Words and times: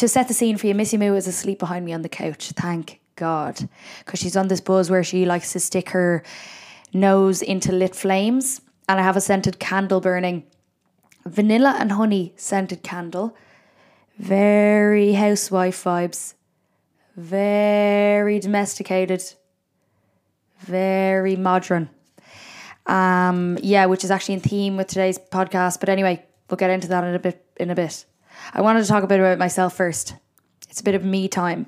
to 0.00 0.08
set 0.08 0.28
the 0.28 0.34
scene 0.34 0.56
for 0.56 0.66
you, 0.66 0.74
Missy 0.74 0.96
Moo 0.96 1.14
is 1.14 1.26
asleep 1.26 1.58
behind 1.58 1.84
me 1.84 1.92
on 1.92 2.00
the 2.00 2.08
couch. 2.08 2.52
Thank 2.56 3.00
God. 3.16 3.68
Because 3.98 4.18
she's 4.18 4.36
on 4.36 4.48
this 4.48 4.62
buzz 4.62 4.90
where 4.90 5.04
she 5.04 5.26
likes 5.26 5.52
to 5.52 5.60
stick 5.60 5.90
her 5.90 6.22
nose 6.94 7.42
into 7.42 7.70
lit 7.70 7.94
flames. 7.94 8.62
And 8.88 8.98
I 8.98 9.02
have 9.02 9.18
a 9.18 9.20
scented 9.20 9.58
candle 9.58 10.00
burning. 10.00 10.44
Vanilla 11.26 11.76
and 11.78 11.92
honey 11.92 12.32
scented 12.36 12.82
candle. 12.82 13.36
Very 14.18 15.12
housewife 15.12 15.84
vibes. 15.84 16.32
Very 17.14 18.38
domesticated. 18.38 19.22
Very 20.60 21.36
modern. 21.36 21.90
Um, 22.86 23.58
yeah, 23.62 23.84
which 23.84 24.02
is 24.02 24.10
actually 24.10 24.36
in 24.36 24.40
theme 24.40 24.78
with 24.78 24.86
today's 24.86 25.18
podcast. 25.18 25.78
But 25.78 25.90
anyway, 25.90 26.24
we'll 26.48 26.56
get 26.56 26.70
into 26.70 26.88
that 26.88 27.04
in 27.04 27.14
a 27.14 27.18
bit 27.18 27.44
in 27.58 27.68
a 27.68 27.74
bit. 27.74 28.06
I 28.52 28.60
wanted 28.60 28.82
to 28.82 28.88
talk 28.88 29.02
a 29.02 29.06
bit 29.06 29.20
about 29.20 29.38
myself 29.38 29.76
first. 29.76 30.14
It's 30.68 30.80
a 30.80 30.84
bit 30.84 30.94
of 30.94 31.04
me 31.04 31.28
time. 31.28 31.66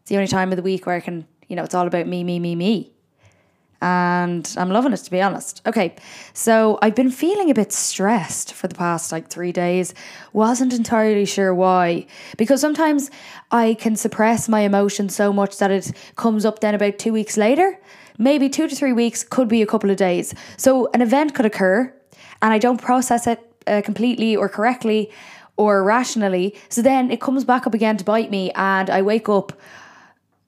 It's 0.00 0.08
the 0.08 0.16
only 0.16 0.28
time 0.28 0.50
of 0.50 0.56
the 0.56 0.62
week 0.62 0.86
where 0.86 0.96
I 0.96 1.00
can, 1.00 1.26
you 1.48 1.56
know, 1.56 1.64
it's 1.64 1.74
all 1.74 1.86
about 1.86 2.06
me, 2.06 2.24
me, 2.24 2.38
me, 2.38 2.54
me. 2.54 2.92
And 3.80 4.48
I'm 4.56 4.70
loving 4.70 4.92
it 4.92 4.98
to 4.98 5.10
be 5.10 5.20
honest. 5.20 5.60
Okay, 5.66 5.96
so 6.34 6.78
I've 6.82 6.94
been 6.94 7.10
feeling 7.10 7.50
a 7.50 7.54
bit 7.54 7.72
stressed 7.72 8.54
for 8.54 8.68
the 8.68 8.76
past 8.76 9.10
like 9.10 9.28
three 9.28 9.50
days. 9.50 9.92
Wasn't 10.32 10.72
entirely 10.72 11.24
sure 11.24 11.52
why. 11.52 12.06
Because 12.36 12.60
sometimes 12.60 13.10
I 13.50 13.74
can 13.74 13.96
suppress 13.96 14.48
my 14.48 14.60
emotions 14.60 15.16
so 15.16 15.32
much 15.32 15.58
that 15.58 15.72
it 15.72 15.92
comes 16.14 16.44
up 16.44 16.60
then 16.60 16.76
about 16.76 17.00
two 17.00 17.12
weeks 17.12 17.36
later. 17.36 17.76
Maybe 18.18 18.48
two 18.48 18.68
to 18.68 18.76
three 18.76 18.92
weeks, 18.92 19.24
could 19.24 19.48
be 19.48 19.62
a 19.62 19.66
couple 19.66 19.90
of 19.90 19.96
days. 19.96 20.32
So 20.56 20.88
an 20.94 21.02
event 21.02 21.34
could 21.34 21.46
occur 21.46 21.92
and 22.40 22.52
I 22.52 22.58
don't 22.58 22.80
process 22.80 23.26
it 23.26 23.40
uh, 23.66 23.82
completely 23.84 24.36
or 24.36 24.48
correctly 24.48 25.10
or 25.56 25.82
rationally. 25.84 26.54
So 26.68 26.82
then 26.82 27.10
it 27.10 27.20
comes 27.20 27.44
back 27.44 27.66
up 27.66 27.74
again 27.74 27.96
to 27.98 28.04
bite 28.04 28.30
me, 28.30 28.50
and 28.52 28.90
I 28.90 29.02
wake 29.02 29.28
up. 29.28 29.52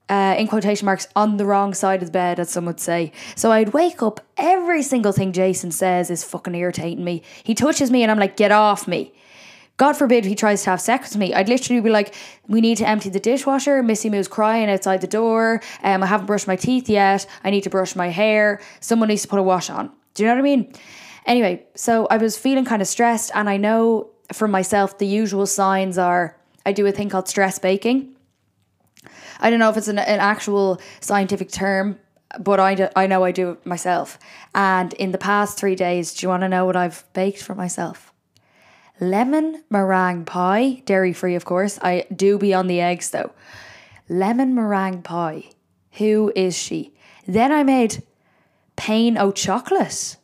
Uh, 0.07 0.35
in 0.37 0.47
quotation 0.47 0.85
marks, 0.85 1.07
on 1.15 1.37
the 1.37 1.45
wrong 1.47 1.73
side 1.73 2.03
of 2.03 2.09
the 2.09 2.11
bed, 2.11 2.39
as 2.39 2.51
some 2.51 2.65
would 2.65 2.79
say. 2.79 3.11
So 3.35 3.51
I'd 3.51 3.73
wake 3.73 4.03
up, 4.03 4.19
every 4.37 4.83
single 4.83 5.11
thing 5.11 5.31
Jason 5.31 5.71
says 5.71 6.11
is 6.11 6.23
fucking 6.23 6.53
irritating 6.53 7.03
me. 7.03 7.23
He 7.43 7.55
touches 7.55 7.89
me, 7.89 8.03
and 8.03 8.11
I'm 8.11 8.19
like, 8.19 8.37
get 8.37 8.51
off 8.51 8.87
me. 8.87 9.15
God 9.77 9.93
forbid 9.93 10.23
he 10.23 10.35
tries 10.35 10.63
to 10.63 10.69
have 10.69 10.79
sex 10.79 11.09
with 11.09 11.17
me. 11.17 11.33
I'd 11.33 11.49
literally 11.49 11.81
be 11.81 11.89
like, 11.89 12.13
we 12.47 12.61
need 12.61 12.77
to 12.77 12.87
empty 12.87 13.09
the 13.09 13.19
dishwasher. 13.19 13.83
Missy 13.83 14.11
Moo's 14.11 14.27
crying 14.27 14.69
outside 14.69 15.01
the 15.01 15.07
door. 15.07 15.61
Um, 15.83 16.03
I 16.03 16.05
haven't 16.05 16.27
brushed 16.27 16.47
my 16.47 16.55
teeth 16.55 16.87
yet. 16.87 17.25
I 17.43 17.49
need 17.49 17.63
to 17.63 17.71
brush 17.71 17.95
my 17.95 18.07
hair. 18.07 18.61
Someone 18.79 19.09
needs 19.09 19.23
to 19.23 19.27
put 19.27 19.39
a 19.39 19.43
wash 19.43 19.71
on. 19.71 19.91
Do 20.13 20.23
you 20.23 20.29
know 20.29 20.35
what 20.35 20.39
I 20.39 20.43
mean? 20.43 20.73
Anyway, 21.25 21.65
so 21.75 22.05
I 22.11 22.17
was 22.17 22.37
feeling 22.37 22.63
kind 22.63 22.81
of 22.81 22.87
stressed, 22.87 23.31
and 23.33 23.49
I 23.49 23.57
know 23.57 24.11
for 24.33 24.47
myself 24.47 24.97
the 24.97 25.07
usual 25.07 25.45
signs 25.45 25.97
are 25.97 26.37
I 26.65 26.71
do 26.71 26.85
a 26.85 26.91
thing 26.91 27.09
called 27.09 27.27
stress 27.27 27.59
baking. 27.59 28.15
I 29.39 29.49
don't 29.49 29.59
know 29.59 29.69
if 29.69 29.77
it's 29.77 29.87
an, 29.87 29.99
an 29.99 30.19
actual 30.19 30.81
scientific 30.99 31.51
term, 31.51 31.99
but 32.39 32.59
I, 32.59 32.75
do, 32.75 32.87
I 32.95 33.07
know 33.07 33.23
I 33.23 33.31
do 33.31 33.51
it 33.51 33.65
myself. 33.65 34.17
And 34.55 34.93
in 34.93 35.11
the 35.11 35.17
past 35.17 35.59
three 35.59 35.75
days, 35.75 36.13
do 36.13 36.25
you 36.25 36.29
want 36.29 36.41
to 36.41 36.49
know 36.49 36.65
what 36.65 36.75
I've 36.75 37.03
baked 37.13 37.43
for 37.43 37.53
myself? 37.53 38.11
Lemon 38.99 39.63
meringue 39.69 40.25
pie, 40.25 40.81
dairy 40.85 41.13
free, 41.13 41.35
of 41.35 41.45
course. 41.45 41.77
I 41.81 42.05
do 42.15 42.37
be 42.37 42.53
on 42.53 42.67
the 42.67 42.81
eggs 42.81 43.09
though. 43.09 43.31
Lemon 44.07 44.55
meringue 44.55 45.01
pie. 45.01 45.49
Who 45.93 46.31
is 46.35 46.57
she? 46.57 46.93
Then 47.27 47.51
I 47.51 47.63
made 47.63 48.03
pain 48.75 49.17
o 49.17 49.31
chocolate. 49.31 50.17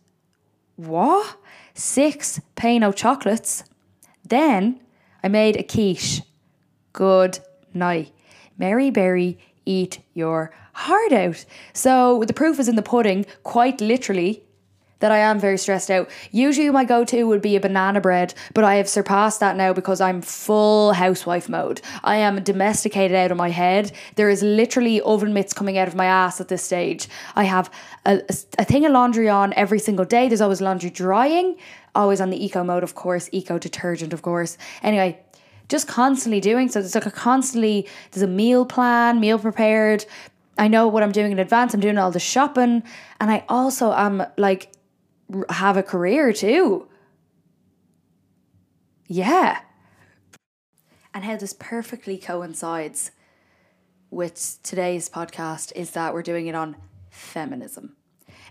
What? 0.75 1.37
Six 1.73 2.39
pain 2.55 2.83
o 2.83 2.91
chocolates. 2.91 3.63
Then 4.31 4.79
I 5.21 5.27
made 5.27 5.57
a 5.57 5.63
quiche. 5.63 6.21
Good 6.93 7.39
night. 7.73 8.13
Mary 8.57 8.89
Berry, 8.89 9.37
eat 9.65 9.99
your 10.13 10.53
heart 10.71 11.11
out. 11.11 11.43
So 11.73 12.23
the 12.25 12.33
proof 12.33 12.57
is 12.57 12.69
in 12.69 12.77
the 12.77 12.81
pudding, 12.81 13.25
quite 13.43 13.81
literally, 13.81 14.43
that 14.99 15.11
I 15.11 15.17
am 15.17 15.39
very 15.39 15.57
stressed 15.57 15.91
out. 15.91 16.09
Usually 16.31 16.69
my 16.69 16.85
go-to 16.85 17.25
would 17.25 17.41
be 17.41 17.55
a 17.55 17.59
banana 17.59 17.99
bread, 17.99 18.33
but 18.53 18.63
I 18.63 18.75
have 18.75 18.87
surpassed 18.87 19.41
that 19.41 19.57
now 19.57 19.73
because 19.73 19.99
I'm 19.99 20.21
full 20.21 20.93
housewife 20.93 21.49
mode. 21.49 21.81
I 22.03 22.17
am 22.17 22.43
domesticated 22.43 23.17
out 23.17 23.31
of 23.31 23.37
my 23.37 23.49
head. 23.49 23.91
There 24.15 24.29
is 24.29 24.43
literally 24.43 25.01
oven 25.01 25.33
mitts 25.33 25.53
coming 25.53 25.77
out 25.77 25.87
of 25.87 25.95
my 25.95 26.05
ass 26.05 26.39
at 26.39 26.47
this 26.47 26.63
stage. 26.63 27.09
I 27.35 27.43
have 27.43 27.69
a, 28.05 28.21
a, 28.29 28.35
a 28.59 28.63
thing 28.63 28.85
of 28.85 28.93
laundry 28.93 29.27
on 29.27 29.53
every 29.53 29.79
single 29.79 30.05
day. 30.05 30.27
There's 30.27 30.39
always 30.39 30.61
laundry 30.61 30.91
drying, 30.91 31.57
always 31.95 32.21
on 32.21 32.29
the 32.29 32.43
eco 32.43 32.63
mode, 32.63 32.83
of 32.83 32.95
course, 32.95 33.29
eco 33.31 33.57
detergent, 33.57 34.13
of 34.13 34.21
course. 34.21 34.57
Anyway, 34.83 35.19
just 35.69 35.87
constantly 35.87 36.39
doing 36.39 36.69
so. 36.69 36.79
There's 36.79 36.95
like 36.95 37.05
a 37.05 37.11
constantly, 37.11 37.87
there's 38.11 38.23
a 38.23 38.27
meal 38.27 38.65
plan, 38.65 39.19
meal 39.19 39.39
prepared. 39.39 40.05
I 40.57 40.67
know 40.67 40.87
what 40.87 41.01
I'm 41.03 41.11
doing 41.11 41.31
in 41.31 41.39
advance. 41.39 41.73
I'm 41.73 41.79
doing 41.79 41.97
all 41.97 42.11
the 42.11 42.19
shopping. 42.19 42.83
And 43.19 43.31
I 43.31 43.45
also 43.47 43.93
am 43.93 44.23
like 44.37 44.73
have 45.49 45.77
a 45.77 45.83
career 45.83 46.33
too. 46.33 46.87
Yeah. 49.07 49.61
And 51.13 51.23
how 51.23 51.37
this 51.37 51.53
perfectly 51.53 52.17
coincides 52.17 53.11
with 54.09 54.59
today's 54.63 55.09
podcast 55.09 55.71
is 55.75 55.91
that 55.91 56.13
we're 56.13 56.21
doing 56.21 56.47
it 56.47 56.55
on 56.55 56.75
feminism. 57.09 57.95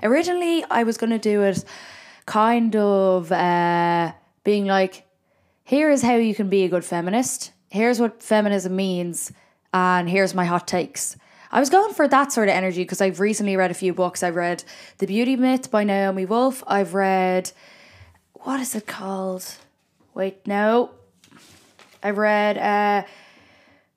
Originally, 0.02 0.64
I 0.70 0.82
was 0.82 0.96
going 0.96 1.10
to 1.10 1.18
do 1.18 1.42
it 1.42 1.64
kind 2.30 2.76
of 2.76 3.32
uh, 3.32 4.12
being 4.44 4.64
like, 4.64 5.04
here 5.64 5.90
is 5.90 6.00
how 6.00 6.14
you 6.14 6.32
can 6.32 6.48
be 6.48 6.62
a 6.62 6.68
good 6.68 6.84
feminist. 6.84 7.50
Here's 7.70 7.98
what 7.98 8.22
feminism 8.22 8.76
means, 8.76 9.32
and 9.74 10.08
here's 10.08 10.32
my 10.32 10.44
hot 10.44 10.68
takes. 10.68 11.16
I 11.50 11.58
was 11.58 11.70
going 11.70 11.92
for 11.92 12.06
that 12.06 12.30
sort 12.30 12.48
of 12.48 12.54
energy 12.54 12.84
because 12.84 13.00
I've 13.00 13.18
recently 13.18 13.56
read 13.56 13.72
a 13.72 13.74
few 13.74 13.92
books. 13.92 14.22
I've 14.22 14.36
read 14.36 14.62
The 14.98 15.06
Beauty 15.06 15.34
Myth 15.34 15.72
by 15.72 15.82
Naomi 15.82 16.24
Wolf. 16.24 16.62
I've 16.68 16.94
read, 16.94 17.50
what 18.34 18.60
is 18.60 18.76
it 18.76 18.86
called? 18.86 19.56
Wait, 20.14 20.46
no. 20.46 20.92
I've 22.00 22.18
read, 22.18 22.58
uh, 22.58 23.08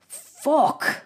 fuck. 0.07 1.03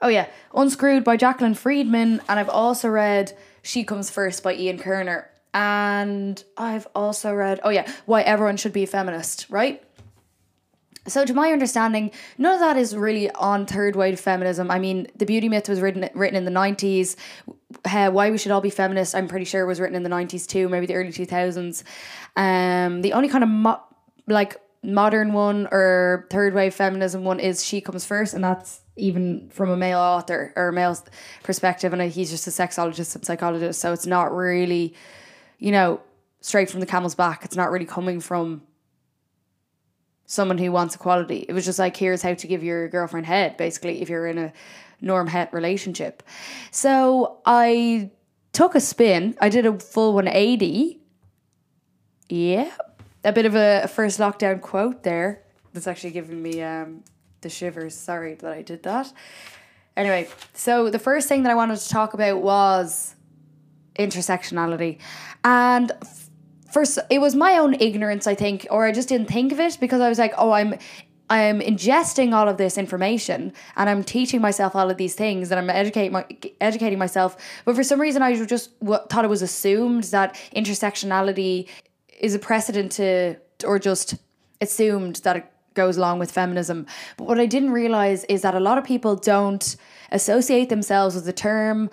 Oh, 0.00 0.08
yeah, 0.08 0.28
Unscrewed 0.54 1.04
by 1.04 1.18
Jacqueline 1.18 1.54
Friedman. 1.54 2.22
And 2.26 2.40
I've 2.40 2.48
also 2.48 2.88
read 2.88 3.36
She 3.62 3.84
Comes 3.84 4.08
First 4.08 4.42
by 4.42 4.54
Ian 4.54 4.78
Kerner. 4.78 5.30
And 5.56 6.44
I've 6.58 6.86
also 6.94 7.32
read, 7.34 7.60
oh, 7.64 7.70
yeah, 7.70 7.90
Why 8.04 8.20
Everyone 8.20 8.58
Should 8.58 8.74
Be 8.74 8.82
a 8.82 8.86
Feminist, 8.86 9.46
right? 9.48 9.82
So, 11.06 11.24
to 11.24 11.32
my 11.32 11.50
understanding, 11.50 12.10
none 12.36 12.52
of 12.52 12.60
that 12.60 12.76
is 12.76 12.94
really 12.94 13.30
on 13.30 13.64
third 13.64 13.96
wave 13.96 14.20
feminism. 14.20 14.70
I 14.70 14.78
mean, 14.78 15.06
the 15.16 15.24
beauty 15.24 15.48
myth 15.48 15.66
was 15.66 15.80
written 15.80 16.10
written 16.12 16.36
in 16.36 16.44
the 16.44 16.50
nineties. 16.50 17.16
Uh, 17.86 18.10
why 18.10 18.30
we 18.30 18.36
should 18.36 18.52
all 18.52 18.60
be 18.60 18.68
feminists, 18.68 19.14
I'm 19.14 19.28
pretty 19.28 19.46
sure, 19.46 19.64
was 19.64 19.80
written 19.80 19.96
in 19.96 20.02
the 20.02 20.10
nineties 20.10 20.46
too, 20.46 20.68
maybe 20.68 20.84
the 20.84 20.94
early 20.94 21.12
two 21.12 21.24
thousands. 21.24 21.84
Um, 22.36 23.00
the 23.00 23.14
only 23.14 23.28
kind 23.28 23.44
of 23.44 23.48
mo- 23.48 23.82
like 24.26 24.60
modern 24.82 25.32
one 25.32 25.68
or 25.70 26.26
third 26.28 26.52
wave 26.52 26.74
feminism 26.74 27.24
one 27.24 27.40
is 27.40 27.64
she 27.64 27.80
comes 27.80 28.04
first, 28.04 28.34
and 28.34 28.44
that's 28.44 28.80
even 28.96 29.48
from 29.50 29.70
a 29.70 29.76
male 29.76 30.00
author 30.00 30.52
or 30.54 30.68
a 30.68 30.72
male 30.72 30.98
perspective, 31.44 31.92
and 31.92 32.02
he's 32.10 32.30
just 32.30 32.46
a 32.46 32.50
sexologist 32.50 33.14
and 33.14 33.24
psychologist, 33.24 33.80
so 33.80 33.92
it's 33.92 34.06
not 34.06 34.34
really, 34.34 34.92
you 35.58 35.72
know, 35.72 36.00
straight 36.40 36.70
from 36.70 36.80
the 36.80 36.86
camel's 36.86 37.14
back. 37.14 37.44
It's 37.44 37.56
not 37.56 37.70
really 37.70 37.86
coming 37.86 38.20
from 38.20 38.62
someone 40.26 40.58
who 40.58 40.70
wants 40.72 40.94
equality. 40.94 41.44
It 41.48 41.52
was 41.52 41.64
just 41.64 41.78
like, 41.78 41.96
here's 41.96 42.22
how 42.22 42.34
to 42.34 42.46
give 42.46 42.62
your 42.62 42.88
girlfriend 42.88 43.26
head, 43.26 43.56
basically, 43.56 44.02
if 44.02 44.08
you're 44.08 44.26
in 44.26 44.38
a 44.38 44.52
norm 45.00 45.26
het 45.26 45.52
relationship. 45.52 46.22
So 46.70 47.38
I 47.44 48.10
took 48.52 48.74
a 48.74 48.80
spin. 48.80 49.36
I 49.40 49.48
did 49.48 49.66
a 49.66 49.78
full 49.78 50.14
180. 50.14 51.00
Yeah. 52.28 52.70
A 53.24 53.32
bit 53.32 53.46
of 53.46 53.54
a 53.54 53.88
first 53.88 54.18
lockdown 54.18 54.60
quote 54.60 55.02
there. 55.02 55.42
That's 55.72 55.86
actually 55.86 56.12
giving 56.12 56.42
me 56.42 56.62
um, 56.62 57.02
the 57.40 57.48
shivers. 57.48 57.94
Sorry 57.94 58.34
that 58.34 58.52
I 58.52 58.62
did 58.62 58.82
that. 58.84 59.12
Anyway, 59.96 60.28
so 60.54 60.90
the 60.90 60.98
first 60.98 61.28
thing 61.28 61.42
that 61.42 61.50
I 61.50 61.54
wanted 61.54 61.78
to 61.78 61.88
talk 61.88 62.14
about 62.14 62.40
was 62.40 63.15
intersectionality. 63.98 64.98
And 65.44 65.92
first 66.70 66.98
it 67.10 67.20
was 67.20 67.34
my 67.34 67.58
own 67.58 67.74
ignorance, 67.74 68.26
I 68.26 68.34
think, 68.34 68.66
or 68.70 68.86
I 68.86 68.92
just 68.92 69.08
didn't 69.08 69.28
think 69.28 69.52
of 69.52 69.60
it 69.60 69.78
because 69.80 70.00
I 70.00 70.08
was 70.08 70.18
like, 70.18 70.34
oh, 70.36 70.52
I'm 70.52 70.74
I'm 71.28 71.60
ingesting 71.60 72.32
all 72.32 72.48
of 72.48 72.56
this 72.56 72.78
information 72.78 73.52
and 73.74 73.90
I'm 73.90 74.04
teaching 74.04 74.40
myself 74.40 74.76
all 74.76 74.90
of 74.90 74.96
these 74.96 75.14
things 75.14 75.50
and 75.50 75.58
I'm 75.58 75.70
educating 75.70 76.12
my, 76.12 76.24
educating 76.60 76.98
myself. 76.98 77.36
But 77.64 77.74
for 77.74 77.82
some 77.82 78.00
reason, 78.00 78.22
I 78.22 78.44
just 78.44 78.78
w- 78.78 79.00
thought 79.08 79.24
it 79.24 79.28
was 79.28 79.42
assumed 79.42 80.04
that 80.04 80.36
intersectionality 80.54 81.68
is 82.20 82.34
a 82.34 82.38
precedent 82.38 82.92
to, 82.92 83.36
or 83.64 83.80
just 83.80 84.14
assumed 84.60 85.16
that 85.24 85.36
it 85.36 85.52
goes 85.74 85.96
along 85.96 86.20
with 86.20 86.30
feminism. 86.30 86.86
But 87.16 87.26
what 87.26 87.40
I 87.40 87.46
didn't 87.46 87.72
realize 87.72 88.24
is 88.24 88.42
that 88.42 88.54
a 88.54 88.60
lot 88.60 88.78
of 88.78 88.84
people 88.84 89.16
don't 89.16 89.76
associate 90.12 90.68
themselves 90.68 91.14
with 91.14 91.24
the 91.24 91.32
term 91.32 91.90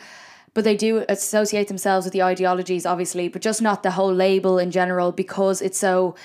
but 0.53 0.63
they 0.63 0.75
do 0.75 1.05
associate 1.09 1.67
themselves 1.67 2.05
with 2.05 2.13
the 2.13 2.23
ideologies, 2.23 2.85
obviously, 2.85 3.27
but 3.27 3.41
just 3.41 3.61
not 3.61 3.83
the 3.83 3.91
whole 3.91 4.13
label 4.13 4.57
in 4.57 4.71
general 4.71 5.11
because 5.11 5.61
it's 5.61 5.79
so 5.79 6.15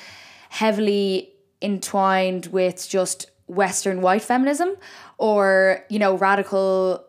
heavily 0.51 1.31
entwined 1.63 2.47
with 2.47 2.89
just 2.89 3.31
Western 3.47 4.01
white 4.01 4.23
feminism 4.23 4.77
or, 5.17 5.85
you 5.89 5.99
know, 5.99 6.17
radical 6.17 7.05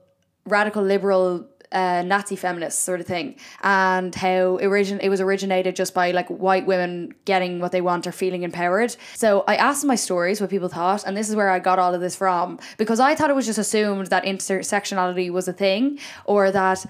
radical 0.46 0.82
liberal 0.82 1.46
uh, 1.72 2.02
Nazi 2.02 2.36
feminist 2.36 2.80
sort 2.80 3.00
of 3.00 3.06
thing, 3.06 3.36
and 3.62 4.14
how 4.16 4.58
origin 4.60 5.00
it 5.02 5.10
was 5.10 5.22
originated 5.22 5.76
just 5.76 5.94
by 5.94 6.12
like 6.12 6.28
white 6.28 6.66
women 6.66 7.14
getting 7.26 7.60
what 7.60 7.72
they 7.72 7.82
want 7.82 8.08
or 8.08 8.12
feeling 8.12 8.44
empowered. 8.44 8.96
So 9.14 9.44
I 9.48 9.56
asked 9.56 9.86
my 9.86 9.96
stories 9.96 10.42
what 10.42 10.50
people 10.50 10.70
thought, 10.70 11.04
and 11.06 11.16
this 11.16 11.30
is 11.30 11.36
where 11.36 11.50
I 11.50 11.60
got 11.60 11.78
all 11.78 11.94
of 11.94 12.02
this 12.02 12.16
from 12.16 12.60
because 12.78 13.00
I 13.00 13.14
thought 13.14 13.30
it 13.30 13.36
was 13.36 13.46
just 13.46 13.60
assumed 13.60 14.08
that 14.08 14.24
intersectionality 14.24 15.30
was 15.32 15.48
a 15.48 15.54
thing 15.54 16.00
or 16.26 16.52
that. 16.52 16.86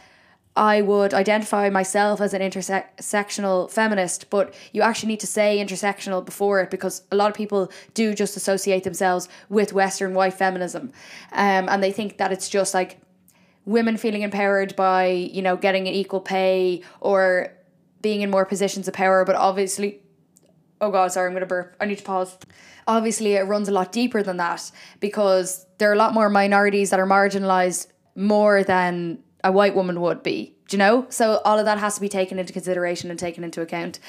I 0.55 0.81
would 0.81 1.13
identify 1.13 1.69
myself 1.69 2.19
as 2.19 2.33
an 2.33 2.41
intersectional 2.41 3.71
feminist, 3.71 4.29
but 4.29 4.53
you 4.73 4.81
actually 4.81 5.07
need 5.07 5.19
to 5.21 5.27
say 5.27 5.63
intersectional 5.63 6.25
before 6.25 6.59
it 6.61 6.69
because 6.69 7.03
a 7.11 7.15
lot 7.15 7.29
of 7.29 7.35
people 7.35 7.71
do 7.93 8.13
just 8.13 8.35
associate 8.35 8.83
themselves 8.83 9.29
with 9.47 9.73
Western 9.73 10.13
white 10.13 10.33
feminism. 10.33 10.91
Um, 11.31 11.69
and 11.69 11.81
they 11.81 11.91
think 11.91 12.17
that 12.17 12.31
it's 12.31 12.49
just 12.49 12.73
like 12.73 12.99
women 13.69 13.97
feeling 13.97 14.23
empowered 14.23 14.75
by 14.75 15.07
you 15.07 15.41
know 15.41 15.55
getting 15.55 15.87
an 15.87 15.93
equal 15.93 16.19
pay 16.19 16.81
or 17.01 17.53
being 18.01 18.21
in 18.21 18.29
more 18.29 18.43
positions 18.43 18.87
of 18.87 18.93
power 18.93 19.23
but 19.23 19.35
obviously 19.35 19.99
oh 20.81 20.89
god 20.89 21.11
sorry 21.11 21.27
i'm 21.27 21.33
gonna 21.33 21.45
burp 21.45 21.75
i 21.79 21.85
need 21.85 21.97
to 21.97 22.03
pause 22.03 22.37
obviously 22.87 23.33
it 23.33 23.41
runs 23.43 23.67
a 23.67 23.71
lot 23.71 23.91
deeper 23.91 24.23
than 24.23 24.37
that 24.37 24.71
because 24.99 25.67
there 25.77 25.89
are 25.89 25.93
a 25.93 25.97
lot 25.97 26.15
more 26.15 26.29
minorities 26.29 26.89
that 26.89 26.99
are 26.99 27.05
marginalized 27.05 27.87
more 28.15 28.63
than 28.63 29.19
a 29.43 29.51
white 29.51 29.75
woman 29.75 30.01
would 30.01 30.23
be 30.23 30.55
do 30.69 30.77
you 30.77 30.79
know? 30.79 31.07
So 31.09 31.41
all 31.43 31.57
of 31.57 31.65
that 31.65 31.79
has 31.79 31.95
to 31.95 32.01
be 32.01 32.09
taken 32.09 32.37
into 32.37 32.53
consideration 32.53 33.09
and 33.09 33.19
taken 33.19 33.43
into 33.43 33.61
account. 33.61 33.99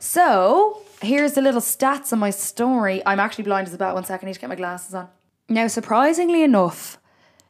So 0.00 0.82
here's 1.00 1.34
the 1.34 1.40
little 1.40 1.60
stats 1.60 2.12
on 2.12 2.18
my 2.18 2.30
story. 2.30 3.00
I'm 3.06 3.20
actually 3.20 3.44
blind 3.44 3.68
as 3.68 3.74
a 3.74 3.78
bat. 3.78 3.94
One 3.94 4.04
second 4.04 4.26
i 4.26 4.30
need 4.30 4.34
to 4.34 4.40
get 4.40 4.48
my 4.48 4.56
glasses 4.56 4.92
on. 4.92 5.08
Now 5.48 5.68
surprisingly 5.68 6.42
enough 6.42 6.98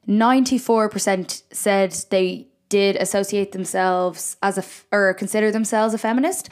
94% 0.06 1.42
said 1.52 1.92
they 2.10 2.48
did 2.68 2.96
associate 2.96 3.52
themselves 3.52 4.36
as 4.42 4.58
a 4.58 4.60
f- 4.62 4.86
or 4.92 5.14
consider 5.14 5.50
themselves 5.50 5.94
a 5.94 5.98
feminist. 5.98 6.50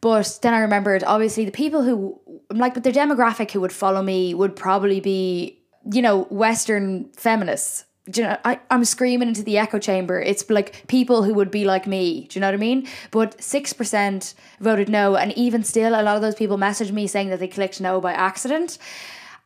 But 0.00 0.40
then 0.42 0.54
I 0.54 0.58
remembered 0.58 1.04
obviously 1.04 1.44
the 1.44 1.52
people 1.52 1.82
who 1.82 2.20
I'm 2.50 2.58
like 2.58 2.74
but 2.74 2.82
the 2.82 2.92
demographic 2.92 3.52
who 3.52 3.60
would 3.60 3.72
follow 3.72 4.02
me 4.02 4.34
would 4.34 4.56
probably 4.56 4.98
be, 4.98 5.60
you 5.92 6.02
know, 6.02 6.24
Western 6.24 7.10
feminists. 7.12 7.84
Do 8.10 8.20
you 8.20 8.26
know, 8.28 8.38
I, 8.44 8.60
I'm 8.70 8.84
screaming 8.84 9.28
into 9.28 9.42
the 9.42 9.56
echo 9.56 9.78
chamber. 9.78 10.20
It's 10.20 10.48
like 10.50 10.86
people 10.88 11.22
who 11.22 11.32
would 11.34 11.50
be 11.50 11.64
like 11.64 11.86
me. 11.86 12.26
Do 12.28 12.36
you 12.36 12.40
know 12.42 12.48
what 12.48 12.54
I 12.54 12.58
mean? 12.58 12.86
But 13.10 13.38
6% 13.38 14.34
voted 14.60 14.88
no. 14.90 15.16
And 15.16 15.32
even 15.32 15.64
still, 15.64 15.98
a 15.98 16.02
lot 16.02 16.16
of 16.16 16.20
those 16.20 16.34
people 16.34 16.58
messaged 16.58 16.92
me 16.92 17.06
saying 17.06 17.30
that 17.30 17.40
they 17.40 17.48
clicked 17.48 17.80
no 17.80 18.02
by 18.02 18.12
accident. 18.12 18.76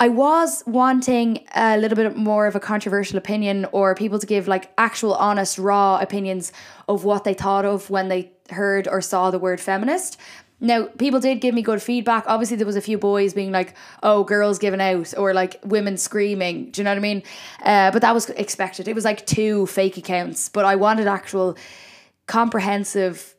I 0.01 0.09
was 0.09 0.63
wanting 0.65 1.45
a 1.57 1.77
little 1.77 1.97
bit 1.97 2.17
more 2.17 2.47
of 2.47 2.55
a 2.55 2.61
controversial 2.61 3.19
opinion 3.19 3.67
or 3.73 3.97
people 3.97 4.21
to 4.21 4.27
give 4.27 4.47
like 4.47 4.73
actual 4.79 5.15
honest 5.15 5.59
raw 5.59 5.99
opinions 5.99 6.53
of 6.89 7.05
what 7.05 7.25
they 7.25 7.35
thought 7.35 7.65
of 7.65 7.91
when 7.91 8.09
they 8.09 8.31
heard 8.51 8.87
or 8.87 9.01
saw 9.01 9.33
the 9.33 9.41
word 9.41 9.61
feminist. 9.61 10.17
Now, 10.61 10.87
people 10.99 11.21
did 11.21 11.41
give 11.41 11.55
me 11.55 11.63
good 11.63 11.81
feedback. 11.81 12.25
Obviously, 12.27 12.57
there 12.57 12.67
was 12.67 12.77
a 12.77 12.81
few 12.81 12.99
boys 12.99 13.33
being 13.33 13.53
like, 13.53 13.75
"Oh, 14.03 14.25
girls 14.25 14.59
giving 14.59 14.81
out," 14.81 15.15
or 15.17 15.33
like 15.33 15.61
women 15.65 15.97
screaming. 15.97 16.71
Do 16.71 16.81
you 16.81 16.85
know 16.85 16.91
what 16.91 16.99
I 16.99 17.01
mean? 17.01 17.23
Uh, 17.63 17.91
but 17.93 18.03
that 18.03 18.13
was 18.13 18.31
expected. 18.31 18.89
It 18.89 18.95
was 18.95 19.05
like 19.05 19.25
two 19.25 19.67
fake 19.67 19.97
accounts, 19.97 20.49
but 20.49 20.65
I 20.65 20.75
wanted 20.75 21.07
actual, 21.07 21.57
comprehensive, 22.27 23.37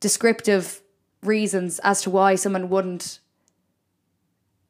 descriptive 0.00 0.82
reasons 1.22 1.80
as 1.80 2.02
to 2.02 2.10
why 2.10 2.36
someone 2.36 2.68
wouldn't 2.68 3.18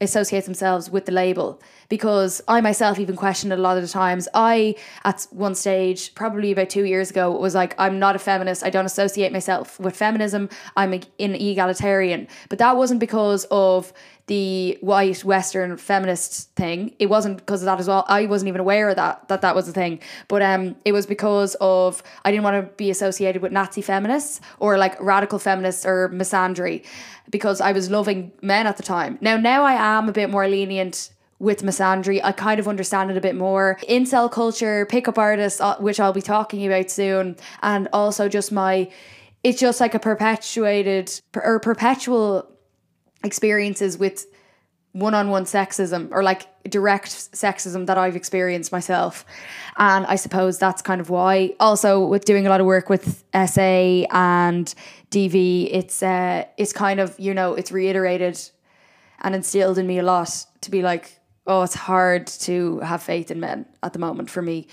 associate 0.00 0.44
themselves 0.44 0.90
with 0.90 1.06
the 1.06 1.12
label 1.12 1.60
because 1.88 2.42
I 2.48 2.60
myself 2.60 2.98
even 2.98 3.16
questioned 3.16 3.52
it 3.52 3.58
a 3.58 3.62
lot 3.62 3.76
of 3.76 3.82
the 3.82 3.88
times. 3.88 4.28
I, 4.34 4.74
at 5.04 5.26
one 5.30 5.54
stage, 5.54 6.14
probably 6.14 6.52
about 6.52 6.70
two 6.70 6.84
years 6.84 7.10
ago, 7.10 7.30
was 7.30 7.54
like, 7.54 7.74
I'm 7.78 7.98
not 7.98 8.16
a 8.16 8.18
feminist. 8.18 8.64
I 8.64 8.70
don't 8.70 8.86
associate 8.86 9.32
myself 9.32 9.78
with 9.78 9.96
feminism. 9.96 10.48
I'm 10.76 10.92
an 10.92 11.34
egalitarian. 11.34 12.28
But 12.48 12.58
that 12.58 12.76
wasn't 12.76 13.00
because 13.00 13.44
of 13.50 13.92
the 14.26 14.76
white 14.80 15.24
Western 15.24 15.76
feminist 15.76 16.50
thing. 16.56 16.94
It 16.98 17.06
wasn't 17.06 17.36
because 17.38 17.62
of 17.62 17.66
that 17.66 17.78
as 17.78 17.86
well. 17.86 18.04
I 18.08 18.26
wasn't 18.26 18.48
even 18.48 18.60
aware 18.60 18.88
of 18.88 18.96
that 18.96 19.28
that 19.28 19.40
that 19.42 19.54
was 19.54 19.68
a 19.68 19.72
thing. 19.72 20.00
But 20.28 20.42
um, 20.42 20.74
it 20.84 20.92
was 20.92 21.06
because 21.06 21.54
of 21.60 22.02
I 22.24 22.30
didn't 22.32 22.42
want 22.42 22.66
to 22.66 22.72
be 22.74 22.90
associated 22.90 23.40
with 23.40 23.52
Nazi 23.52 23.82
feminists 23.82 24.40
or 24.58 24.78
like 24.78 25.00
radical 25.00 25.38
feminists 25.38 25.86
or 25.86 26.08
misandry, 26.08 26.84
because 27.30 27.60
I 27.60 27.70
was 27.72 27.88
loving 27.88 28.32
men 28.42 28.66
at 28.66 28.76
the 28.76 28.82
time. 28.82 29.18
Now 29.20 29.36
now 29.36 29.62
I 29.62 29.74
am 29.74 30.08
a 30.08 30.12
bit 30.12 30.28
more 30.28 30.48
lenient 30.48 31.10
with 31.38 31.62
misandry. 31.62 32.20
I 32.22 32.32
kind 32.32 32.58
of 32.58 32.66
understand 32.66 33.10
it 33.10 33.16
a 33.16 33.20
bit 33.20 33.36
more. 33.36 33.78
Incel 33.88 34.30
culture, 34.30 34.86
pickup 34.86 35.18
artists, 35.18 35.60
uh, 35.60 35.76
which 35.78 36.00
I'll 36.00 36.12
be 36.12 36.22
talking 36.22 36.66
about 36.66 36.90
soon, 36.90 37.36
and 37.62 37.88
also 37.92 38.28
just 38.28 38.52
my. 38.52 38.90
It's 39.44 39.60
just 39.60 39.80
like 39.80 39.94
a 39.94 40.00
perpetuated 40.00 41.20
or 41.34 41.60
perpetual 41.60 42.50
experiences 43.22 43.96
with 43.96 44.26
one-on-one 44.96 45.44
sexism 45.44 46.08
or 46.10 46.22
like 46.22 46.46
direct 46.70 47.10
sexism 47.10 47.84
that 47.84 47.98
I've 47.98 48.16
experienced 48.16 48.72
myself. 48.72 49.26
And 49.76 50.06
I 50.06 50.16
suppose 50.16 50.58
that's 50.58 50.80
kind 50.80 51.02
of 51.02 51.10
why 51.10 51.54
also 51.60 52.06
with 52.06 52.24
doing 52.24 52.46
a 52.46 52.50
lot 52.50 52.60
of 52.60 52.66
work 52.66 52.88
with 52.88 53.22
SA 53.34 54.06
and 54.10 54.74
DV, 55.10 55.68
it's 55.70 56.02
uh 56.02 56.46
it's 56.56 56.72
kind 56.72 56.98
of, 56.98 57.14
you 57.20 57.34
know, 57.34 57.54
it's 57.54 57.70
reiterated 57.70 58.40
and 59.20 59.34
instilled 59.34 59.76
in 59.76 59.86
me 59.86 59.98
a 59.98 60.02
lot 60.02 60.46
to 60.62 60.70
be 60.70 60.80
like, 60.80 61.20
oh, 61.46 61.62
it's 61.62 61.74
hard 61.74 62.26
to 62.26 62.80
have 62.80 63.02
faith 63.02 63.30
in 63.30 63.40
men 63.40 63.66
at 63.82 63.92
the 63.92 63.98
moment 63.98 64.30
for 64.30 64.42
me. 64.42 64.66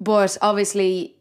But 0.00 0.36
obviously 0.42 1.16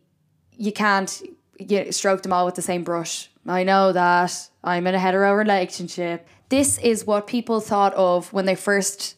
you 0.51 0.71
can't 0.71 1.21
you 1.59 1.91
stroke 1.91 2.23
them 2.23 2.33
all 2.33 2.45
with 2.45 2.55
the 2.55 2.61
same 2.61 2.83
brush. 2.83 3.29
I 3.47 3.63
know 3.63 3.91
that 3.91 4.49
I'm 4.63 4.87
in 4.87 4.95
a 4.95 4.99
hetero 4.99 5.33
relationship 5.33 6.27
this 6.53 6.77
is 6.77 7.07
what 7.07 7.25
people 7.25 7.59
thought 7.59 7.95
of 7.95 8.31
when 8.31 8.45
they 8.45 8.53
first 8.53 9.15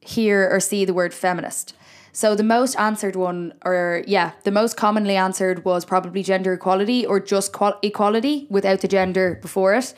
hear 0.00 0.48
or 0.50 0.58
see 0.58 0.84
the 0.84 0.92
word 0.92 1.14
feminist. 1.14 1.72
So 2.10 2.34
the 2.34 2.42
most 2.42 2.74
answered 2.76 3.14
one, 3.14 3.54
or 3.64 4.02
yeah, 4.08 4.32
the 4.42 4.50
most 4.50 4.76
commonly 4.76 5.14
answered 5.14 5.64
was 5.64 5.84
probably 5.84 6.24
gender 6.24 6.54
equality 6.54 7.06
or 7.06 7.20
just 7.20 7.52
qual- 7.52 7.78
equality 7.80 8.48
without 8.50 8.80
the 8.80 8.88
gender 8.88 9.38
before 9.40 9.74
it. 9.74 9.94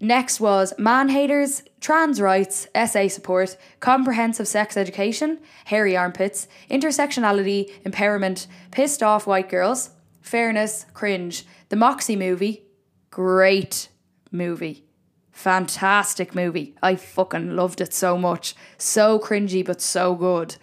Next 0.00 0.40
was 0.40 0.72
man 0.78 1.08
haters, 1.08 1.64
trans 1.80 2.20
rights, 2.20 2.68
SA 2.74 3.08
support, 3.08 3.56
comprehensive 3.80 4.46
sex 4.46 4.76
education, 4.76 5.40
hairy 5.66 5.96
armpits, 5.96 6.46
intersectionality, 6.70 7.72
empowerment, 7.82 8.46
pissed 8.70 9.02
off 9.02 9.26
white 9.26 9.48
girls, 9.48 9.90
fairness, 10.20 10.86
cringe, 10.94 11.44
the 11.68 11.76
Moxie 11.76 12.16
movie, 12.16 12.62
great 13.10 13.88
movie. 14.30 14.84
Fantastic 15.32 16.34
movie. 16.34 16.74
I 16.82 16.96
fucking 16.96 17.56
loved 17.56 17.80
it 17.80 17.94
so 17.94 18.18
much. 18.18 18.54
So 18.76 19.18
cringy, 19.18 19.64
but 19.64 19.80
so 19.80 20.14
good. 20.14 20.56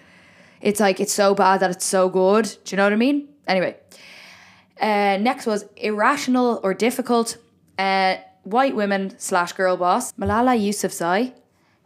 It's 0.62 0.80
like, 0.80 1.00
it's 1.00 1.14
so 1.14 1.34
bad 1.36 1.60
that 1.60 1.72
it's 1.72 1.86
so 1.86 2.10
good. 2.10 2.46
Do 2.64 2.74
you 2.74 2.78
know 2.78 2.84
what 2.84 2.94
I 2.94 2.98
mean? 2.98 3.30
Anyway. 3.48 3.78
Uh, 4.80 5.18
next 5.22 5.46
was 5.46 5.66
irrational 5.78 6.60
or 6.62 6.74
difficult. 6.74 7.38
Uh, 7.80 8.16
white 8.46 8.76
women 8.76 9.14
slash 9.18 9.54
girl 9.54 9.78
boss. 9.78 10.14
Malala 10.14 10.58
Yousafzai. 10.58 11.34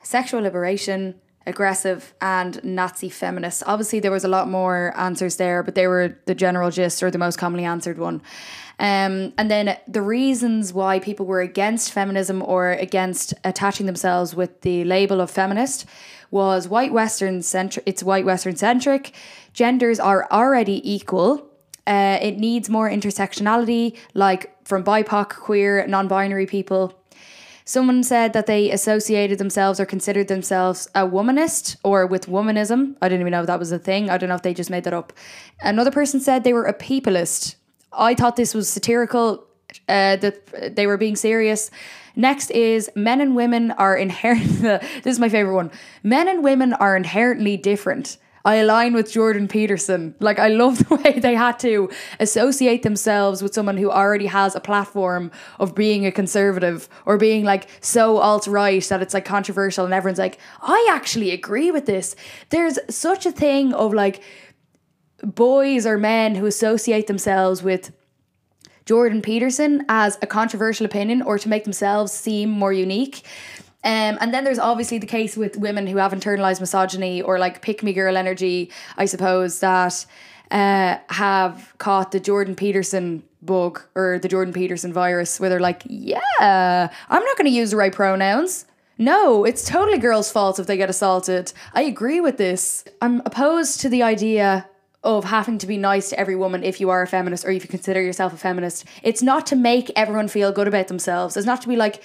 Sexual 0.02 0.42
liberation 0.42 1.16
aggressive 1.50 2.14
and 2.22 2.64
Nazi 2.64 3.10
feminist. 3.10 3.64
Obviously, 3.66 4.00
there 4.00 4.12
was 4.12 4.24
a 4.24 4.28
lot 4.28 4.48
more 4.48 4.94
answers 4.96 5.38
there, 5.38 5.64
but 5.64 5.76
they 5.76 5.88
were 5.88 6.18
the 6.26 6.36
general 6.36 6.70
gist 6.70 7.02
or 7.02 7.12
the 7.12 7.18
most 7.18 7.38
commonly 7.38 7.66
answered 7.66 7.98
one. 7.98 8.22
Um, 8.78 9.34
and 9.38 9.52
then 9.52 9.78
the 9.88 10.02
reasons 10.02 10.72
why 10.72 11.00
people 11.00 11.26
were 11.26 11.42
against 11.42 11.92
feminism 11.92 12.42
or 12.42 12.72
against 12.72 13.34
attaching 13.44 13.88
themselves 13.88 14.36
with 14.36 14.62
the 14.62 14.86
label 14.86 15.20
of 15.20 15.30
feminist 15.30 15.86
was 16.32 16.68
white 16.68 16.94
Western 16.94 17.42
centric. 17.42 17.84
It's 17.86 18.04
white 18.04 18.26
Western 18.26 18.56
centric. 18.56 19.14
Genders 19.54 20.00
are 20.00 20.28
already 20.32 20.80
equal. 20.90 21.46
Uh, 21.88 22.20
it 22.22 22.38
needs 22.38 22.70
more 22.70 22.90
intersectionality, 22.90 23.98
like 24.14 24.56
from 24.70 24.84
BIPOC, 24.84 25.30
queer, 25.30 25.86
non 25.88 26.08
binary 26.08 26.46
people. 26.46 26.94
Someone 27.66 28.04
said 28.04 28.34
that 28.34 28.46
they 28.46 28.72
associated 28.72 29.38
themselves 29.38 29.80
or 29.80 29.86
considered 29.86 30.28
themselves 30.28 30.88
a 30.96 31.02
womanist 31.02 31.76
or 31.84 32.06
with 32.06 32.28
womanism. 32.28 32.96
I 33.02 33.10
didn't 33.10 33.22
even 33.22 33.32
know 33.32 33.42
if 33.42 33.48
that 33.48 33.60
was 33.60 33.72
a 33.72 33.80
thing. 33.80 34.10
I 34.10 34.18
don't 34.18 34.30
know 34.30 34.36
if 34.36 34.44
they 34.44 34.54
just 34.54 34.70
made 34.70 34.86
that 34.86 34.94
up. 34.94 35.12
Another 35.62 35.92
person 35.92 36.20
said 36.20 36.44
they 36.44 36.54
were 36.54 36.66
a 36.66 36.74
peopleist. 36.74 37.56
I 37.92 38.16
thought 38.16 38.36
this 38.36 38.54
was 38.54 38.70
satirical, 38.70 39.46
uh, 39.88 40.16
that 40.18 40.76
they 40.76 40.88
were 40.88 40.98
being 40.98 41.16
serious. 41.16 41.70
Next 42.16 42.52
is 42.52 42.90
men 42.96 43.22
and 43.22 43.36
women 43.36 43.72
are 43.72 43.96
inherent. 43.96 44.62
this 44.62 45.06
is 45.06 45.20
my 45.20 45.30
favorite 45.30 45.56
one. 45.56 45.72
Men 46.04 46.28
and 46.28 46.44
women 46.44 46.74
are 46.74 46.96
inherently 46.96 47.58
different. 47.58 48.18
I 48.50 48.56
align 48.56 48.94
with 48.94 49.12
Jordan 49.12 49.48
Peterson. 49.48 50.16
Like, 50.20 50.40
I 50.40 50.48
love 50.48 50.80
the 50.90 50.96
way 50.96 51.20
they 51.20 51.36
had 51.36 51.60
to 51.60 51.92
associate 52.20 52.82
themselves 52.82 53.44
with 53.44 53.54
someone 53.54 53.78
who 53.78 53.92
already 53.92 54.26
has 54.26 54.56
a 54.56 54.60
platform 54.60 55.30
of 55.60 55.76
being 55.76 56.08
a 56.08 56.12
conservative 56.12 56.90
or 57.06 57.18
being 57.18 57.46
like 57.46 57.68
so 57.80 58.18
alt 58.18 58.48
right 58.48 58.84
that 58.86 59.04
it's 59.04 59.14
like 59.14 59.26
controversial 59.26 59.86
and 59.86 59.94
everyone's 59.94 60.18
like, 60.18 60.40
I 60.62 60.90
actually 60.92 61.30
agree 61.30 61.70
with 61.70 61.86
this. 61.86 62.16
There's 62.50 62.80
such 62.90 63.28
a 63.28 63.32
thing 63.32 63.72
of 63.74 63.94
like 63.94 64.24
boys 65.22 65.86
or 65.86 66.00
men 66.00 66.34
who 66.34 66.48
associate 66.48 67.06
themselves 67.06 67.62
with 67.62 67.92
Jordan 68.86 69.22
Peterson 69.22 69.86
as 69.90 70.18
a 70.24 70.28
controversial 70.28 70.88
opinion 70.88 71.22
or 71.22 71.38
to 71.38 71.50
make 71.50 71.66
themselves 71.66 72.12
seem 72.12 72.50
more 72.50 72.74
unique. 72.74 73.22
Um, 73.84 74.18
and 74.20 74.34
then 74.34 74.44
there's 74.44 74.60
obviously 74.60 74.98
the 74.98 75.08
case 75.08 75.38
with 75.38 75.58
women 75.58 75.88
who 75.88 75.98
have 75.98 76.12
internalized 76.12 76.60
misogyny 76.60 77.22
or 77.22 77.40
like 77.40 77.62
pick 77.62 77.82
me 77.82 77.94
girl 77.94 78.18
energy, 78.18 78.72
I 78.98 79.06
suppose, 79.06 79.60
that 79.60 80.06
uh, 80.52 80.98
have 81.10 81.74
caught 81.78 82.12
the 82.12 82.20
Jordan 82.20 82.56
Peterson 82.56 83.24
bug 83.42 83.82
or 83.96 84.20
the 84.20 84.28
Jordan 84.28 84.54
Peterson 84.54 84.92
virus, 84.92 85.40
where 85.40 85.50
they're 85.50 85.62
like, 85.62 85.84
yeah, 85.86 86.90
I'm 87.10 87.24
not 87.24 87.38
going 87.38 87.46
to 87.46 87.56
use 87.56 87.72
the 87.72 87.78
right 87.78 87.94
pronouns. 87.94 88.66
No, 88.98 89.46
it's 89.46 89.64
totally 89.64 89.98
girls' 89.98 90.30
fault 90.30 90.60
if 90.60 90.68
they 90.68 90.76
get 90.76 90.90
assaulted. 90.90 91.54
I 91.74 91.84
agree 91.84 92.20
with 92.20 92.36
this. 92.36 92.84
I'm 93.02 93.22
opposed 93.26 93.80
to 93.80 93.90
the 93.90 94.04
idea 94.04 94.68
of 95.04 95.24
having 95.24 95.58
to 95.58 95.66
be 95.66 95.78
nice 95.78 96.10
to 96.10 96.20
every 96.20 96.36
woman 96.36 96.62
if 96.62 96.82
you 96.82 96.90
are 96.90 97.02
a 97.02 97.08
feminist 97.08 97.46
or 97.46 97.52
if 97.52 97.64
you 97.64 97.70
consider 97.70 98.02
yourself 98.02 98.34
a 98.34 98.38
feminist. 98.38 98.86
It's 99.02 99.22
not 99.22 99.46
to 99.48 99.56
make 99.56 99.90
everyone 99.96 100.28
feel 100.28 100.52
good 100.52 100.68
about 100.68 100.90
themselves. 100.90 101.38
It's 101.38 101.46
not 101.46 101.62
to 101.62 101.70
be 101.70 101.78
like, 101.78 102.04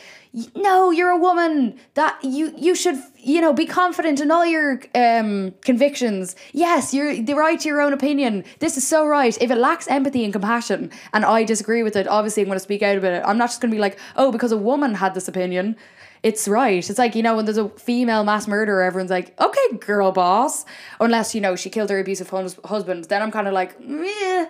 no, 0.55 0.93
you're 0.93 1.11
a 1.11 1.19
woman. 1.19 1.77
That 1.95 2.23
you 2.23 2.55
you 2.57 2.75
should 2.77 2.97
you 3.17 3.41
know 3.41 3.53
be 3.53 3.67
confident 3.67 4.21
in 4.21 4.31
all 4.31 4.47
your 4.47 4.81
um, 4.95 5.55
convictions. 5.63 6.37
Yes, 6.53 6.95
you're 6.95 7.21
the 7.21 7.35
right 7.35 7.59
to 7.59 7.69
your 7.69 7.81
own 7.81 7.93
opinion. 7.93 8.45
This 8.61 8.77
is 8.77 8.87
so 8.87 9.07
right. 9.07 9.37
If 9.41 9.51
it 9.51 9.57
lacks 9.57 9.89
empathy 9.89 10.23
and 10.23 10.33
compassion, 10.33 10.91
and 11.13 11.25
I 11.25 11.43
disagree 11.43 11.83
with 11.83 11.97
it, 11.97 12.07
obviously 12.07 12.43
I'm 12.43 12.49
going 12.49 12.57
to 12.57 12.61
speak 12.61 12.83
out 12.83 12.97
about 12.97 13.13
it. 13.13 13.23
I'm 13.27 13.39
not 13.39 13.49
just 13.49 13.61
going 13.61 13.71
to 13.71 13.77
be 13.77 13.81
like, 13.81 13.99
oh, 14.17 14.31
because 14.31 14.53
a 14.53 14.57
woman 14.57 14.95
had 14.95 15.15
this 15.15 15.27
opinion 15.27 15.77
it's 16.25 16.49
right. 16.49 16.88
It's 16.88 16.99
like, 16.99 17.14
you 17.14 17.23
know, 17.23 17.37
when 17.37 17.45
there's 17.45 17.59
a 17.59 17.69
female 17.69 18.25
mass 18.25 18.49
murderer, 18.49 18.83
everyone's 18.83 19.11
like, 19.11 19.38
okay, 19.38 19.76
girl 19.78 20.11
boss. 20.11 20.64
Unless, 20.99 21.35
you 21.35 21.40
know, 21.43 21.54
she 21.54 21.69
killed 21.69 21.90
her 21.90 22.00
abusive 22.00 22.31
husband. 22.64 23.04
Then 23.04 23.21
I'm 23.21 23.31
kind 23.31 23.47
of 23.47 23.52
like, 23.52 23.78
Meh. 23.78 24.47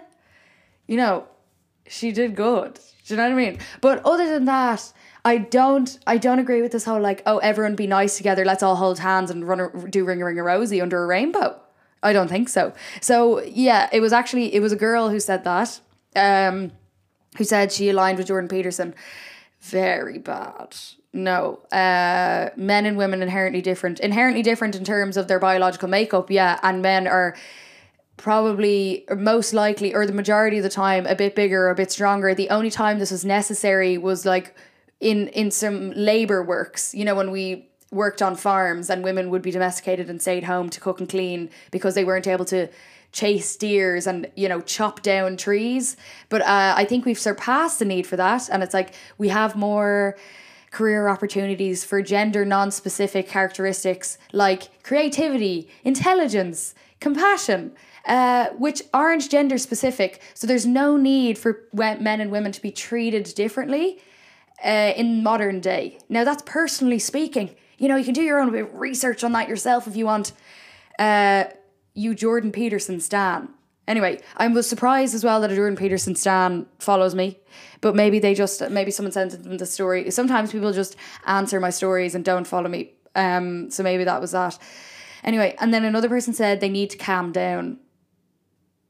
you 0.86 0.96
know, 0.96 1.26
she 1.88 2.12
did 2.12 2.36
good. 2.36 2.78
Do 3.04 3.14
you 3.14 3.16
know 3.16 3.24
what 3.24 3.32
I 3.32 3.34
mean? 3.34 3.58
But 3.80 4.06
other 4.06 4.28
than 4.28 4.44
that, 4.44 4.92
I 5.24 5.38
don't 5.38 5.98
I 6.06 6.16
don't 6.16 6.38
agree 6.38 6.62
with 6.62 6.70
this 6.70 6.84
whole 6.84 7.00
like, 7.00 7.22
oh, 7.26 7.38
everyone 7.38 7.74
be 7.74 7.88
nice 7.88 8.16
together, 8.16 8.44
let's 8.44 8.62
all 8.62 8.76
hold 8.76 9.00
hands 9.00 9.30
and 9.30 9.46
run 9.46 9.58
a, 9.58 9.68
do 9.90 10.04
ring 10.04 10.22
a 10.22 10.24
ring 10.24 10.38
a 10.38 10.44
rosy 10.44 10.80
under 10.80 11.02
a 11.02 11.06
rainbow. 11.06 11.60
I 12.04 12.12
don't 12.12 12.28
think 12.28 12.48
so. 12.48 12.72
So 13.00 13.42
yeah, 13.42 13.88
it 13.92 13.98
was 14.00 14.12
actually 14.12 14.54
it 14.54 14.60
was 14.60 14.70
a 14.70 14.76
girl 14.76 15.08
who 15.08 15.18
said 15.18 15.42
that. 15.44 15.80
Um 16.14 16.70
who 17.36 17.42
said 17.42 17.72
she 17.72 17.88
aligned 17.88 18.18
with 18.18 18.28
Jordan 18.28 18.48
Peterson. 18.48 18.94
Very 19.60 20.18
bad 20.18 20.76
no. 21.14 21.60
Uh, 21.70 22.50
men 22.56 22.86
and 22.86 22.96
women 22.96 23.22
inherently 23.22 23.62
different. 23.62 24.00
Inherently 24.00 24.42
different 24.42 24.74
in 24.74 24.84
terms 24.84 25.16
of 25.16 25.28
their 25.28 25.38
biological 25.38 25.88
makeup, 25.88 26.30
yeah. 26.30 26.58
And 26.62 26.82
men 26.82 27.06
are 27.06 27.36
probably 28.16 29.04
or 29.08 29.16
most 29.16 29.52
likely 29.52 29.94
or 29.94 30.06
the 30.06 30.12
majority 30.12 30.56
of 30.56 30.62
the 30.62 30.68
time 30.68 31.06
a 31.06 31.14
bit 31.14 31.34
bigger 31.34 31.66
or 31.66 31.70
a 31.70 31.74
bit 31.74 31.90
stronger. 31.90 32.34
The 32.34 32.50
only 32.50 32.70
time 32.70 32.98
this 32.98 33.10
was 33.10 33.24
necessary 33.24 33.96
was 33.96 34.26
like 34.26 34.54
in 35.00 35.28
in 35.28 35.50
some 35.50 35.92
labor 35.92 36.42
works, 36.42 36.94
you 36.94 37.04
know, 37.04 37.14
when 37.14 37.30
we 37.30 37.68
worked 37.90 38.20
on 38.20 38.34
farms 38.34 38.90
and 38.90 39.04
women 39.04 39.30
would 39.30 39.42
be 39.42 39.52
domesticated 39.52 40.10
and 40.10 40.20
stayed 40.20 40.44
home 40.44 40.68
to 40.68 40.80
cook 40.80 40.98
and 40.98 41.08
clean 41.08 41.48
because 41.70 41.94
they 41.94 42.04
weren't 42.04 42.26
able 42.26 42.44
to 42.44 42.68
chase 43.12 43.48
steers 43.48 44.08
and 44.08 44.28
you 44.34 44.48
know 44.48 44.60
chop 44.62 45.00
down 45.02 45.36
trees 45.36 45.96
but 46.28 46.42
uh, 46.42 46.74
i 46.76 46.84
think 46.84 47.04
we've 47.04 47.20
surpassed 47.20 47.78
the 47.78 47.84
need 47.84 48.04
for 48.04 48.16
that 48.16 48.48
and 48.50 48.64
it's 48.64 48.74
like 48.74 48.92
we 49.18 49.28
have 49.28 49.54
more 49.54 50.16
career 50.74 51.08
opportunities 51.08 51.84
for 51.84 52.02
gender 52.02 52.44
non 52.44 52.70
specific 52.70 53.28
characteristics 53.28 54.18
like 54.32 54.82
creativity, 54.82 55.70
intelligence, 55.84 56.74
compassion. 57.00 57.72
Uh, 58.06 58.50
which 58.58 58.82
aren't 58.92 59.30
gender 59.30 59.56
specific. 59.56 60.20
So 60.34 60.46
there's 60.46 60.66
no 60.66 60.98
need 60.98 61.38
for 61.38 61.64
men 61.72 62.20
and 62.20 62.30
women 62.30 62.52
to 62.52 62.60
be 62.60 62.70
treated 62.70 63.24
differently 63.34 63.98
uh, 64.62 64.92
in 64.94 65.22
modern 65.22 65.60
day. 65.60 65.98
Now, 66.10 66.22
that's 66.22 66.42
personally 66.44 66.98
speaking. 66.98 67.56
You 67.78 67.88
know, 67.88 67.96
you 67.96 68.04
can 68.04 68.12
do 68.12 68.20
your 68.22 68.40
own 68.40 68.50
research 68.74 69.24
on 69.24 69.32
that 69.32 69.48
yourself 69.48 69.86
if 69.86 69.96
you 69.96 70.04
want. 70.04 70.32
Uh, 70.98 71.44
you, 71.94 72.14
Jordan 72.14 72.52
Peterson 72.52 73.00
Stan. 73.00 73.48
Anyway, 73.86 74.20
I 74.36 74.48
was 74.48 74.68
surprised 74.68 75.14
as 75.14 75.24
well 75.24 75.40
that 75.42 75.52
a 75.52 75.54
Jordan 75.54 75.76
Peterson 75.76 76.14
Stan 76.14 76.66
follows 76.78 77.14
me 77.14 77.38
but 77.84 77.94
maybe 77.94 78.18
they 78.18 78.32
just 78.32 78.70
maybe 78.70 78.90
someone 78.90 79.12
sent 79.12 79.42
them 79.42 79.58
the 79.58 79.66
story. 79.66 80.10
Sometimes 80.10 80.50
people 80.50 80.72
just 80.72 80.96
answer 81.26 81.60
my 81.60 81.68
stories 81.68 82.14
and 82.14 82.24
don't 82.24 82.46
follow 82.46 82.70
me. 82.70 82.94
Um, 83.14 83.70
so 83.70 83.82
maybe 83.82 84.04
that 84.04 84.22
was 84.22 84.32
that. 84.32 84.58
Anyway, 85.22 85.54
and 85.60 85.72
then 85.72 85.84
another 85.84 86.08
person 86.08 86.32
said 86.32 86.60
they 86.60 86.70
need 86.70 86.88
to 86.90 86.96
calm 86.96 87.30
down. 87.30 87.78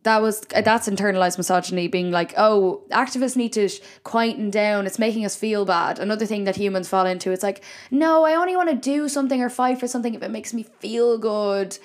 That 0.04 0.22
was 0.22 0.42
that's 0.42 0.88
internalized 0.88 1.38
misogyny, 1.38 1.88
being 1.88 2.12
like, 2.12 2.34
oh, 2.36 2.84
activists 2.92 3.36
need 3.36 3.52
to 3.54 3.68
quieten 4.04 4.50
down. 4.50 4.86
It's 4.86 5.00
making 5.00 5.24
us 5.24 5.34
feel 5.34 5.64
bad. 5.64 5.98
Another 5.98 6.24
thing 6.24 6.44
that 6.44 6.54
humans 6.54 6.88
fall 6.88 7.04
into. 7.04 7.32
It's 7.32 7.42
like, 7.42 7.64
no, 7.90 8.24
I 8.24 8.34
only 8.34 8.54
want 8.54 8.68
to 8.70 8.76
do 8.76 9.08
something 9.08 9.42
or 9.42 9.50
fight 9.50 9.80
for 9.80 9.88
something 9.88 10.14
if 10.14 10.22
it 10.22 10.30
makes 10.30 10.54
me 10.54 10.62
feel 10.62 11.18
good. 11.18 11.78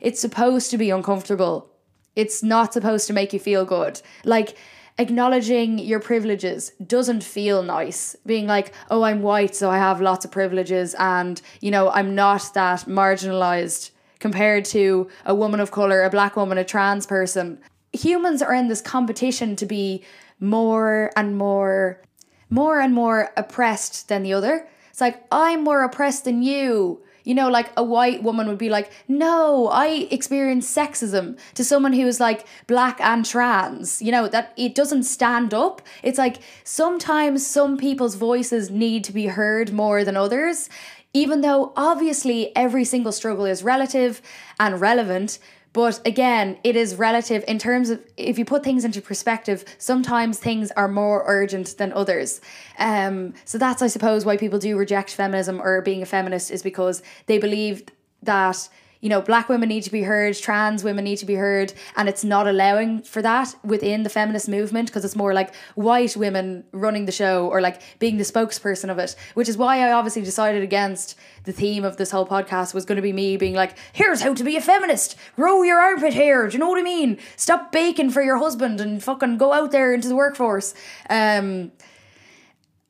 It's 0.00 0.20
supposed 0.20 0.72
to 0.72 0.78
be 0.78 0.90
uncomfortable. 0.90 1.70
It's 2.16 2.42
not 2.42 2.72
supposed 2.72 3.06
to 3.06 3.12
make 3.12 3.32
you 3.32 3.38
feel 3.38 3.64
good. 3.64 4.00
Like 4.24 4.56
acknowledging 4.98 5.78
your 5.78 6.00
privileges 6.00 6.72
doesn't 6.84 7.22
feel 7.22 7.62
nice. 7.62 8.16
Being 8.24 8.46
like, 8.46 8.72
oh, 8.90 9.02
I'm 9.02 9.20
white, 9.22 9.54
so 9.54 9.70
I 9.70 9.76
have 9.76 10.00
lots 10.00 10.24
of 10.24 10.30
privileges, 10.30 10.94
and, 10.98 11.40
you 11.60 11.70
know, 11.70 11.90
I'm 11.90 12.14
not 12.14 12.50
that 12.54 12.80
marginalized 12.86 13.90
compared 14.18 14.64
to 14.64 15.08
a 15.26 15.34
woman 15.34 15.60
of 15.60 15.70
color, 15.70 16.02
a 16.02 16.10
black 16.10 16.34
woman, 16.36 16.56
a 16.56 16.64
trans 16.64 17.06
person. 17.06 17.58
Humans 17.92 18.40
are 18.40 18.54
in 18.54 18.68
this 18.68 18.80
competition 18.80 19.54
to 19.56 19.66
be 19.66 20.02
more 20.40 21.10
and 21.16 21.36
more, 21.36 22.00
more 22.48 22.80
and 22.80 22.94
more 22.94 23.30
oppressed 23.36 24.08
than 24.08 24.22
the 24.22 24.32
other. 24.32 24.66
It's 24.90 25.00
like, 25.02 25.22
I'm 25.30 25.62
more 25.62 25.84
oppressed 25.84 26.24
than 26.24 26.42
you. 26.42 27.02
You 27.26 27.34
know, 27.34 27.48
like 27.50 27.70
a 27.76 27.82
white 27.82 28.22
woman 28.22 28.46
would 28.46 28.56
be 28.56 28.70
like, 28.70 28.90
no, 29.08 29.68
I 29.68 30.06
experience 30.10 30.72
sexism 30.72 31.36
to 31.54 31.64
someone 31.64 31.92
who 31.92 32.06
is 32.06 32.20
like 32.20 32.46
black 32.66 33.00
and 33.00 33.24
trans. 33.24 34.00
You 34.00 34.12
know, 34.12 34.28
that 34.28 34.52
it 34.56 34.74
doesn't 34.74 35.02
stand 35.02 35.52
up. 35.52 35.82
It's 36.02 36.18
like 36.18 36.38
sometimes 36.64 37.46
some 37.46 37.76
people's 37.76 38.14
voices 38.14 38.70
need 38.70 39.02
to 39.04 39.12
be 39.12 39.26
heard 39.26 39.72
more 39.72 40.04
than 40.04 40.16
others 40.16 40.70
even 41.16 41.40
though 41.40 41.72
obviously 41.76 42.54
every 42.54 42.84
single 42.84 43.10
struggle 43.10 43.46
is 43.46 43.62
relative 43.62 44.20
and 44.60 44.78
relevant, 44.78 45.38
but 45.76 46.00
again, 46.06 46.56
it 46.64 46.74
is 46.74 46.94
relative 46.94 47.44
in 47.46 47.58
terms 47.58 47.90
of 47.90 48.00
if 48.16 48.38
you 48.38 48.46
put 48.46 48.64
things 48.64 48.82
into 48.82 49.02
perspective, 49.02 49.62
sometimes 49.76 50.38
things 50.38 50.70
are 50.70 50.88
more 50.88 51.22
urgent 51.26 51.76
than 51.76 51.92
others. 51.92 52.40
Um, 52.78 53.34
so 53.44 53.58
that's, 53.58 53.82
I 53.82 53.88
suppose, 53.88 54.24
why 54.24 54.38
people 54.38 54.58
do 54.58 54.78
reject 54.78 55.10
feminism 55.10 55.60
or 55.60 55.82
being 55.82 56.00
a 56.00 56.06
feminist 56.06 56.50
is 56.50 56.62
because 56.62 57.02
they 57.26 57.36
believe 57.36 57.82
that 58.22 58.70
you 59.06 59.10
know, 59.10 59.22
black 59.22 59.48
women 59.48 59.68
need 59.68 59.84
to 59.84 59.92
be 59.92 60.02
heard, 60.02 60.36
trans 60.36 60.82
women 60.82 61.04
need 61.04 61.18
to 61.18 61.26
be 61.26 61.36
heard, 61.36 61.72
and 61.94 62.08
it's 62.08 62.24
not 62.24 62.48
allowing 62.48 63.02
for 63.02 63.22
that 63.22 63.54
within 63.62 64.02
the 64.02 64.08
feminist 64.08 64.48
movement 64.48 64.88
because 64.88 65.04
it's 65.04 65.14
more 65.14 65.32
like 65.32 65.54
white 65.76 66.16
women 66.16 66.64
running 66.72 67.04
the 67.04 67.12
show 67.12 67.46
or 67.46 67.60
like 67.60 67.80
being 68.00 68.16
the 68.16 68.24
spokesperson 68.24 68.90
of 68.90 68.98
it, 68.98 69.14
which 69.34 69.48
is 69.48 69.56
why 69.56 69.78
I 69.78 69.92
obviously 69.92 70.22
decided 70.22 70.64
against 70.64 71.16
the 71.44 71.52
theme 71.52 71.84
of 71.84 71.98
this 71.98 72.10
whole 72.10 72.26
podcast 72.26 72.74
was 72.74 72.84
going 72.84 72.96
to 72.96 73.02
be 73.02 73.12
me 73.12 73.36
being 73.36 73.54
like, 73.54 73.78
here's 73.92 74.22
how 74.22 74.34
to 74.34 74.42
be 74.42 74.56
a 74.56 74.60
feminist, 74.60 75.14
grow 75.36 75.62
your 75.62 75.78
armpit 75.78 76.12
hair, 76.12 76.48
do 76.48 76.54
you 76.54 76.58
know 76.58 76.68
what 76.68 76.80
I 76.80 76.82
mean? 76.82 77.16
Stop 77.36 77.70
baking 77.70 78.10
for 78.10 78.22
your 78.22 78.38
husband 78.38 78.80
and 78.80 79.00
fucking 79.00 79.38
go 79.38 79.52
out 79.52 79.70
there 79.70 79.94
into 79.94 80.08
the 80.08 80.16
workforce. 80.16 80.74
Um, 81.08 81.70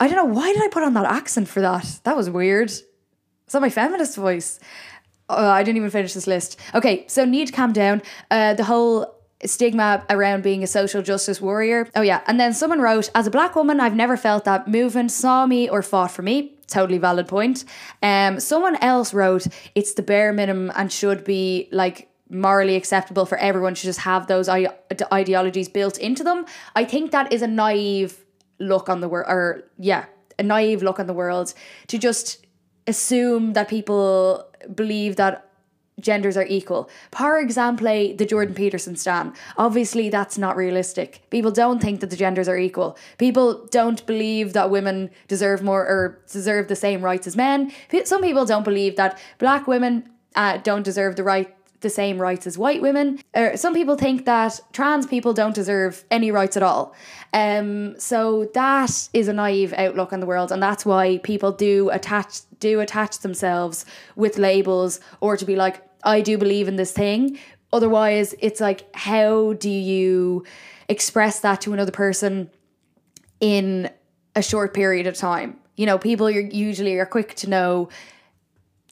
I 0.01 0.09
don't 0.09 0.17
know, 0.17 0.35
why 0.35 0.51
did 0.51 0.63
I 0.63 0.69
put 0.69 0.83
on 0.83 0.95
that 0.95 1.05
accent 1.05 1.49
for 1.49 1.61
that? 1.61 2.01
That 2.05 2.17
was 2.17 2.31
weird. 2.31 2.71
Is 2.71 2.85
that 3.53 3.61
my 3.61 3.69
feminist 3.69 4.17
voice? 4.17 4.59
Oh, 5.29 5.49
I 5.49 5.63
didn't 5.63 5.79
even 5.79 5.91
finish 5.91 6.15
this 6.15 6.27
list. 6.27 6.59
Okay, 6.75 7.05
so 7.09 7.25
need 7.25 7.47
to 7.49 7.53
calm 7.53 7.73
down. 7.73 8.03
Uh, 8.31 8.55
the 8.55 8.65
whole 8.65 9.15
stigma 9.45 10.05
around 10.09 10.43
being 10.43 10.63
a 10.63 10.67
social 10.67 11.03
justice 11.03 11.41
warrior. 11.41 11.89
Oh 11.95 12.01
yeah, 12.03 12.23
and 12.27 12.39
then 12.39 12.53
someone 12.55 12.81
wrote, 12.81 13.11
as 13.15 13.27
a 13.27 13.31
black 13.31 13.57
woman, 13.57 13.81
I've 13.81 13.95
never 13.95 14.17
felt 14.17 14.45
that 14.45 14.69
movement 14.69 15.11
saw 15.11 15.47
me 15.47 15.69
or 15.69 15.83
fought 15.83 16.11
for 16.11 16.23
me. 16.23 16.55
Totally 16.69 16.99
valid 16.99 17.29
point. 17.29 17.65
Um, 18.03 18.41
someone 18.41 18.77
else 18.77 19.13
wrote, 19.13 19.47
it's 19.75 19.95
the 19.95 20.03
bare 20.03 20.33
minimum 20.33 20.73
and 20.75 20.93
should 20.93 21.25
be 21.25 21.69
like 21.71 22.09
morally 22.29 22.75
acceptable 22.75 23.25
for 23.27 23.39
everyone 23.39 23.75
to 23.75 23.83
just 23.83 24.01
have 24.01 24.27
those 24.27 24.49
ideologies 24.49 25.69
built 25.69 25.99
into 25.99 26.25
them. 26.25 26.45
I 26.75 26.85
think 26.85 27.13
that 27.13 27.33
is 27.33 27.43
a 27.43 27.47
naive 27.47 28.25
look 28.59 28.89
on 28.89 29.01
the 29.01 29.09
world, 29.09 29.27
or 29.29 29.65
yeah, 29.79 30.07
a 30.39 30.43
naive 30.43 30.83
look 30.83 30.99
on 30.99 31.07
the 31.07 31.13
world 31.13 31.55
to 31.89 31.99
just 31.99 32.45
assume 32.89 33.53
that 33.53 33.69
people 33.69 34.45
believe 34.75 35.17
that 35.17 35.47
genders 35.99 36.37
are 36.37 36.45
equal. 36.47 36.91
Par 37.11 37.41
example, 37.41 37.87
the 37.87 38.27
Jordan 38.27 38.55
Peterson 38.55 38.97
stan. 38.97 39.33
Obviously, 39.57 40.11
that's 40.11 40.37
not 40.37 40.57
realistic. 40.57 41.23
People 41.31 41.51
don't 41.51 41.81
think 41.81 42.01
that 42.01 42.11
the 42.11 42.17
genders 42.17 42.49
are 42.49 42.59
equal. 42.59 42.99
People 43.19 43.67
don't 43.71 44.05
believe 44.07 44.53
that 44.53 44.71
women 44.71 45.11
deserve 45.27 45.63
more 45.63 45.83
or 45.83 46.21
deserve 46.31 46.69
the 46.69 46.77
same 46.77 47.03
rights 47.03 47.27
as 47.27 47.37
men. 47.37 47.73
Some 48.05 48.21
people 48.21 48.45
don't 48.45 48.65
believe 48.65 48.97
that 48.97 49.19
black 49.39 49.67
women 49.67 50.11
uh, 50.35 50.59
don't 50.59 50.83
deserve 50.83 51.17
the 51.17 51.25
right 51.25 51.56
the 51.81 51.91
same 51.91 52.21
rights 52.21 52.47
as 52.47 52.57
white 52.57 52.83
women. 52.83 53.19
Uh, 53.35 53.57
some 53.57 53.75
people 53.75 53.97
think 53.97 54.25
that 54.25 54.61
trans 54.73 55.07
people 55.07 55.33
don't 55.33 55.55
deserve 55.55 56.05
any 56.11 56.31
rights 56.31 56.57
at 56.57 56.63
all. 56.63 56.95
Um, 57.33 57.99
so 57.99 58.47
that 58.55 59.09
is 59.13 59.29
a 59.29 59.33
naive 59.33 59.73
outlook 59.75 60.13
on 60.13 60.21
the 60.21 60.27
world, 60.27 60.53
and 60.53 60.63
that's 60.63 60.87
why 60.87 61.19
people 61.19 61.53
do 61.53 61.91
attach 61.91 62.41
do 62.59 62.81
attach 62.81 63.19
themselves 63.19 63.85
with 64.15 64.39
labels 64.39 64.99
or 65.21 65.37
to 65.37 65.45
be 65.45 65.57
like, 65.57 65.83
I 66.05 66.21
do 66.23 66.39
believe 66.39 66.69
in 66.69 66.77
this 66.77 66.93
thing. 66.93 67.39
Otherwise, 67.73 68.35
it's 68.41 68.61
like, 68.61 68.87
how 68.95 69.53
do 69.55 69.69
you 69.69 70.45
express 70.89 71.41
that 71.41 71.61
to 71.63 71.73
another 71.73 71.93
person 71.93 72.51
in 73.41 73.91
a 74.35 74.43
short 74.43 74.73
period 74.73 75.07
of 75.07 75.17
time? 75.17 75.59
You 75.77 75.85
know, 75.85 75.99
people 75.99 76.27
are 76.27 76.31
usually 76.31 76.99
are 76.99 77.07
quick 77.07 77.35
to 77.37 77.51
know 77.51 77.91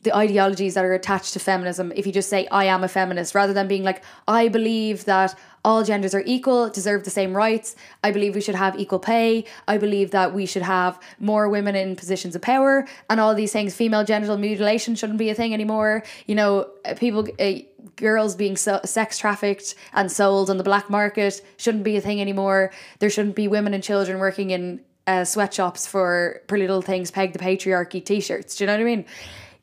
the 0.05 0.15
ideologies 0.15 0.75
that 0.75 0.85
are 0.85 0.93
attached 0.93 1.33
to 1.33 1.41
feminism 1.41 1.93
if 1.97 2.07
you 2.07 2.13
just 2.13 2.29
say 2.29 2.47
I 2.49 2.65
am 2.67 2.85
a 2.85 2.89
feminist 2.89 3.35
rather 3.35 3.53
than 3.53 3.67
being 3.67 3.83
like 3.83 4.03
I 4.29 4.49
believe 4.49 5.07
that 5.07 5.37
all 5.65 5.83
genders 5.83 6.15
are 6.15 6.23
equal, 6.27 6.69
deserve 6.69 7.05
the 7.05 7.11
same 7.11 7.35
rights. 7.35 7.75
I 8.03 8.11
believe 8.11 8.35
we 8.35 8.43
should 8.43 8.55
have 8.55 8.79
equal 8.79 8.99
pay. 8.99 9.47
I 9.67 9.79
believe 9.79 10.11
that 10.11 10.35
we 10.35 10.45
should 10.45 10.63
have 10.63 11.01
more 11.19 11.49
women 11.49 11.75
in 11.75 11.97
positions 11.97 12.37
of 12.37 12.43
power 12.43 12.87
and 13.09 13.19
all 13.19 13.35
these 13.35 13.53
things. 13.53 13.75
Female 13.75 14.05
genital 14.05 14.37
mutilation 14.37 14.95
shouldn't 14.95 15.19
be 15.19 15.31
a 15.31 15.35
thing 15.35 15.55
anymore. 15.55 16.03
You 16.27 16.35
know, 16.35 16.69
people 16.99 17.27
uh, 17.41 17.53
girls 17.97 18.35
being 18.37 18.59
so, 18.59 18.81
sex 18.85 19.17
trafficked 19.17 19.75
and 19.95 20.13
sold 20.13 20.51
on 20.51 20.59
the 20.59 20.65
black 20.65 20.91
market 20.91 21.41
shouldn't 21.57 21.85
be 21.85 21.97
a 21.97 22.01
thing 22.03 22.21
anymore. 22.21 22.71
There 22.99 23.09
shouldn't 23.09 23.35
be 23.35 23.49
women 23.49 23.73
and 23.73 23.83
children 23.83 24.19
working 24.19 24.51
in 24.51 24.81
uh, 25.07 25.25
sweatshops 25.25 25.87
for 25.87 26.43
pretty 26.47 26.67
little 26.67 26.83
things 26.83 27.11
peg 27.11 27.33
the 27.33 27.39
patriarchy 27.39 28.05
t-shirts. 28.05 28.57
Do 28.57 28.65
you 28.65 28.67
know 28.67 28.75
what 28.75 28.81
I 28.81 28.85
mean? 28.85 29.05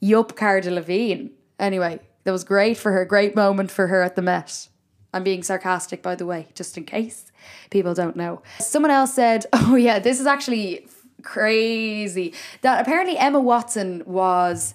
Yup, 0.02 0.36
Cara 0.36 0.62
Delevingne. 0.62 1.30
Anyway, 1.60 2.00
that 2.24 2.32
was 2.32 2.44
great 2.44 2.78
for 2.78 2.92
her. 2.92 3.06
Great 3.06 3.36
moment 3.36 3.72
for 3.72 3.88
her 3.88 4.02
at 4.02 4.16
the 4.16 4.22
Met. 4.22 4.68
I'm 5.14 5.24
being 5.24 5.44
sarcastic, 5.44 6.02
by 6.02 6.16
the 6.16 6.26
way, 6.26 6.48
just 6.56 6.78
in 6.78 6.86
case 6.86 7.32
people 7.70 7.94
don't 7.94 8.16
know. 8.16 8.42
Someone 8.60 8.92
else 8.92 9.14
said, 9.14 9.46
oh, 9.54 9.76
yeah, 9.76 10.00
this 10.00 10.20
is 10.20 10.26
actually 10.26 10.88
crazy. 11.22 12.34
That 12.62 12.82
apparently 12.82 13.18
Emma 13.18 13.40
Watson 13.40 14.04
was 14.06 14.74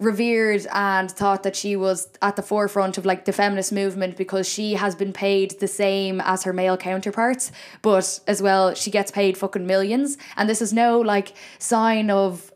revered 0.00 0.66
and 0.72 1.10
thought 1.10 1.44
that 1.44 1.54
she 1.54 1.76
was 1.76 2.08
at 2.20 2.34
the 2.34 2.42
forefront 2.42 2.98
of 2.98 3.06
like 3.06 3.26
the 3.26 3.32
feminist 3.32 3.72
movement 3.72 4.16
because 4.16 4.48
she 4.48 4.74
has 4.74 4.94
been 4.96 5.12
paid 5.12 5.52
the 5.60 5.68
same 5.68 6.20
as 6.22 6.42
her 6.42 6.52
male 6.52 6.76
counterparts 6.76 7.52
but 7.80 8.18
as 8.26 8.42
well 8.42 8.74
she 8.74 8.90
gets 8.90 9.12
paid 9.12 9.38
fucking 9.38 9.64
millions 9.64 10.18
and 10.36 10.48
this 10.48 10.60
is 10.60 10.72
no 10.72 10.98
like 10.98 11.32
sign 11.60 12.10
of 12.10 12.52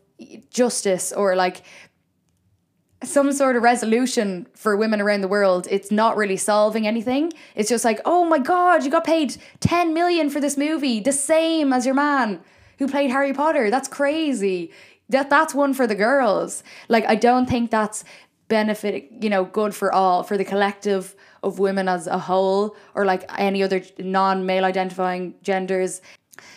justice 0.49 1.13
or 1.13 1.33
like 1.33 1.61
some 3.03 3.31
sort 3.31 3.55
of 3.55 3.63
resolution 3.63 4.47
for 4.53 4.75
women 4.75 4.99
around 4.99 5.21
the 5.21 5.27
world, 5.27 5.67
it's 5.71 5.91
not 5.91 6.17
really 6.17 6.35
solving 6.35 6.85
anything. 6.85 7.31
It's 7.55 7.69
just 7.69 7.85
like, 7.85 8.01
oh 8.05 8.25
my 8.25 8.39
god, 8.39 8.83
you 8.83 8.91
got 8.91 9.05
paid 9.05 9.37
10 9.61 9.93
million 9.93 10.29
for 10.29 10.41
this 10.41 10.57
movie, 10.57 10.99
the 10.99 11.13
same 11.13 11.71
as 11.71 11.85
your 11.85 11.95
man 11.95 12.41
who 12.77 12.87
played 12.87 13.09
Harry 13.11 13.33
Potter. 13.33 13.69
That's 13.69 13.87
crazy. 13.87 14.71
That 15.07 15.29
that's 15.29 15.53
one 15.55 15.73
for 15.73 15.87
the 15.87 15.95
girls. 15.95 16.61
Like 16.87 17.05
I 17.05 17.15
don't 17.15 17.47
think 17.47 17.71
that's 17.71 18.03
benefit, 18.49 19.09
you 19.21 19.29
know, 19.29 19.45
good 19.45 19.73
for 19.73 19.93
all, 19.93 20.23
for 20.23 20.37
the 20.37 20.45
collective 20.45 21.15
of 21.41 21.59
women 21.59 21.87
as 21.87 22.07
a 22.07 22.17
whole 22.17 22.75
or 22.95 23.05
like 23.05 23.23
any 23.37 23.63
other 23.63 23.81
non-male 23.97 24.65
identifying 24.65 25.35
genders. 25.41 26.01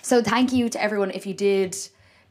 So 0.01 0.23
thank 0.23 0.53
you 0.53 0.69
to 0.71 0.83
everyone 0.83 1.13
if 1.13 1.27
you 1.27 1.35
did 1.35 1.77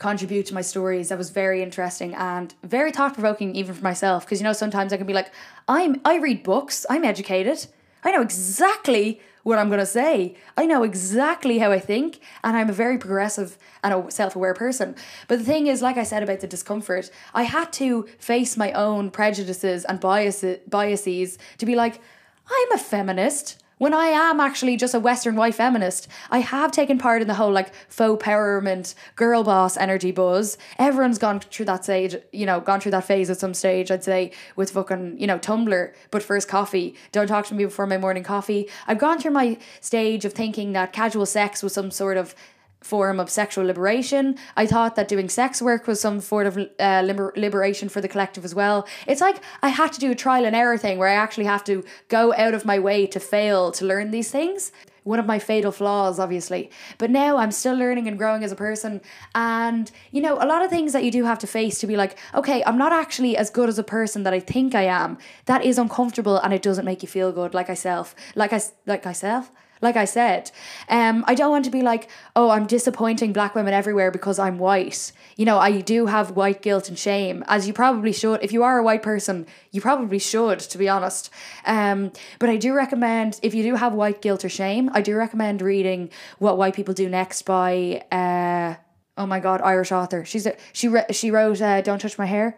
contribute 0.02 0.48
to 0.48 0.56
my 0.56 0.62
stories. 0.62 1.10
That 1.10 1.20
was 1.20 1.30
very 1.30 1.62
interesting 1.62 2.16
and 2.16 2.56
very 2.64 2.92
thought 2.92 3.14
provoking, 3.14 3.56
even 3.56 3.76
for 3.76 3.84
myself. 3.84 4.26
Because 4.26 4.42
you 4.42 4.44
know, 4.44 4.52
sometimes 4.52 4.92
I 4.92 4.98
can 4.98 5.06
be 5.06 5.14
like, 5.14 5.32
I'm 5.68 6.02
I 6.04 6.18
read 6.18 6.42
books, 6.42 6.88
I'm 6.90 7.06
educated, 7.06 7.68
I 8.04 8.12
know 8.12 8.22
exactly 8.22 9.22
what 9.44 9.60
I'm 9.60 9.70
gonna 9.70 9.86
say. 9.86 10.36
I 10.58 10.66
know 10.66 10.82
exactly 10.82 11.60
how 11.60 11.72
I 11.72 11.80
think, 11.80 12.20
and 12.44 12.58
I'm 12.58 12.70
a 12.70 12.74
very 12.74 12.98
progressive 12.98 13.60
and 13.84 13.94
a 13.94 14.12
self-aware 14.12 14.56
person. 14.56 14.96
But 15.28 15.38
the 15.38 15.46
thing 15.46 15.68
is, 15.68 15.84
like 15.84 15.98
I 15.98 16.04
said 16.04 16.24
about 16.24 16.40
the 16.40 16.48
discomfort, 16.48 17.12
I 17.36 17.44
had 17.44 17.72
to 17.74 18.08
face 18.18 18.58
my 18.58 18.72
own 18.72 19.12
prejudices 19.12 19.86
and 19.86 20.00
biases 20.00 20.60
biases 20.68 21.38
to 21.60 21.66
be 21.68 21.76
like, 21.76 22.02
I'm 22.50 22.72
a 22.72 22.80
feminist 22.80 23.61
when 23.82 23.96
I 23.96 24.10
am 24.10 24.40
actually 24.40 24.78
just 24.78 24.94
a 24.94 25.00
Western 25.00 25.36
white 25.36 25.56
feminist. 25.56 26.08
I 26.30 26.38
have 26.38 26.72
taken 26.72 27.00
part 27.00 27.24
in 27.24 27.28
the 27.28 27.34
whole 27.34 27.52
like 27.52 27.74
faux 27.90 28.24
empowerment, 28.24 28.94
girl 29.16 29.44
boss 29.44 29.76
energy 29.76 30.12
buzz. 30.12 30.56
Everyone's 30.78 31.18
gone 31.18 31.40
through 31.40 31.66
that 31.66 31.84
stage, 31.84 32.16
you 32.32 32.46
know, 32.46 32.60
gone 32.60 32.80
through 32.80 32.92
that 32.92 33.06
phase 33.06 33.32
at 33.32 33.40
some 33.40 33.56
stage, 33.56 33.90
I'd 33.90 34.04
say, 34.04 34.34
with 34.56 34.70
fucking, 34.70 35.20
you 35.20 35.26
know, 35.26 35.40
Tumblr, 35.40 35.94
but 36.12 36.22
first 36.22 36.48
coffee. 36.48 36.94
Don't 37.12 37.26
talk 37.26 37.48
to 37.48 37.56
me 37.56 37.66
before 37.66 37.88
my 37.88 37.98
morning 37.98 38.22
coffee. 38.22 38.70
I've 38.86 39.00
gone 39.00 39.20
through 39.20 39.32
my 39.32 39.58
stage 39.80 40.26
of 40.26 40.34
thinking 40.34 40.74
that 40.74 40.94
casual 40.94 41.26
sex 41.26 41.64
was 41.64 41.74
some 41.74 41.90
sort 41.90 42.18
of 42.18 42.36
form 42.82 43.20
of 43.20 43.30
sexual 43.30 43.66
liberation. 43.66 44.38
I 44.58 44.66
thought 44.66 44.96
that 44.96 45.08
doing 45.08 45.30
sex 45.30 45.62
work 45.62 45.88
was 45.88 46.02
some 46.02 46.20
sort 46.20 46.48
of 46.48 46.58
uh, 46.58 47.04
liber- 47.06 47.34
liberation 47.36 47.90
for 47.90 48.02
the 48.02 48.08
collective 48.08 48.44
as 48.44 48.56
well. 48.56 48.88
It's 49.08 49.22
like 49.22 49.38
I 49.62 49.70
had 49.70 49.94
to 49.94 50.00
do 50.00 50.12
a 50.12 50.16
trial 50.16 50.46
and 50.46 50.56
error 50.56 50.78
thing 50.78 50.98
where 50.98 51.08
I 51.08 51.14
actually 51.14 51.46
have 51.46 51.64
to 51.66 51.84
go 52.10 52.34
out 52.34 52.54
of 52.54 52.66
my 52.66 52.80
way 52.80 53.06
to 53.08 53.20
fail 53.20 53.72
to 53.74 53.86
learn 53.86 54.12
these 54.12 54.32
things. 54.32 54.72
One 55.04 55.20
of 55.20 55.26
my 55.26 55.40
fatal 55.40 55.72
flaws, 55.72 56.20
obviously. 56.20 56.70
But 57.00 57.10
now 57.10 57.38
I'm 57.38 57.52
still 57.52 57.76
learning 57.76 58.08
and 58.08 58.20
growing 58.20 58.44
as 58.44 58.52
a 58.52 58.56
person. 58.56 59.02
And, 59.34 59.90
you 60.12 60.22
know, 60.22 60.36
a 60.36 60.46
lot 60.46 60.64
of 60.64 60.70
things 60.70 60.94
that 60.94 61.04
you 61.04 61.10
do 61.10 61.24
have 61.24 61.40
to 61.40 61.48
face 61.48 61.80
to 61.80 61.88
be 61.88 61.96
like, 61.96 62.20
okay, 62.36 62.64
I'm 62.66 62.78
not 62.78 62.94
actually 62.94 63.36
as 63.36 63.50
good 63.50 63.68
as 63.68 63.80
a 63.80 63.84
person 63.84 64.22
that 64.24 64.34
I 64.34 64.40
think 64.40 64.76
I 64.76 64.84
am. 64.84 65.18
That 65.46 65.66
is 65.66 65.80
uncomfortable 65.80 66.38
and 66.38 66.54
it 66.54 66.62
doesn't 66.62 66.86
make 66.86 67.02
you 67.02 67.08
feel 67.08 67.32
good, 67.32 67.56
like 67.56 67.68
I 67.68 67.74
self. 67.74 68.16
Like 68.36 68.54
I, 68.54 68.62
like 68.86 69.08
I 69.08 69.14
self 69.14 69.52
like 69.82 69.98
I 69.98 70.06
said, 70.06 70.52
um, 70.90 71.26
I 71.28 71.36
don't 71.36 71.50
want 71.50 71.66
to 71.66 71.72
be 71.72 71.82
like, 71.82 72.10
oh, 72.36 72.52
I'm 72.52 72.68
disappointing 72.68 73.34
black 73.34 73.56
women 73.56 73.74
everywhere 73.74 74.12
because 74.12 74.38
I'm 74.38 74.60
white. 74.60 75.12
You 75.36 75.46
know, 75.46 75.58
I 75.58 75.82
do 75.82 76.06
have 76.06 76.32
white 76.32 76.62
guilt 76.62 76.88
and 76.88 76.98
shame, 76.98 77.44
as 77.48 77.68
you 77.68 77.74
probably 77.74 78.14
should. 78.14 78.44
If 78.44 78.54
you 78.54 78.64
are 78.64 78.78
a 78.78 78.84
white 78.84 79.02
person, 79.02 79.48
you 79.72 79.82
probably 79.82 80.20
should, 80.20 80.60
to 80.60 80.78
be 80.78 80.88
honest. 80.88 81.32
Um, 81.66 82.12
but 82.40 82.50
I 82.50 82.58
do 82.58 82.74
recommend, 82.74 83.40
if 83.42 83.54
you 83.54 83.64
do 83.64 83.76
have 83.76 83.94
white 83.94 84.22
guilt 84.22 84.46
or 84.46 84.50
shame, 84.50 84.90
I 84.94 85.02
do 85.02 85.16
recommend 85.16 85.62
reading 85.62 86.10
What 86.38 86.58
White 86.58 86.76
People 86.76 86.94
Do 86.94 87.10
Next 87.10 87.42
by, 87.44 88.04
uh, 88.12 88.76
oh 89.18 89.26
my 89.26 89.40
God, 89.40 89.62
Irish 89.62 89.92
author. 89.92 90.24
She's 90.26 90.46
a, 90.46 90.56
she 90.74 90.88
re- 90.88 91.06
she 91.12 91.32
wrote 91.32 91.62
uh, 91.62 91.82
Don't 91.82 92.00
Touch 92.00 92.18
My 92.18 92.26
Hair. 92.26 92.58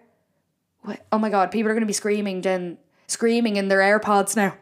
What? 0.81 1.05
Oh 1.11 1.17
my 1.17 1.29
God, 1.29 1.51
people 1.51 1.69
are 1.71 1.73
going 1.73 1.81
to 1.81 1.87
be 1.87 1.93
screaming 1.93 2.41
then 2.41 2.77
screaming 3.07 3.55
in 3.55 3.67
their 3.67 3.79
AirPods 3.79 4.35
now. 4.35 4.55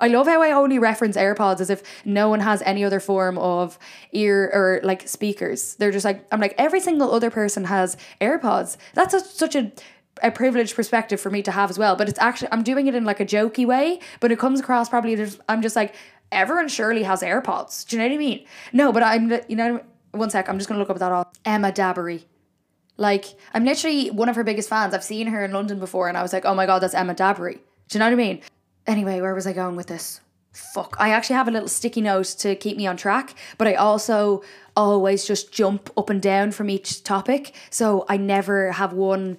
I 0.00 0.08
love 0.08 0.26
how 0.26 0.42
I 0.42 0.52
only 0.52 0.78
reference 0.78 1.16
AirPods 1.16 1.60
as 1.60 1.70
if 1.70 1.82
no 2.04 2.28
one 2.28 2.40
has 2.40 2.62
any 2.62 2.84
other 2.84 3.00
form 3.00 3.38
of 3.38 3.78
ear 4.12 4.50
or 4.52 4.80
like 4.82 5.08
speakers. 5.08 5.74
They're 5.76 5.92
just 5.92 6.04
like 6.04 6.26
I'm 6.32 6.40
like 6.40 6.54
every 6.58 6.80
single 6.80 7.12
other 7.12 7.30
person 7.30 7.64
has 7.64 7.96
AirPods. 8.20 8.76
That's 8.94 9.14
a, 9.14 9.20
such 9.20 9.54
a 9.54 9.72
a 10.22 10.30
privileged 10.30 10.76
perspective 10.76 11.20
for 11.20 11.30
me 11.30 11.42
to 11.42 11.50
have 11.50 11.70
as 11.70 11.78
well. 11.78 11.96
But 11.96 12.08
it's 12.08 12.18
actually 12.18 12.48
I'm 12.52 12.62
doing 12.62 12.86
it 12.86 12.94
in 12.94 13.04
like 13.04 13.20
a 13.20 13.26
jokey 13.26 13.66
way, 13.66 14.00
but 14.20 14.32
it 14.32 14.38
comes 14.38 14.60
across 14.60 14.88
probably 14.88 15.26
I'm 15.48 15.62
just 15.62 15.76
like 15.76 15.94
everyone 16.32 16.68
surely 16.68 17.02
has 17.04 17.22
AirPods. 17.22 17.86
Do 17.86 17.96
you 17.96 18.02
know 18.02 18.08
what 18.08 18.14
I 18.14 18.18
mean? 18.18 18.46
No, 18.72 18.92
but 18.92 19.02
I'm 19.02 19.30
you 19.48 19.56
know 19.56 19.80
one 20.12 20.30
sec. 20.30 20.48
I'm 20.48 20.58
just 20.58 20.68
gonna 20.68 20.80
look 20.80 20.90
up 20.90 20.98
that 20.98 21.12
all. 21.12 21.32
Emma 21.44 21.72
Dabiri. 21.72 22.24
Like 22.96 23.26
I'm 23.52 23.64
literally 23.64 24.10
one 24.10 24.28
of 24.28 24.36
her 24.36 24.44
biggest 24.44 24.68
fans. 24.68 24.94
I've 24.94 25.04
seen 25.04 25.28
her 25.28 25.44
in 25.44 25.52
London 25.52 25.78
before, 25.78 26.08
and 26.08 26.16
I 26.16 26.22
was 26.22 26.32
like, 26.32 26.44
oh 26.44 26.54
my 26.54 26.66
god, 26.66 26.80
that's 26.80 26.94
Emma 26.94 27.14
Dabiri. 27.14 27.58
Do 27.88 27.98
you 27.98 28.00
know 28.00 28.06
what 28.06 28.12
I 28.12 28.16
mean? 28.16 28.40
Anyway, 28.86 29.20
where 29.20 29.34
was 29.34 29.46
I 29.46 29.52
going 29.52 29.76
with 29.76 29.86
this? 29.86 30.20
Fuck. 30.52 30.96
I 31.00 31.10
actually 31.10 31.36
have 31.36 31.48
a 31.48 31.50
little 31.50 31.68
sticky 31.68 32.00
note 32.00 32.26
to 32.38 32.54
keep 32.54 32.76
me 32.76 32.86
on 32.86 32.96
track, 32.96 33.34
but 33.58 33.66
I 33.66 33.74
also 33.74 34.42
always 34.76 35.26
just 35.26 35.52
jump 35.52 35.90
up 35.96 36.10
and 36.10 36.22
down 36.22 36.52
from 36.52 36.70
each 36.70 37.02
topic. 37.02 37.54
So 37.70 38.04
I 38.08 38.16
never 38.16 38.72
have 38.72 38.92
one 38.92 39.38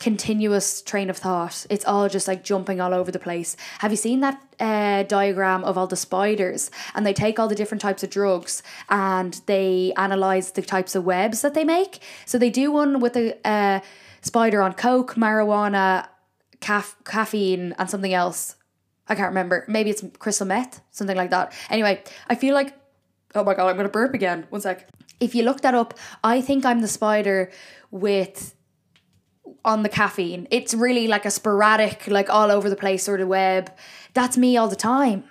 continuous 0.00 0.80
train 0.82 1.10
of 1.10 1.18
thought. 1.18 1.66
It's 1.70 1.84
all 1.84 2.08
just 2.08 2.26
like 2.26 2.42
jumping 2.42 2.80
all 2.80 2.92
over 2.92 3.12
the 3.12 3.18
place. 3.18 3.56
Have 3.78 3.92
you 3.92 3.96
seen 3.96 4.20
that 4.20 4.42
uh, 4.58 5.02
diagram 5.04 5.62
of 5.62 5.78
all 5.78 5.86
the 5.86 5.94
spiders? 5.94 6.70
And 6.94 7.06
they 7.06 7.12
take 7.12 7.38
all 7.38 7.48
the 7.48 7.54
different 7.54 7.82
types 7.82 8.02
of 8.02 8.10
drugs 8.10 8.62
and 8.88 9.40
they 9.46 9.92
analyze 9.96 10.52
the 10.52 10.62
types 10.62 10.94
of 10.94 11.04
webs 11.04 11.42
that 11.42 11.54
they 11.54 11.64
make. 11.64 12.00
So 12.24 12.38
they 12.38 12.50
do 12.50 12.72
one 12.72 12.98
with 12.98 13.16
a 13.16 13.38
uh, 13.46 13.80
spider 14.22 14.62
on 14.62 14.72
coke, 14.72 15.14
marijuana, 15.14 16.08
caf- 16.60 16.96
caffeine, 17.04 17.74
and 17.78 17.88
something 17.88 18.14
else. 18.14 18.56
I 19.10 19.14
can't 19.16 19.28
remember. 19.28 19.64
Maybe 19.68 19.90
it's 19.90 20.02
crystal 20.18 20.46
meth, 20.46 20.80
something 20.90 21.16
like 21.16 21.30
that. 21.30 21.52
Anyway, 21.68 22.02
I 22.28 22.36
feel 22.36 22.54
like, 22.54 22.74
oh 23.34 23.44
my 23.44 23.54
god, 23.54 23.68
I'm 23.68 23.76
gonna 23.76 23.88
burp 23.88 24.14
again. 24.14 24.46
One 24.50 24.62
sec. 24.62 24.88
If 25.18 25.34
you 25.34 25.42
look 25.42 25.60
that 25.60 25.74
up, 25.74 25.98
I 26.24 26.40
think 26.40 26.64
I'm 26.64 26.80
the 26.80 26.88
spider 26.88 27.50
with 27.90 28.54
on 29.64 29.82
the 29.82 29.88
caffeine. 29.88 30.46
It's 30.50 30.72
really 30.72 31.08
like 31.08 31.26
a 31.26 31.30
sporadic, 31.30 32.06
like 32.06 32.30
all 32.30 32.50
over 32.50 32.70
the 32.70 32.76
place 32.76 33.02
sort 33.02 33.20
of 33.20 33.28
web. 33.28 33.70
That's 34.14 34.38
me 34.38 34.56
all 34.56 34.68
the 34.68 34.76
time. 34.76 35.24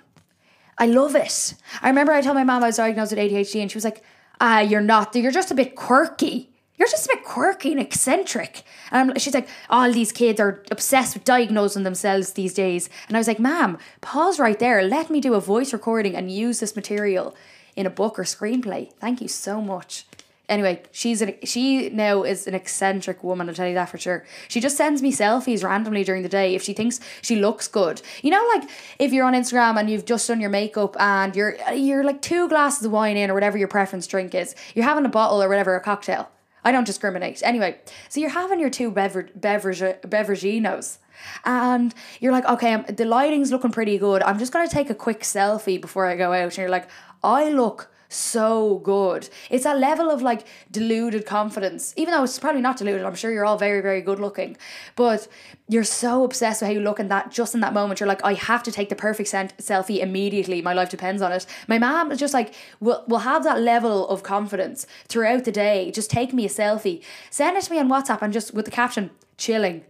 I 0.78 0.86
love 0.86 1.16
it. 1.16 1.54
I 1.82 1.88
remember 1.88 2.12
I 2.12 2.20
told 2.20 2.36
my 2.36 2.44
mom 2.44 2.62
I 2.62 2.68
was 2.68 2.76
diagnosed 2.76 3.12
with 3.12 3.18
ADHD 3.18 3.60
and 3.60 3.70
she 3.70 3.76
was 3.76 3.84
like, 3.84 4.04
ah, 4.40 4.60
you're 4.60 4.80
not, 4.80 5.14
you're 5.16 5.32
just 5.32 5.50
a 5.50 5.54
bit 5.54 5.74
quirky. 5.74 6.49
You're 6.80 6.88
just 6.88 7.04
a 7.04 7.14
bit 7.14 7.24
quirky 7.24 7.72
and 7.72 7.80
eccentric. 7.80 8.62
And 8.90 9.10
I'm, 9.10 9.18
she's 9.18 9.34
like, 9.34 9.50
all 9.68 9.92
these 9.92 10.12
kids 10.12 10.40
are 10.40 10.64
obsessed 10.70 11.12
with 11.12 11.24
diagnosing 11.24 11.82
themselves 11.82 12.32
these 12.32 12.54
days. 12.54 12.88
And 13.06 13.18
I 13.18 13.20
was 13.20 13.28
like, 13.28 13.38
ma'am, 13.38 13.76
pause 14.00 14.40
right 14.40 14.58
there. 14.58 14.82
Let 14.82 15.10
me 15.10 15.20
do 15.20 15.34
a 15.34 15.40
voice 15.40 15.74
recording 15.74 16.16
and 16.16 16.30
use 16.30 16.60
this 16.60 16.74
material 16.74 17.36
in 17.76 17.84
a 17.84 17.90
book 17.90 18.18
or 18.18 18.22
screenplay. 18.22 18.90
Thank 18.94 19.20
you 19.20 19.28
so 19.28 19.60
much. 19.60 20.06
Anyway, 20.48 20.82
she's 20.90 21.20
an, 21.20 21.34
she 21.44 21.90
now 21.90 22.22
is 22.22 22.46
an 22.46 22.54
eccentric 22.54 23.22
woman. 23.22 23.50
I'll 23.50 23.54
tell 23.54 23.68
you 23.68 23.74
that 23.74 23.90
for 23.90 23.98
sure. 23.98 24.24
She 24.48 24.58
just 24.58 24.78
sends 24.78 25.02
me 25.02 25.12
selfies 25.12 25.62
randomly 25.62 26.02
during 26.02 26.22
the 26.22 26.30
day 26.30 26.54
if 26.54 26.62
she 26.62 26.72
thinks 26.72 26.98
she 27.20 27.36
looks 27.36 27.68
good. 27.68 28.00
You 28.22 28.30
know, 28.30 28.48
like 28.54 28.70
if 28.98 29.12
you're 29.12 29.26
on 29.26 29.34
Instagram 29.34 29.78
and 29.78 29.90
you've 29.90 30.06
just 30.06 30.26
done 30.26 30.40
your 30.40 30.48
makeup 30.48 30.96
and 30.98 31.36
you're 31.36 31.56
you're 31.74 32.04
like 32.04 32.22
two 32.22 32.48
glasses 32.48 32.86
of 32.86 32.90
wine 32.90 33.18
in 33.18 33.30
or 33.30 33.34
whatever 33.34 33.58
your 33.58 33.68
preference 33.68 34.06
drink 34.06 34.34
is. 34.34 34.56
You're 34.74 34.86
having 34.86 35.04
a 35.04 35.10
bottle 35.10 35.42
or 35.42 35.48
whatever 35.48 35.76
a 35.76 35.80
cocktail. 35.80 36.30
I 36.64 36.72
don't 36.72 36.86
discriminate. 36.86 37.42
Anyway, 37.44 37.78
so 38.08 38.20
you're 38.20 38.30
having 38.30 38.60
your 38.60 38.70
two 38.70 38.90
bever- 38.90 39.30
beverage 39.34 39.80
beveraginos. 39.80 40.98
And 41.44 41.94
you're 42.20 42.32
like, 42.32 42.46
okay, 42.46 42.72
I'm, 42.72 42.84
the 42.84 43.04
lighting's 43.04 43.52
looking 43.52 43.70
pretty 43.70 43.98
good. 43.98 44.22
I'm 44.22 44.38
just 44.38 44.52
going 44.52 44.66
to 44.66 44.74
take 44.74 44.88
a 44.88 44.94
quick 44.94 45.20
selfie 45.20 45.80
before 45.80 46.06
I 46.06 46.16
go 46.16 46.32
out. 46.32 46.44
And 46.44 46.56
you're 46.56 46.68
like, 46.68 46.88
I 47.22 47.50
look 47.50 47.90
so 48.10 48.78
good. 48.78 49.28
It's 49.48 49.64
a 49.64 49.74
level 49.74 50.10
of 50.10 50.20
like 50.20 50.46
deluded 50.70 51.24
confidence, 51.24 51.94
even 51.96 52.12
though 52.12 52.24
it's 52.24 52.38
probably 52.38 52.60
not 52.60 52.76
deluded. 52.76 53.04
I'm 53.06 53.14
sure 53.14 53.32
you're 53.32 53.44
all 53.44 53.56
very, 53.56 53.80
very 53.80 54.02
good 54.02 54.18
looking, 54.18 54.56
but 54.96 55.28
you're 55.68 55.84
so 55.84 56.24
obsessed 56.24 56.60
with 56.60 56.68
how 56.68 56.74
you 56.74 56.80
look, 56.80 56.98
and 56.98 57.10
that 57.10 57.30
just 57.30 57.54
in 57.54 57.60
that 57.60 57.72
moment, 57.72 58.00
you're 58.00 58.08
like, 58.08 58.24
I 58.24 58.34
have 58.34 58.62
to 58.64 58.72
take 58.72 58.88
the 58.88 58.96
perfect 58.96 59.28
sent- 59.28 59.56
selfie 59.58 60.00
immediately. 60.00 60.60
My 60.60 60.74
life 60.74 60.90
depends 60.90 61.22
on 61.22 61.30
it. 61.30 61.46
My 61.68 61.78
mom 61.78 62.10
is 62.10 62.18
just 62.18 62.34
like, 62.34 62.54
we'll, 62.80 63.04
we'll 63.06 63.20
have 63.20 63.44
that 63.44 63.60
level 63.60 64.08
of 64.08 64.24
confidence 64.24 64.86
throughout 65.06 65.44
the 65.44 65.52
day. 65.52 65.92
Just 65.92 66.10
take 66.10 66.34
me 66.34 66.44
a 66.44 66.48
selfie, 66.48 67.02
send 67.30 67.56
it 67.56 67.62
to 67.64 67.72
me 67.72 67.78
on 67.78 67.88
WhatsApp, 67.88 68.22
and 68.22 68.32
just 68.32 68.52
with 68.52 68.64
the 68.64 68.70
caption, 68.72 69.10
chilling. 69.36 69.84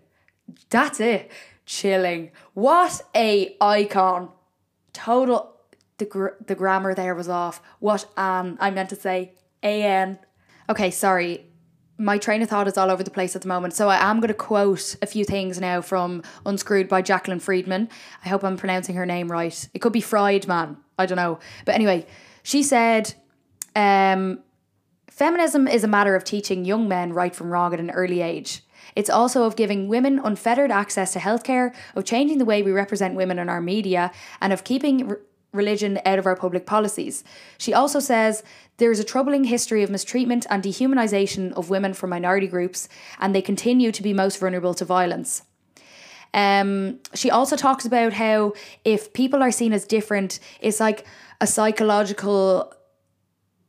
That's 0.68 1.00
it. 1.00 1.30
Chilling. 1.64 2.33
What 2.52 3.00
a 3.14 3.56
icon. 3.61 4.28
Total 4.92 5.54
the 6.00 6.06
gr- 6.06 6.36
the 6.44 6.56
grammar 6.56 6.94
there 6.94 7.14
was 7.14 7.28
off. 7.28 7.62
What 7.78 8.06
an 8.16 8.58
I 8.60 8.72
meant 8.72 8.90
to 8.90 8.96
say 8.96 9.34
an. 9.62 10.18
Okay, 10.68 10.90
sorry. 10.90 11.46
My 11.98 12.16
train 12.16 12.40
of 12.40 12.48
thought 12.48 12.66
is 12.66 12.78
all 12.78 12.90
over 12.90 13.02
the 13.02 13.10
place 13.10 13.36
at 13.36 13.42
the 13.42 13.48
moment, 13.48 13.74
so 13.74 13.88
I 13.90 14.10
am 14.10 14.20
going 14.20 14.28
to 14.28 14.34
quote 14.34 14.96
a 15.02 15.06
few 15.06 15.24
things 15.24 15.60
now 15.60 15.82
from 15.82 16.22
Unscrewed 16.46 16.88
by 16.88 17.02
Jacqueline 17.02 17.40
Friedman. 17.40 17.90
I 18.24 18.30
hope 18.30 18.42
I'm 18.42 18.56
pronouncing 18.56 18.94
her 18.96 19.04
name 19.04 19.30
right. 19.30 19.68
It 19.74 19.80
could 19.80 19.92
be 19.92 20.00
Friedman. 20.00 20.78
I 20.98 21.04
don't 21.04 21.16
know. 21.16 21.38
But 21.66 21.74
anyway, 21.74 22.06
she 22.42 22.62
said, 22.62 23.14
um, 23.76 24.40
Feminism 25.10 25.68
is 25.68 25.84
a 25.84 25.88
matter 25.88 26.16
of 26.16 26.24
teaching 26.24 26.64
young 26.64 26.88
men 26.88 27.12
right 27.12 27.36
from 27.36 27.50
wrong 27.50 27.74
at 27.74 27.80
an 27.80 27.90
early 27.90 28.22
age. 28.22 28.62
It's 28.96 29.10
also 29.10 29.44
of 29.44 29.56
giving 29.56 29.86
women 29.88 30.18
unfettered 30.18 30.70
access 30.70 31.12
to 31.12 31.18
healthcare, 31.18 31.74
of 31.94 32.06
changing 32.06 32.38
the 32.38 32.46
way 32.46 32.62
we 32.62 32.72
represent 32.72 33.14
women 33.14 33.38
in 33.38 33.50
our 33.50 33.60
media, 33.60 34.10
and 34.40 34.52
of 34.52 34.64
keeping 34.64 35.14
religion 35.52 36.00
out 36.04 36.18
of 36.18 36.26
our 36.26 36.36
public 36.36 36.66
policies. 36.66 37.24
She 37.58 37.74
also 37.74 38.00
says 38.00 38.42
there 38.76 38.92
is 38.92 39.00
a 39.00 39.04
troubling 39.04 39.44
history 39.44 39.82
of 39.82 39.90
mistreatment 39.90 40.46
and 40.48 40.62
dehumanization 40.62 41.52
of 41.52 41.70
women 41.70 41.92
from 41.92 42.10
minority 42.10 42.46
groups, 42.46 42.88
and 43.18 43.34
they 43.34 43.42
continue 43.42 43.92
to 43.92 44.02
be 44.02 44.12
most 44.12 44.38
vulnerable 44.38 44.74
to 44.74 44.84
violence. 44.84 45.42
Um, 46.32 47.00
she 47.14 47.30
also 47.30 47.56
talks 47.56 47.84
about 47.84 48.12
how 48.12 48.54
if 48.84 49.12
people 49.12 49.42
are 49.42 49.50
seen 49.50 49.72
as 49.72 49.84
different, 49.84 50.38
it's 50.60 50.78
like 50.78 51.04
a 51.40 51.46
psychological 51.46 52.72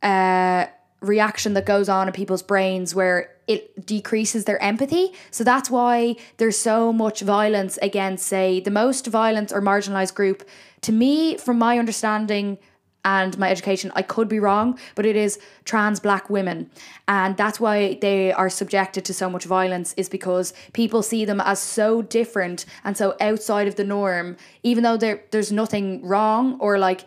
uh, 0.02 0.66
reaction 1.00 1.54
that 1.54 1.66
goes 1.66 1.88
on 1.88 2.06
in 2.06 2.12
people's 2.12 2.42
brains 2.42 2.94
where 2.94 3.31
it 3.46 3.86
decreases 3.86 4.44
their 4.44 4.62
empathy. 4.62 5.12
So 5.30 5.44
that's 5.44 5.70
why 5.70 6.16
there's 6.36 6.58
so 6.58 6.92
much 6.92 7.20
violence 7.20 7.78
against, 7.82 8.26
say, 8.26 8.60
the 8.60 8.70
most 8.70 9.06
violent 9.06 9.52
or 9.52 9.60
marginalized 9.60 10.14
group 10.14 10.48
to 10.82 10.92
me, 10.92 11.36
from 11.36 11.58
my 11.58 11.78
understanding 11.78 12.58
and 13.04 13.36
my 13.36 13.50
education, 13.50 13.90
I 13.96 14.02
could 14.02 14.28
be 14.28 14.38
wrong, 14.38 14.78
but 14.94 15.06
it 15.06 15.16
is 15.16 15.40
trans 15.64 15.98
black 15.98 16.30
women. 16.30 16.70
And 17.08 17.36
that's 17.36 17.58
why 17.58 17.98
they 18.00 18.32
are 18.32 18.48
subjected 18.48 19.04
to 19.06 19.14
so 19.14 19.28
much 19.28 19.44
violence, 19.44 19.92
is 19.96 20.08
because 20.08 20.54
people 20.72 21.02
see 21.02 21.24
them 21.24 21.40
as 21.40 21.58
so 21.58 22.02
different 22.02 22.64
and 22.84 22.96
so 22.96 23.16
outside 23.20 23.66
of 23.66 23.74
the 23.74 23.84
norm, 23.84 24.36
even 24.62 24.84
though 24.84 24.96
there 24.96 25.24
there's 25.32 25.50
nothing 25.50 26.04
wrong 26.06 26.58
or 26.60 26.78
like 26.78 27.04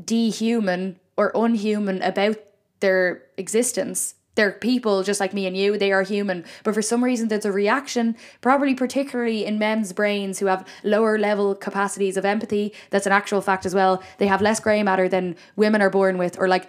dehuman 0.00 0.96
or 1.16 1.30
unhuman 1.34 2.00
about 2.02 2.36
their 2.80 3.22
existence 3.36 4.14
they're 4.34 4.52
people 4.52 5.02
just 5.02 5.20
like 5.20 5.32
me 5.32 5.46
and 5.46 5.56
you 5.56 5.78
they 5.78 5.92
are 5.92 6.02
human 6.02 6.44
but 6.62 6.74
for 6.74 6.82
some 6.82 7.02
reason 7.02 7.28
there's 7.28 7.44
a 7.44 7.52
reaction 7.52 8.16
probably 8.40 8.74
particularly 8.74 9.44
in 9.44 9.58
men's 9.58 9.92
brains 9.92 10.38
who 10.38 10.46
have 10.46 10.66
lower 10.82 11.18
level 11.18 11.54
capacities 11.54 12.16
of 12.16 12.24
empathy 12.24 12.72
that's 12.90 13.06
an 13.06 13.12
actual 13.12 13.40
fact 13.40 13.66
as 13.66 13.74
well 13.74 14.02
they 14.18 14.26
have 14.26 14.42
less 14.42 14.60
grey 14.60 14.82
matter 14.82 15.08
than 15.08 15.36
women 15.56 15.80
are 15.80 15.90
born 15.90 16.18
with 16.18 16.38
or 16.38 16.48
like 16.48 16.68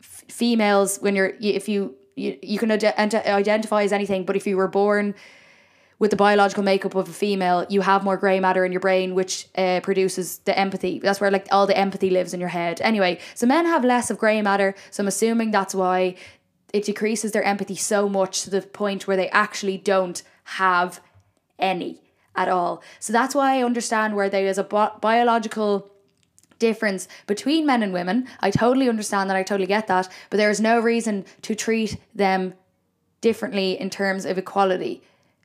f- 0.00 0.24
females 0.28 0.98
when 0.98 1.14
you're 1.16 1.34
if 1.40 1.68
you 1.68 1.94
you, 2.16 2.36
you 2.42 2.58
can 2.58 2.68
ident- 2.70 3.26
identify 3.26 3.82
as 3.82 3.92
anything 3.92 4.24
but 4.24 4.36
if 4.36 4.46
you 4.46 4.56
were 4.56 4.68
born 4.68 5.14
with 5.98 6.10
the 6.10 6.16
biological 6.16 6.62
makeup 6.62 6.94
of 6.94 7.08
a 7.08 7.12
female, 7.12 7.66
you 7.68 7.80
have 7.80 8.04
more 8.04 8.16
grey 8.16 8.38
matter 8.38 8.64
in 8.64 8.72
your 8.72 8.80
brain, 8.80 9.14
which 9.14 9.48
uh, 9.56 9.80
produces 9.80 10.38
the 10.38 10.56
empathy. 10.56 11.00
That's 11.00 11.20
where 11.20 11.30
like 11.30 11.48
all 11.50 11.66
the 11.66 11.76
empathy 11.76 12.10
lives 12.10 12.32
in 12.32 12.40
your 12.40 12.50
head. 12.50 12.80
Anyway, 12.80 13.18
so 13.34 13.46
men 13.46 13.66
have 13.66 13.84
less 13.84 14.10
of 14.10 14.18
grey 14.18 14.40
matter, 14.40 14.74
so 14.90 15.02
I'm 15.02 15.08
assuming 15.08 15.50
that's 15.50 15.74
why 15.74 16.14
it 16.72 16.84
decreases 16.84 17.32
their 17.32 17.42
empathy 17.42 17.74
so 17.74 18.08
much 18.08 18.42
to 18.42 18.50
the 18.50 18.62
point 18.62 19.06
where 19.06 19.16
they 19.16 19.30
actually 19.30 19.78
don't 19.78 20.22
have 20.44 21.00
any 21.58 22.00
at 22.36 22.48
all. 22.48 22.82
So 23.00 23.12
that's 23.12 23.34
why 23.34 23.56
I 23.56 23.62
understand 23.62 24.14
where 24.14 24.28
there 24.28 24.46
is 24.46 24.58
a 24.58 24.64
bi- 24.64 24.92
biological 25.00 25.90
difference 26.58 27.08
between 27.26 27.66
men 27.66 27.82
and 27.82 27.92
women. 27.92 28.28
I 28.40 28.50
totally 28.50 28.88
understand 28.88 29.30
that. 29.30 29.36
I 29.36 29.42
totally 29.42 29.66
get 29.66 29.86
that. 29.86 30.08
But 30.30 30.36
there 30.36 30.50
is 30.50 30.60
no 30.60 30.78
reason 30.80 31.24
to 31.42 31.54
treat 31.54 31.96
them 32.14 32.54
differently 33.20 33.78
in 33.78 33.90
terms 33.90 34.24
of 34.24 34.38
equality. 34.38 35.02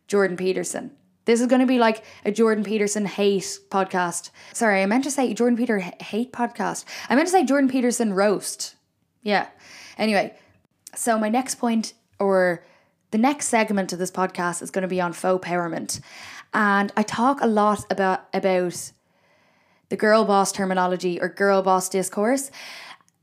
Jordan 0.08 0.38
Peterson. 0.38 0.92
This 1.26 1.40
is 1.40 1.48
going 1.48 1.62
to 1.62 1.66
be 1.66 1.80
like 1.80 2.04
a 2.26 2.32
Jordan 2.32 2.64
Peterson 2.64 3.06
hate 3.06 3.58
podcast. 3.70 4.30
Sorry, 4.52 4.82
I 4.82 4.86
meant 4.86 5.06
to 5.06 5.12
say 5.12 5.34
Jordan 5.34 5.58
Peter 5.58 5.80
hate 5.80 6.34
podcast. 6.34 6.84
I 7.10 7.16
meant 7.16 7.28
to 7.28 7.32
say 7.32 7.46
Jordan 7.46 7.70
Peterson 7.70 8.14
roast. 8.14 8.76
Yeah. 9.22 9.48
Anyway, 9.98 10.36
so, 10.96 11.18
my 11.18 11.30
next 11.30 11.56
point 11.56 11.94
or 12.20 12.64
the 13.12 13.18
next 13.18 13.48
segment 13.48 13.94
of 13.94 14.00
this 14.00 14.12
podcast 14.12 14.62
is 14.62 14.72
going 14.72 14.82
to 14.82 14.88
be 14.88 15.00
on 15.00 15.14
faux 15.14 15.46
empowerment. 15.46 16.00
And 16.54 16.92
I 16.98 17.04
talk 17.04 17.42
a 17.42 17.48
lot 17.48 17.86
about, 17.92 18.26
about 18.34 18.92
the 19.90 19.98
girl 19.98 20.26
boss 20.26 20.52
terminology 20.52 21.22
or 21.22 21.30
girl 21.30 21.62
boss 21.62 21.90
discourse. 21.90 22.50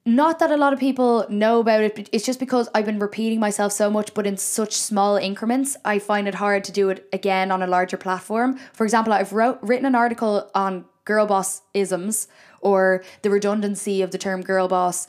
Not 0.07 0.39
that 0.39 0.51
a 0.51 0.57
lot 0.57 0.73
of 0.73 0.79
people 0.79 1.27
know 1.29 1.61
about 1.61 1.83
it, 1.83 2.09
it's 2.13 2.25
just 2.25 2.41
because 2.41 2.69
I've 2.75 2.87
been 2.87 2.99
repeating 2.99 3.39
myself 3.39 3.73
so 3.73 3.91
much, 3.91 4.15
but 4.15 4.27
in 4.27 4.37
such 4.37 4.73
small 4.73 5.17
increments, 5.17 5.77
I 5.85 5.99
find 5.99 6.27
it 6.27 6.37
hard 6.37 6.65
to 6.65 6.73
do 6.73 6.89
it 6.89 7.07
again 7.13 7.51
on 7.51 7.63
a 7.63 7.67
larger 7.67 7.97
platform. 7.97 8.59
For 8.73 8.85
example, 8.85 9.13
I've 9.13 9.33
wrote, 9.33 9.59
written 9.61 9.87
an 9.87 9.95
article 9.95 10.51
on 10.55 10.87
girl 11.05 11.27
boss 11.27 11.63
isms 11.75 12.29
or 12.61 13.05
the 13.23 13.31
redundancy 13.31 14.01
of 14.03 14.11
the 14.11 14.19
term 14.19 14.43
girl 14.43 14.69
boss 14.69 15.07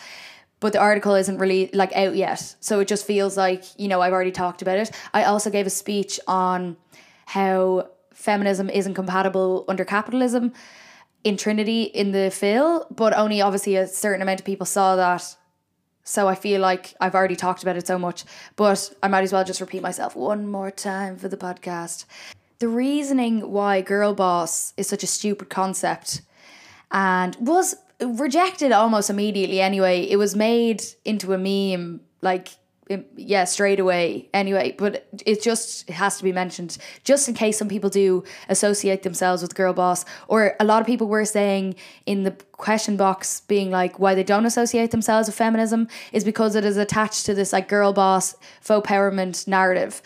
but 0.62 0.72
the 0.72 0.80
article 0.80 1.16
isn't 1.16 1.40
really 1.40 1.70
like 1.74 1.92
out 1.94 2.16
yet. 2.16 2.56
So 2.62 2.80
it 2.80 2.88
just 2.88 3.06
feels 3.06 3.36
like, 3.36 3.66
you 3.78 3.90
know, 3.90 4.00
I've 4.00 4.14
already 4.14 4.32
talked 4.32 4.62
about 4.62 4.78
it. 4.78 4.92
I 5.14 5.26
also 5.26 5.50
gave 5.50 5.68
a 5.68 5.72
speech 5.72 6.20
on 6.28 6.78
how 7.26 7.90
feminism 8.14 8.70
isn't 8.70 8.94
compatible 8.94 9.66
under 9.68 9.84
capitalism 9.84 10.54
in 11.24 11.36
Trinity 11.36 11.84
in 11.84 12.12
the 12.12 12.32
Phil, 12.32 12.86
but 12.96 13.14
only 13.18 13.42
obviously 13.42 13.76
a 13.76 13.88
certain 13.88 14.22
amount 14.22 14.40
of 14.40 14.46
people 14.46 14.66
saw 14.66 14.96
that. 14.96 15.36
So 16.04 16.28
I 16.28 16.36
feel 16.36 16.62
like 16.62 16.94
I've 17.02 17.16
already 17.16 17.36
talked 17.36 17.64
about 17.64 17.76
it 17.76 17.88
so 17.88 17.98
much, 17.98 18.24
but 18.56 18.94
I 19.02 19.08
might 19.08 19.24
as 19.24 19.34
well 19.34 19.44
just 19.44 19.62
repeat 19.62 19.82
myself 19.82 20.16
one 20.16 20.48
more 20.48 20.72
time 20.72 21.18
for 21.18 21.28
the 21.28 21.38
podcast. 21.38 22.06
The 22.60 22.68
reasoning 22.68 23.52
why 23.52 23.82
girl 23.82 24.14
boss 24.14 24.74
is 24.78 24.88
such 24.88 25.04
a 25.04 25.08
stupid 25.08 25.50
concept 25.50 26.22
and 26.92 27.36
was 27.40 27.76
rejected 28.02 28.72
almost 28.72 29.10
immediately 29.10 29.62
anyway. 29.62 30.04
It 30.04 30.18
was 30.18 30.36
made 30.36 30.84
into 31.06 31.34
a 31.34 31.38
meme 31.38 32.02
like 32.22 32.50
yeah, 33.16 33.46
straight 33.46 33.80
away 33.80 34.30
anyway, 34.34 34.76
but 34.78 35.08
it 35.26 35.42
just 35.42 35.90
it 35.90 35.94
has 35.94 36.18
to 36.18 36.24
be 36.24 36.32
mentioned 36.32 36.78
just 37.04 37.28
in 37.30 37.36
case 37.36 37.58
some 37.58 37.70
people 37.70 37.90
do 37.90 38.24
associate 38.50 39.04
themselves 39.04 39.42
with 39.42 39.56
girl 39.56 39.74
boss 39.74 40.06
or 40.28 40.56
a 40.60 40.66
lot 40.66 40.82
of 40.82 40.88
people 40.88 41.08
were 41.08 41.26
saying 41.26 41.76
in 42.06 42.24
the 42.24 42.32
question 42.54 42.98
box 42.98 43.42
being 43.42 43.72
like 43.72 44.00
why 44.00 44.14
they 44.14 44.24
don't 44.24 44.46
associate 44.46 44.92
themselves 44.92 45.28
with 45.28 45.36
feminism 45.36 45.88
is 46.12 46.24
because 46.24 46.56
it 46.56 46.66
is 46.66 46.78
attached 46.78 47.26
to 47.26 47.34
this 47.34 47.54
like 47.54 47.68
girl 47.68 47.94
boss 47.94 48.36
faux 48.62 48.88
empowerment 48.88 49.48
narrative. 49.48 50.02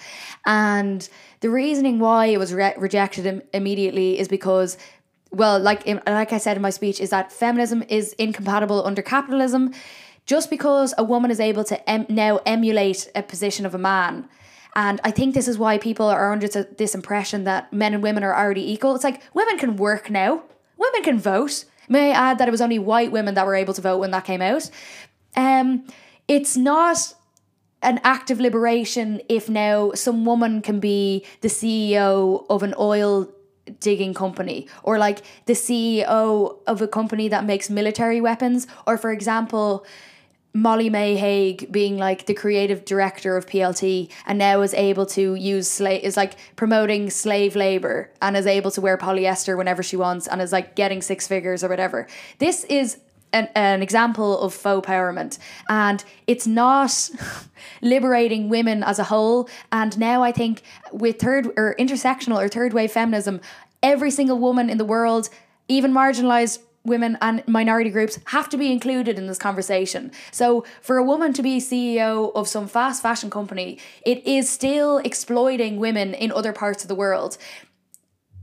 And 0.46 1.08
the 1.40 1.50
reasoning 1.50 2.00
why 2.00 2.28
it 2.28 2.38
was 2.38 2.54
re- 2.54 2.76
rejected 2.78 3.26
Im- 3.26 3.42
immediately 3.54 4.20
is 4.20 4.28
because 4.28 4.78
well, 5.36 5.60
like 5.60 5.86
like 6.08 6.34
I 6.34 6.38
said 6.38 6.56
in 6.56 6.62
my 6.62 6.70
speech, 6.70 7.00
is 7.00 7.10
that 7.10 7.32
feminism 7.32 7.84
is 7.90 8.14
incompatible 8.14 8.86
under 8.86 9.02
capitalism 9.02 9.74
just 10.26 10.50
because 10.50 10.94
a 10.98 11.04
woman 11.04 11.30
is 11.30 11.40
able 11.40 11.64
to 11.66 11.90
em- 11.90 12.06
now 12.10 12.40
emulate 12.46 13.12
a 13.16 13.22
position 13.22 13.66
of 13.66 13.76
a 13.76 13.78
man. 13.78 14.28
And 14.76 15.00
I 15.04 15.12
think 15.12 15.34
this 15.34 15.48
is 15.48 15.58
why 15.58 15.78
people 15.78 16.08
are 16.08 16.32
under 16.34 16.48
this 16.48 16.96
impression 16.96 17.44
that 17.46 17.72
men 17.72 17.94
and 17.94 18.04
women 18.04 18.24
are 18.24 18.36
already 18.36 18.70
equal. 18.72 18.96
It's 18.96 19.04
like 19.04 19.22
women 19.34 19.58
can 19.58 19.78
work 19.78 20.10
now, 20.10 20.44
women 20.78 21.04
can 21.04 21.20
vote. 21.20 21.66
May 21.88 22.12
I 22.12 22.32
add 22.32 22.40
that 22.40 22.48
it 22.48 22.52
was 22.52 22.62
only 22.62 22.80
white 22.80 23.12
women 23.12 23.36
that 23.36 23.46
were 23.46 23.56
able 23.56 23.74
to 23.76 23.82
vote 23.82 24.00
when 24.00 24.12
that 24.12 24.26
came 24.26 24.42
out? 24.42 24.70
Um, 25.36 25.86
it's 26.28 26.58
not 26.58 27.14
an 27.82 28.02
act 28.04 28.32
of 28.32 28.40
liberation 28.40 29.22
if 29.30 29.48
now 29.48 29.92
some 29.94 30.26
woman 30.26 30.62
can 30.62 30.80
be 30.80 31.24
the 31.42 31.48
CEO 31.48 32.46
of 32.50 32.64
an 32.64 32.74
oil 32.80 33.32
digging 33.80 34.14
company 34.14 34.68
or 34.84 34.98
like 34.98 35.22
the 35.46 35.54
CEO 35.54 36.58
of 36.68 36.82
a 36.82 36.88
company 36.88 37.28
that 37.28 37.46
makes 37.46 37.70
military 37.70 38.22
weapons 38.22 38.68
or 38.86 38.98
for 38.98 39.12
example 39.12 39.86
Molly-Mae 40.56 41.18
Hague 41.18 41.70
being 41.70 41.98
like 41.98 42.28
the 42.28 42.34
creative 42.34 42.86
director 42.86 43.36
of 43.36 43.46
PLT 43.46 44.10
and 44.26 44.40
now 44.40 44.62
is 44.62 44.74
able 44.74 45.06
to 45.08 45.36
use 45.36 45.68
slave 45.68 46.02
is 46.02 46.16
like 46.16 46.38
promoting 46.56 47.10
slave 47.10 47.58
labor 47.58 48.10
and 48.22 48.38
is 48.38 48.48
able 48.48 48.72
to 48.72 48.80
wear 48.80 48.98
polyester 48.98 49.58
whenever 49.58 49.84
she 49.84 49.98
wants 49.98 50.28
and 50.28 50.42
is 50.42 50.54
like 50.54 50.76
getting 50.76 51.02
six 51.02 51.28
figures 51.28 51.62
or 51.62 51.68
whatever. 51.68 52.08
This 52.40 52.64
is 52.66 53.00
an, 53.36 53.50
an 53.54 53.84
example 53.84 54.40
of 54.40 54.54
faux 54.54 54.88
empowerment 54.88 55.38
and 55.70 56.04
it's 56.26 56.48
not 56.48 57.10
liberating 57.82 58.50
women 58.50 58.82
as 58.84 58.98
a 58.98 59.04
whole. 59.04 59.50
And 59.72 59.98
now 60.00 60.24
I 60.24 60.32
think 60.32 60.64
with 60.92 61.20
third 61.20 61.48
or 61.58 61.76
intersectional 61.78 62.38
or 62.44 62.48
third 62.48 62.74
wave 62.74 62.92
feminism 62.92 63.42
every 63.84 64.10
single 64.10 64.40
woman 64.40 64.70
in 64.70 64.78
the 64.78 64.86
world 64.86 65.30
even 65.68 65.92
marginalized 65.92 66.60
women 66.86 67.18
and 67.22 67.46
minority 67.48 67.90
groups 67.90 68.20
have 68.26 68.48
to 68.50 68.58
be 68.58 68.72
included 68.72 69.18
in 69.18 69.28
this 69.28 69.40
conversation. 69.40 70.12
So, 70.32 70.64
for 70.82 70.98
a 70.98 71.04
woman 71.04 71.34
to 71.34 71.42
be 71.42 71.58
CEO 71.58 72.32
of 72.36 72.48
some 72.48 72.68
fast 72.68 73.02
fashion 73.02 73.30
company, 73.30 73.80
it 74.06 74.26
is 74.26 74.50
still 74.50 75.00
exploiting 75.00 75.78
women 75.78 76.14
in 76.14 76.32
other 76.32 76.54
parts 76.54 76.84
of 76.84 76.88
the 76.88 76.96
world 76.96 77.38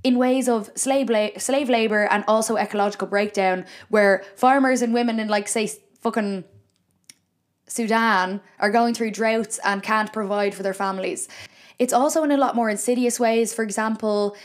in 0.04 0.18
ways 0.18 0.48
of 0.48 0.70
slave 0.74 1.08
la- 1.08 1.38
slave 1.38 1.68
labor 1.68 2.04
and 2.10 2.24
also 2.26 2.56
ecological 2.56 3.06
breakdown 3.06 3.64
where 3.88 4.24
farmers 4.36 4.82
and 4.82 4.92
women 4.92 5.20
in 5.20 5.28
like 5.28 5.48
say 5.48 5.70
fucking 6.00 6.44
Sudan 7.66 8.40
are 8.58 8.70
going 8.70 8.94
through 8.94 9.12
droughts 9.12 9.58
and 9.64 9.82
can't 9.82 10.12
provide 10.12 10.54
for 10.54 10.62
their 10.62 10.74
families. 10.74 11.28
It's 11.78 11.92
also 11.92 12.22
in 12.22 12.30
a 12.30 12.36
lot 12.36 12.54
more 12.54 12.68
insidious 12.68 13.18
ways. 13.18 13.54
For 13.54 13.62
example, 13.62 14.36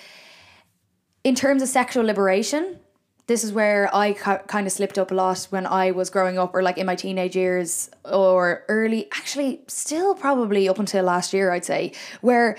in 1.24 1.36
terms 1.36 1.62
of 1.62 1.68
sexual 1.68 2.06
liberation, 2.06 2.80
this 3.28 3.44
is 3.44 3.52
where 3.52 3.94
I 3.94 4.14
ca- 4.14 4.44
kind 4.48 4.66
of 4.66 4.72
slipped 4.72 4.98
up 4.98 5.12
a 5.12 5.14
lot 5.14 5.46
when 5.50 5.66
I 5.66 5.92
was 5.92 6.10
growing 6.10 6.40
up 6.40 6.56
or 6.56 6.64
like 6.64 6.78
in 6.78 6.86
my 6.86 6.96
teenage 6.96 7.36
years 7.36 7.90
or 8.06 8.64
early 8.70 9.08
actually 9.12 9.62
still 9.68 10.16
probably 10.16 10.70
up 10.70 10.80
until 10.80 11.04
last 11.04 11.34
year 11.34 11.52
I'd 11.52 11.66
say 11.66 11.92
where 12.22 12.58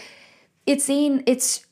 it's 0.66 0.84
seen 0.84 1.22
it's 1.26 1.64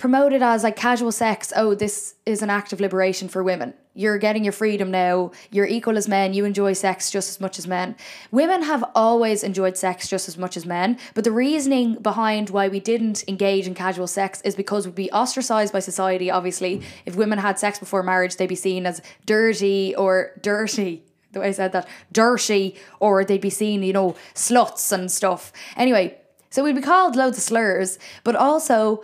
promoted 0.00 0.42
as 0.42 0.64
like 0.64 0.76
casual 0.76 1.12
sex 1.12 1.52
oh 1.54 1.74
this 1.74 2.14
is 2.24 2.40
an 2.40 2.48
act 2.48 2.72
of 2.72 2.80
liberation 2.80 3.28
for 3.28 3.42
women. 3.42 3.74
You're 3.92 4.16
getting 4.16 4.44
your 4.44 4.52
freedom 4.54 4.90
now. 4.90 5.30
You're 5.50 5.66
equal 5.66 5.98
as 5.98 6.08
men. 6.08 6.32
You 6.32 6.46
enjoy 6.46 6.72
sex 6.72 7.10
just 7.10 7.28
as 7.28 7.38
much 7.38 7.58
as 7.58 7.66
men. 7.66 7.96
Women 8.30 8.62
have 8.62 8.82
always 8.94 9.42
enjoyed 9.42 9.76
sex 9.76 10.08
just 10.08 10.26
as 10.26 10.38
much 10.38 10.56
as 10.56 10.64
men 10.64 10.98
but 11.12 11.24
the 11.24 11.30
reasoning 11.30 11.96
behind 11.96 12.48
why 12.48 12.68
we 12.68 12.80
didn't 12.80 13.24
engage 13.28 13.66
in 13.66 13.74
casual 13.74 14.06
sex 14.06 14.40
is 14.40 14.54
because 14.54 14.86
we'd 14.86 14.94
be 14.94 15.12
ostracized 15.12 15.70
by 15.70 15.80
society 15.80 16.30
obviously. 16.30 16.80
If 17.04 17.14
women 17.14 17.38
had 17.38 17.58
sex 17.58 17.78
before 17.78 18.02
marriage 18.02 18.36
they'd 18.36 18.46
be 18.46 18.54
seen 18.54 18.86
as 18.86 19.02
dirty 19.26 19.94
or 19.96 20.32
dirty 20.40 21.02
the 21.32 21.40
way 21.40 21.48
I 21.48 21.52
said 21.52 21.72
that 21.72 21.86
dirty 22.10 22.74
or 23.00 23.22
they'd 23.22 23.38
be 23.42 23.50
seen 23.50 23.82
you 23.82 23.92
know 23.92 24.16
sluts 24.34 24.92
and 24.92 25.12
stuff. 25.12 25.52
Anyway 25.76 26.16
so 26.48 26.64
we'd 26.64 26.74
be 26.74 26.80
called 26.80 27.16
loads 27.16 27.36
of 27.36 27.44
slurs 27.44 27.98
but 28.24 28.34
also 28.34 29.02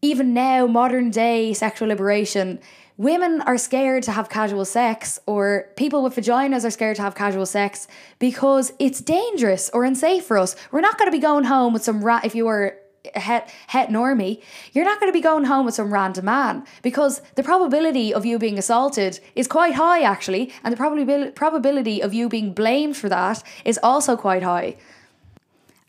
even 0.00 0.32
now, 0.32 0.66
modern 0.66 1.10
day 1.10 1.52
sexual 1.52 1.88
liberation, 1.88 2.60
women 2.96 3.40
are 3.42 3.58
scared 3.58 4.02
to 4.04 4.12
have 4.12 4.28
casual 4.28 4.64
sex, 4.64 5.18
or 5.26 5.68
people 5.76 6.02
with 6.02 6.14
vaginas 6.16 6.64
are 6.64 6.70
scared 6.70 6.96
to 6.96 7.02
have 7.02 7.14
casual 7.14 7.46
sex 7.46 7.88
because 8.18 8.72
it's 8.78 9.00
dangerous 9.00 9.70
or 9.70 9.84
unsafe 9.84 10.24
for 10.24 10.38
us. 10.38 10.54
We're 10.70 10.80
not 10.80 10.98
going 10.98 11.10
to 11.10 11.16
be 11.16 11.22
going 11.22 11.44
home 11.44 11.72
with 11.72 11.82
some 11.82 12.04
rat 12.04 12.24
if 12.24 12.34
you 12.34 12.44
were 12.44 12.78
het, 13.14 13.52
het 13.68 13.88
normie, 13.88 14.42
you're 14.72 14.84
not 14.84 15.00
going 15.00 15.10
to 15.10 15.16
be 15.16 15.22
going 15.22 15.44
home 15.44 15.64
with 15.64 15.74
some 15.74 15.92
random 15.92 16.24
man 16.24 16.64
because 16.82 17.22
the 17.34 17.42
probability 17.42 18.12
of 18.12 18.24
you 18.24 18.38
being 18.38 18.58
assaulted 18.58 19.20
is 19.34 19.46
quite 19.46 19.74
high, 19.74 20.02
actually, 20.02 20.52
and 20.64 20.72
the 20.72 20.78
probabil- 20.78 21.34
probability 21.34 22.02
of 22.02 22.12
you 22.14 22.28
being 22.28 22.52
blamed 22.52 22.96
for 22.96 23.08
that 23.08 23.42
is 23.64 23.78
also 23.82 24.16
quite 24.16 24.42
high. 24.42 24.76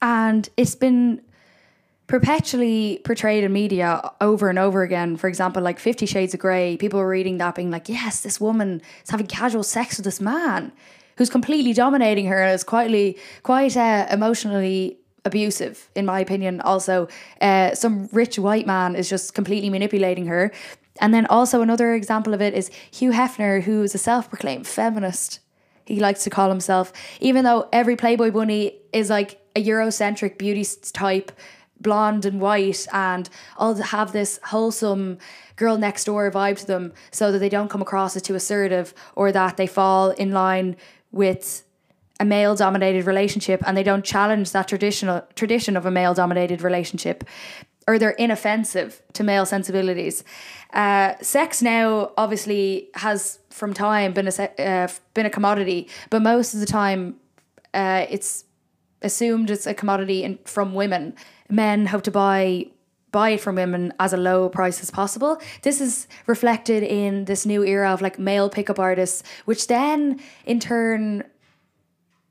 And 0.01 0.49
it's 0.55 0.75
been 0.75 1.21
perpetually 2.09 2.99
portrayed 3.05 3.43
in 3.43 3.53
media 3.53 4.01
over 4.19 4.49
and 4.49 4.57
over 4.57 4.81
again. 4.81 5.15
For 5.15 5.27
example, 5.27 5.61
like 5.61 5.79
Fifty 5.79 6.07
Shades 6.07 6.33
of 6.33 6.39
Grey, 6.39 6.75
people 6.75 6.99
were 6.99 7.07
reading 7.07 7.37
that 7.37 7.53
being 7.55 7.69
like, 7.69 7.87
yes, 7.87 8.21
this 8.21 8.41
woman 8.41 8.81
is 9.03 9.11
having 9.11 9.27
casual 9.27 9.63
sex 9.63 9.97
with 9.97 10.05
this 10.05 10.19
man 10.19 10.71
who's 11.17 11.29
completely 11.29 11.71
dominating 11.71 12.25
her 12.25 12.41
and 12.41 12.53
is 12.53 12.63
quietly, 12.63 13.15
quite 13.43 13.77
uh, 13.77 14.07
emotionally 14.09 14.97
abusive, 15.23 15.89
in 15.95 16.05
my 16.05 16.19
opinion. 16.19 16.61
Also, 16.61 17.07
uh, 17.41 17.75
some 17.75 18.09
rich 18.11 18.39
white 18.39 18.65
man 18.65 18.95
is 18.95 19.07
just 19.07 19.35
completely 19.35 19.69
manipulating 19.69 20.25
her. 20.25 20.51
And 21.01 21.13
then 21.13 21.27
also 21.27 21.61
another 21.61 21.93
example 21.93 22.33
of 22.33 22.41
it 22.41 22.55
is 22.55 22.71
Hugh 22.91 23.11
Hefner, 23.11 23.61
who 23.61 23.83
is 23.83 23.93
a 23.93 23.99
self-proclaimed 23.99 24.65
feminist. 24.65 25.41
He 25.85 25.99
likes 25.99 26.23
to 26.23 26.29
call 26.29 26.49
himself, 26.49 26.91
even 27.19 27.43
though 27.43 27.69
every 27.71 27.95
Playboy 27.95 28.31
bunny 28.31 28.79
is 28.93 29.09
like 29.09 29.39
a 29.55 29.63
Eurocentric 29.63 30.37
beauty 30.37 30.65
type 30.93 31.31
blonde 31.79 32.25
and 32.25 32.41
white 32.41 32.87
and 32.93 33.29
all 33.57 33.75
have 33.75 34.11
this 34.11 34.39
wholesome 34.45 35.17
girl 35.55 35.77
next 35.77 36.05
door 36.05 36.29
vibe 36.31 36.57
to 36.57 36.65
them 36.65 36.93
so 37.11 37.31
that 37.31 37.39
they 37.39 37.49
don't 37.49 37.69
come 37.69 37.81
across 37.81 38.15
as 38.15 38.21
too 38.21 38.35
assertive 38.35 38.93
or 39.15 39.31
that 39.31 39.57
they 39.57 39.67
fall 39.67 40.11
in 40.11 40.31
line 40.31 40.75
with 41.11 41.63
a 42.19 42.25
male 42.25 42.55
dominated 42.55 43.05
relationship 43.05 43.63
and 43.65 43.77
they 43.77 43.83
don't 43.83 44.03
challenge 44.03 44.51
that 44.51 44.67
traditional 44.67 45.25
tradition 45.35 45.77
of 45.77 45.85
a 45.85 45.91
male 45.91 46.13
dominated 46.13 46.61
relationship 46.61 47.23
or 47.87 47.97
they're 47.97 48.11
inoffensive 48.11 49.01
to 49.13 49.23
male 49.23 49.47
sensibilities. 49.47 50.23
Uh, 50.73 51.15
sex 51.21 51.61
now 51.61 52.11
obviously 52.17 52.89
has 52.93 53.39
from 53.49 53.73
time 53.73 54.13
been 54.13 54.27
a 54.27 54.61
uh, 54.61 54.87
been 55.15 55.25
a 55.25 55.29
commodity, 55.29 55.89
but 56.11 56.21
most 56.21 56.53
of 56.53 56.59
the 56.59 56.67
time 56.67 57.15
uh, 57.73 58.05
it's 58.07 58.45
assumed 59.01 59.49
it's 59.49 59.65
a 59.65 59.73
commodity 59.73 60.23
in, 60.23 60.39
from 60.45 60.73
women 60.73 61.15
men 61.49 61.87
hope 61.87 62.03
to 62.03 62.11
buy 62.11 62.67
buy 63.11 63.31
it 63.31 63.41
from 63.41 63.55
women 63.55 63.91
as 63.99 64.13
a 64.13 64.17
low 64.17 64.49
price 64.49 64.81
as 64.81 64.91
possible. 64.91 65.41
This 65.63 65.81
is 65.81 66.07
reflected 66.27 66.83
in 66.83 67.25
this 67.25 67.43
new 67.45 67.63
era 67.63 67.91
of 67.91 68.01
like 68.01 68.19
male 68.19 68.49
pickup 68.49 68.77
artists, 68.77 69.23
which 69.45 69.65
then 69.67 70.19
in 70.45 70.59
turn 70.59 71.23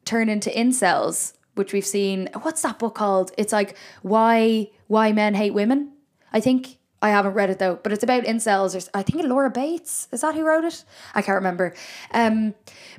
turn 0.04 0.28
into 0.28 0.50
incels, 0.50 1.34
which 1.54 1.72
we've 1.72 1.84
seen. 1.84 2.28
What's 2.42 2.62
that 2.62 2.78
book 2.78 2.94
called? 2.94 3.32
It's 3.36 3.52
like 3.52 3.76
why 4.02 4.70
why 4.86 5.12
men 5.12 5.34
hate 5.34 5.52
women. 5.52 5.92
I 6.32 6.40
think 6.40 6.77
I 7.00 7.10
haven't 7.10 7.34
read 7.34 7.48
it 7.48 7.60
though, 7.60 7.78
but 7.82 7.92
it's 7.92 8.02
about 8.02 8.24
incels. 8.24 8.74
Or, 8.74 8.90
I 8.92 9.02
think 9.02 9.22
Laura 9.24 9.50
Bates 9.50 10.08
is 10.10 10.22
that 10.22 10.34
who 10.34 10.44
wrote 10.44 10.64
it? 10.64 10.84
I 11.14 11.22
can't 11.22 11.36
remember. 11.36 11.74
Um, 12.12 12.54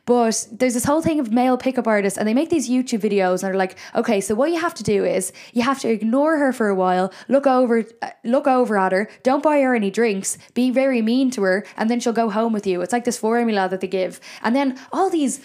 but 0.06 0.48
there's 0.52 0.74
this 0.74 0.86
whole 0.86 1.02
thing 1.02 1.20
of 1.20 1.32
male 1.32 1.58
pickup 1.58 1.86
artists, 1.86 2.18
and 2.18 2.28
they 2.28 2.34
make 2.34 2.50
these 2.50 2.70
YouTube 2.70 3.02
videos, 3.02 3.44
and 3.44 3.50
they're 3.50 3.56
like, 3.56 3.78
okay, 3.96 4.22
so 4.22 4.36
what 4.36 4.52
you 4.52 4.60
have 4.60 4.74
to 4.76 4.84
do 4.84 5.04
is 5.04 5.34
you 5.54 5.64
have 5.64 5.80
to 5.80 5.90
ignore 5.90 6.38
her 6.38 6.54
for 6.54 6.70
a 6.70 6.76
while, 6.76 7.12
look 7.28 7.46
over, 7.46 7.86
uh, 8.02 8.10
look 8.24 8.48
over 8.48 8.78
at 8.78 8.94
her, 8.94 9.10
don't 9.24 9.44
buy 9.44 9.60
her 9.60 9.76
any 9.76 9.92
drinks, 9.92 10.38
be 10.54 10.72
very 10.72 11.02
mean 11.02 11.30
to 11.32 11.42
her, 11.44 11.66
and 11.76 11.90
then 11.90 12.00
she'll 12.00 12.14
go 12.14 12.30
home 12.30 12.54
with 12.54 12.66
you. 12.66 12.82
It's 12.82 12.94
like 12.94 13.04
this 13.04 13.18
formula 13.18 13.68
that 13.68 13.82
they 13.82 13.88
give, 13.88 14.22
and 14.42 14.56
then 14.56 14.80
all 14.94 15.10
these 15.10 15.42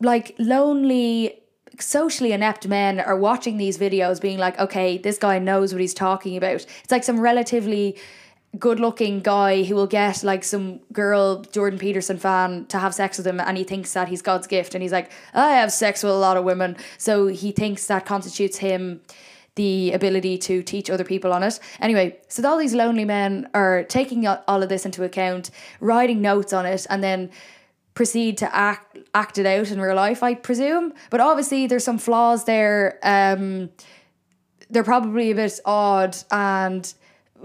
like 0.00 0.34
lonely 0.38 1.41
socially 1.78 2.32
inept 2.32 2.68
men 2.68 3.00
are 3.00 3.16
watching 3.16 3.56
these 3.56 3.78
videos 3.78 4.20
being 4.20 4.38
like, 4.38 4.58
okay, 4.58 4.98
this 4.98 5.18
guy 5.18 5.38
knows 5.38 5.72
what 5.72 5.80
he's 5.80 5.94
talking 5.94 6.36
about. 6.36 6.66
It's 6.82 6.90
like 6.90 7.04
some 7.04 7.20
relatively 7.20 7.96
good 8.58 8.78
looking 8.78 9.20
guy 9.20 9.62
who 9.62 9.74
will 9.74 9.86
get 9.86 10.22
like 10.22 10.44
some 10.44 10.78
girl 10.92 11.40
Jordan 11.52 11.78
Peterson 11.78 12.18
fan 12.18 12.66
to 12.66 12.78
have 12.78 12.94
sex 12.94 13.16
with 13.16 13.26
him 13.26 13.40
and 13.40 13.56
he 13.56 13.64
thinks 13.64 13.92
that 13.94 14.08
he's 14.08 14.20
God's 14.20 14.46
gift 14.46 14.74
and 14.74 14.82
he's 14.82 14.92
like 14.92 15.10
I 15.32 15.52
have 15.52 15.72
sex 15.72 16.02
with 16.02 16.12
a 16.12 16.16
lot 16.16 16.36
of 16.36 16.44
women 16.44 16.76
so 16.98 17.28
he 17.28 17.50
thinks 17.50 17.86
that 17.86 18.04
constitutes 18.04 18.58
him 18.58 19.00
the 19.54 19.92
ability 19.92 20.36
to 20.38 20.62
teach 20.62 20.90
other 20.90 21.04
people 21.04 21.32
on 21.32 21.42
it 21.42 21.58
anyway 21.80 22.18
so 22.28 22.46
all 22.46 22.58
these 22.58 22.74
lonely 22.74 23.06
men 23.06 23.48
are 23.54 23.84
taking 23.84 24.26
all 24.26 24.62
of 24.62 24.68
this 24.68 24.84
into 24.84 25.02
account 25.02 25.50
writing 25.80 26.20
notes 26.20 26.52
on 26.52 26.66
it 26.66 26.86
and 26.90 27.02
then 27.02 27.30
proceed 27.94 28.38
to 28.38 28.54
act 28.54 28.98
act 29.14 29.38
it 29.38 29.46
out 29.46 29.70
in 29.70 29.80
real 29.80 29.96
life 29.96 30.22
I 30.22 30.34
presume 30.34 30.94
but 31.10 31.20
obviously 31.20 31.66
there's 31.66 31.84
some 31.84 31.98
flaws 31.98 32.44
there 32.44 32.98
um 33.02 33.70
they're 34.70 34.84
probably 34.84 35.30
a 35.30 35.34
bit 35.34 35.60
odd 35.64 36.16
and 36.30 36.92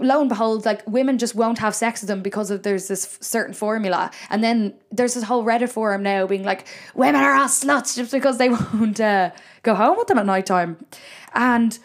lo 0.00 0.20
and 0.20 0.28
behold, 0.28 0.64
like 0.64 0.86
women 0.86 1.18
just 1.18 1.34
won't 1.34 1.58
have 1.58 1.74
sex 1.74 2.00
with 2.00 2.08
them 2.08 2.22
because 2.22 2.50
of 2.50 2.62
there's 2.62 2.88
this 2.88 3.18
certain 3.20 3.54
formula. 3.54 4.10
And 4.30 4.42
then 4.42 4.74
there's 4.90 5.14
this 5.14 5.24
whole 5.24 5.44
Reddit 5.44 5.70
forum 5.70 6.02
now 6.02 6.26
being 6.26 6.44
like, 6.44 6.66
women 6.94 7.20
are 7.20 7.34
all 7.34 7.48
sluts 7.48 7.96
just 7.96 8.12
because 8.12 8.38
they 8.38 8.48
won't 8.74 9.00
uh, 9.00 9.30
go 9.62 9.74
home 9.74 9.96
with 9.98 10.08
them 10.08 10.18
at 10.18 10.26
night 10.26 10.46
time. 10.46 10.84
And 11.34 11.78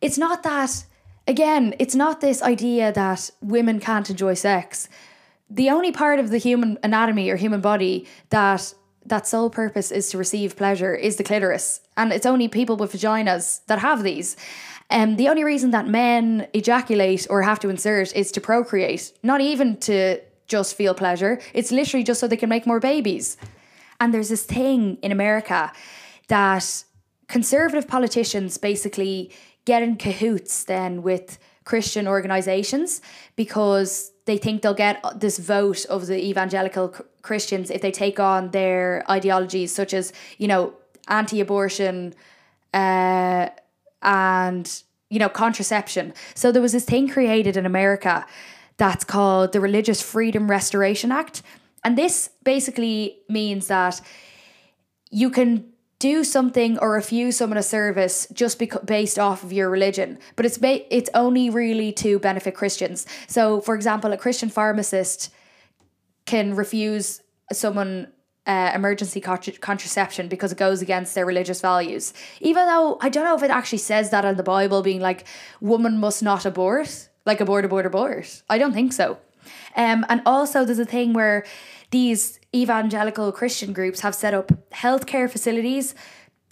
it's 0.00 0.18
not 0.18 0.42
that, 0.42 0.84
again, 1.28 1.74
it's 1.78 1.94
not 1.94 2.20
this 2.20 2.42
idea 2.42 2.92
that 2.92 3.30
women 3.40 3.78
can't 3.80 4.08
enjoy 4.08 4.34
sex. 4.34 4.88
The 5.54 5.68
only 5.68 5.92
part 5.92 6.18
of 6.18 6.30
the 6.30 6.38
human 6.38 6.78
anatomy 6.82 7.28
or 7.28 7.36
human 7.36 7.60
body 7.60 8.06
that 8.30 8.74
that 9.04 9.26
sole 9.26 9.50
purpose 9.50 9.90
is 9.90 10.08
to 10.10 10.18
receive 10.18 10.56
pleasure 10.56 10.94
is 10.94 11.16
the 11.16 11.24
clitoris. 11.24 11.80
And 11.96 12.12
it's 12.12 12.24
only 12.24 12.48
people 12.48 12.76
with 12.76 12.92
vaginas 12.92 13.60
that 13.66 13.80
have 13.80 14.02
these. 14.02 14.36
Um, 14.90 15.16
the 15.16 15.28
only 15.28 15.44
reason 15.44 15.72
that 15.72 15.88
men 15.88 16.46
ejaculate 16.54 17.26
or 17.28 17.42
have 17.42 17.58
to 17.60 17.68
insert 17.68 18.14
is 18.14 18.30
to 18.32 18.40
procreate, 18.40 19.12
not 19.22 19.40
even 19.40 19.76
to 19.80 20.20
just 20.46 20.74
feel 20.74 20.94
pleasure. 20.94 21.40
It's 21.52 21.72
literally 21.72 22.04
just 22.04 22.20
so 22.20 22.28
they 22.28 22.36
can 22.36 22.48
make 22.48 22.66
more 22.66 22.80
babies. 22.80 23.36
And 24.00 24.14
there's 24.14 24.28
this 24.28 24.44
thing 24.44 24.98
in 25.02 25.12
America 25.12 25.72
that 26.28 26.84
conservative 27.28 27.88
politicians 27.88 28.56
basically 28.56 29.32
get 29.64 29.82
in 29.82 29.96
cahoots 29.96 30.64
then 30.64 31.02
with 31.02 31.38
Christian 31.64 32.08
organizations 32.08 33.00
because 33.36 34.11
they 34.24 34.38
think 34.38 34.62
they'll 34.62 34.74
get 34.74 35.02
this 35.18 35.38
vote 35.38 35.84
of 35.86 36.06
the 36.06 36.18
evangelical 36.24 36.94
Christians 37.22 37.70
if 37.70 37.82
they 37.82 37.90
take 37.90 38.20
on 38.20 38.50
their 38.50 39.04
ideologies, 39.10 39.74
such 39.74 39.92
as, 39.92 40.12
you 40.38 40.46
know, 40.46 40.74
anti 41.08 41.40
abortion 41.40 42.14
uh, 42.72 43.48
and, 44.02 44.82
you 45.10 45.18
know, 45.18 45.28
contraception. 45.28 46.14
So 46.34 46.52
there 46.52 46.62
was 46.62 46.72
this 46.72 46.84
thing 46.84 47.08
created 47.08 47.56
in 47.56 47.66
America 47.66 48.24
that's 48.76 49.04
called 49.04 49.52
the 49.52 49.60
Religious 49.60 50.00
Freedom 50.00 50.50
Restoration 50.50 51.12
Act. 51.12 51.42
And 51.84 51.98
this 51.98 52.30
basically 52.44 53.18
means 53.28 53.66
that 53.66 54.00
you 55.10 55.30
can 55.30 55.71
do 56.02 56.24
something 56.24 56.78
or 56.80 56.90
refuse 56.90 57.36
someone 57.36 57.56
a 57.56 57.62
service 57.62 58.26
just 58.32 58.58
beca- 58.58 58.84
based 58.84 59.20
off 59.20 59.44
of 59.44 59.52
your 59.52 59.70
religion. 59.70 60.18
But 60.34 60.44
it's 60.46 60.58
ba- 60.58 60.84
it's 60.92 61.08
only 61.14 61.48
really 61.48 61.92
to 62.02 62.18
benefit 62.18 62.56
Christians. 62.56 63.06
So 63.28 63.60
for 63.60 63.76
example 63.76 64.12
a 64.12 64.16
Christian 64.16 64.48
pharmacist 64.48 65.32
can 66.26 66.56
refuse 66.56 67.22
someone 67.52 68.08
uh, 68.48 68.72
emergency 68.74 69.20
contra- 69.20 69.52
contraception 69.52 70.26
because 70.26 70.50
it 70.50 70.58
goes 70.58 70.82
against 70.82 71.14
their 71.14 71.24
religious 71.24 71.60
values. 71.60 72.12
Even 72.40 72.66
though 72.66 72.98
I 73.00 73.08
don't 73.08 73.24
know 73.24 73.36
if 73.36 73.44
it 73.44 73.52
actually 73.52 73.78
says 73.78 74.10
that 74.10 74.24
in 74.24 74.36
the 74.36 74.42
Bible 74.42 74.82
being 74.82 75.00
like 75.00 75.24
woman 75.60 75.98
must 76.00 76.20
not 76.20 76.44
abort 76.44 77.08
like 77.24 77.40
abort 77.40 77.64
abort 77.64 77.86
abort. 77.86 78.42
I 78.50 78.58
don't 78.58 78.72
think 78.72 78.92
so. 78.92 79.18
Um, 79.76 80.04
and 80.08 80.20
also 80.26 80.64
there's 80.64 80.78
a 80.80 80.84
thing 80.84 81.12
where 81.12 81.44
these 81.92 82.40
evangelical 82.54 83.30
Christian 83.30 83.72
groups 83.72 84.00
have 84.00 84.14
set 84.14 84.34
up 84.34 84.50
healthcare 84.72 85.30
facilities 85.30 85.94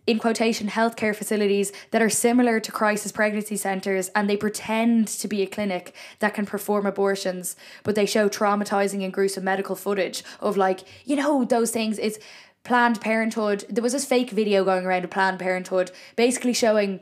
in 0.06 0.18
quotation 0.18 0.68
healthcare 0.68 1.14
facilities 1.14 1.72
that 1.90 2.02
are 2.02 2.08
similar 2.08 2.58
to 2.58 2.72
crisis 2.72 3.12
pregnancy 3.12 3.56
centers 3.56 4.08
and 4.14 4.28
they 4.28 4.36
pretend 4.36 5.06
to 5.06 5.28
be 5.28 5.42
a 5.42 5.46
clinic 5.46 5.94
that 6.20 6.34
can 6.34 6.46
perform 6.46 6.86
abortions 6.86 7.54
but 7.84 7.94
they 7.94 8.06
show 8.06 8.28
traumatizing 8.28 9.04
and 9.04 9.12
gruesome 9.12 9.44
medical 9.44 9.76
footage 9.76 10.24
of 10.40 10.56
like 10.56 10.80
you 11.04 11.16
know 11.16 11.44
those 11.44 11.70
things. 11.70 11.98
It's 11.98 12.18
planned 12.64 13.00
parenthood. 13.00 13.64
There 13.68 13.82
was 13.82 13.92
this 13.92 14.04
fake 14.04 14.30
video 14.30 14.64
going 14.64 14.84
around 14.84 15.04
of 15.04 15.10
planned 15.10 15.38
parenthood 15.38 15.90
basically 16.16 16.52
showing 16.52 17.00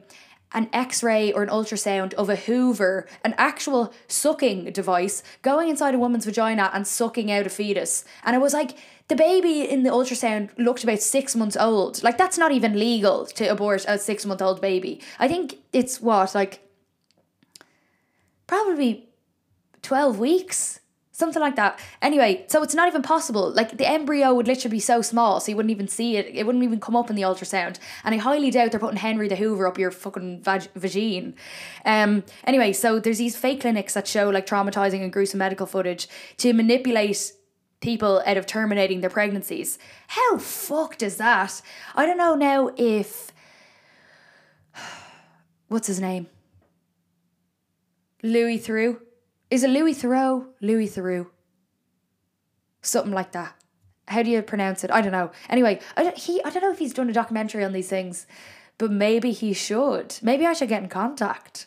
an 0.52 0.68
x-ray 0.72 1.32
or 1.32 1.42
an 1.42 1.48
ultrasound 1.48 2.14
of 2.14 2.30
a 2.30 2.36
hoover 2.36 3.06
an 3.24 3.34
actual 3.36 3.92
sucking 4.06 4.64
device 4.72 5.22
going 5.42 5.68
inside 5.68 5.94
a 5.94 5.98
woman's 5.98 6.24
vagina 6.24 6.70
and 6.72 6.86
sucking 6.86 7.30
out 7.30 7.46
a 7.46 7.50
fetus. 7.50 8.04
And 8.24 8.34
it 8.34 8.40
was 8.40 8.54
like 8.54 8.76
the 9.08 9.16
baby 9.16 9.62
in 9.62 9.82
the 9.82 9.90
ultrasound 9.90 10.50
looked 10.58 10.84
about 10.84 11.00
six 11.00 11.34
months 11.34 11.56
old. 11.56 12.02
Like 12.02 12.18
that's 12.18 12.38
not 12.38 12.52
even 12.52 12.78
legal 12.78 13.26
to 13.26 13.46
abort 13.46 13.84
a 13.88 13.98
six 13.98 14.24
month 14.24 14.42
old 14.42 14.60
baby. 14.60 15.00
I 15.18 15.28
think 15.28 15.56
it's 15.72 16.00
what 16.00 16.34
like 16.34 16.60
probably 18.46 19.08
12 19.82 20.18
weeks 20.18 20.80
something 21.18 21.42
like 21.42 21.56
that. 21.56 21.80
Anyway, 22.00 22.44
so 22.46 22.62
it's 22.62 22.76
not 22.76 22.86
even 22.86 23.02
possible. 23.02 23.50
Like 23.50 23.76
the 23.76 23.88
embryo 23.88 24.32
would 24.34 24.46
literally 24.46 24.76
be 24.76 24.80
so 24.80 25.02
small, 25.02 25.40
so 25.40 25.50
you 25.50 25.56
wouldn't 25.56 25.72
even 25.72 25.88
see 25.88 26.16
it. 26.16 26.26
It 26.32 26.46
wouldn't 26.46 26.62
even 26.62 26.78
come 26.78 26.94
up 26.94 27.10
in 27.10 27.16
the 27.16 27.22
ultrasound. 27.22 27.78
And 28.04 28.14
I 28.14 28.18
highly 28.18 28.52
doubt 28.52 28.70
they're 28.70 28.78
putting 28.78 28.98
Henry 28.98 29.26
the 29.26 29.34
Hoover 29.34 29.66
up 29.66 29.78
your 29.78 29.90
fucking 29.90 30.42
vag- 30.42 30.72
vagine. 30.74 31.34
Um. 31.84 32.22
Anyway, 32.44 32.72
so 32.72 33.00
there's 33.00 33.18
these 33.18 33.36
fake 33.36 33.62
clinics 33.62 33.94
that 33.94 34.06
show 34.06 34.30
like 34.30 34.46
traumatizing 34.46 35.02
and 35.02 35.12
gruesome 35.12 35.38
medical 35.38 35.66
footage 35.66 36.08
to 36.36 36.52
manipulate 36.52 37.32
people 37.80 38.22
out 38.24 38.36
of 38.36 38.46
terminating 38.46 39.00
their 39.00 39.10
pregnancies. 39.10 39.78
How 40.06 40.38
fucked 40.38 41.02
is 41.02 41.16
that? 41.16 41.60
I 41.96 42.06
don't 42.06 42.16
know 42.16 42.36
now 42.36 42.70
if 42.76 43.32
what's 45.68 45.88
his 45.88 46.00
name? 46.00 46.28
Louis 48.22 48.58
Theroux 48.58 49.00
is 49.50 49.64
it 49.64 49.70
Louis 49.70 49.94
Theroux? 49.94 50.46
Louis 50.60 50.88
Theroux. 50.88 51.26
Something 52.82 53.12
like 53.12 53.32
that. 53.32 53.54
How 54.06 54.22
do 54.22 54.30
you 54.30 54.40
pronounce 54.42 54.84
it? 54.84 54.90
I 54.90 55.00
don't 55.00 55.12
know. 55.12 55.30
Anyway, 55.48 55.80
I 55.96 56.02
don't, 56.04 56.16
he 56.16 56.42
I 56.44 56.50
don't 56.50 56.62
know 56.62 56.72
if 56.72 56.78
he's 56.78 56.94
done 56.94 57.10
a 57.10 57.12
documentary 57.12 57.64
on 57.64 57.72
these 57.72 57.88
things, 57.88 58.26
but 58.78 58.90
maybe 58.90 59.32
he 59.32 59.52
should. 59.52 60.16
Maybe 60.22 60.46
I 60.46 60.52
should 60.52 60.68
get 60.68 60.82
in 60.82 60.88
contact. 60.88 61.66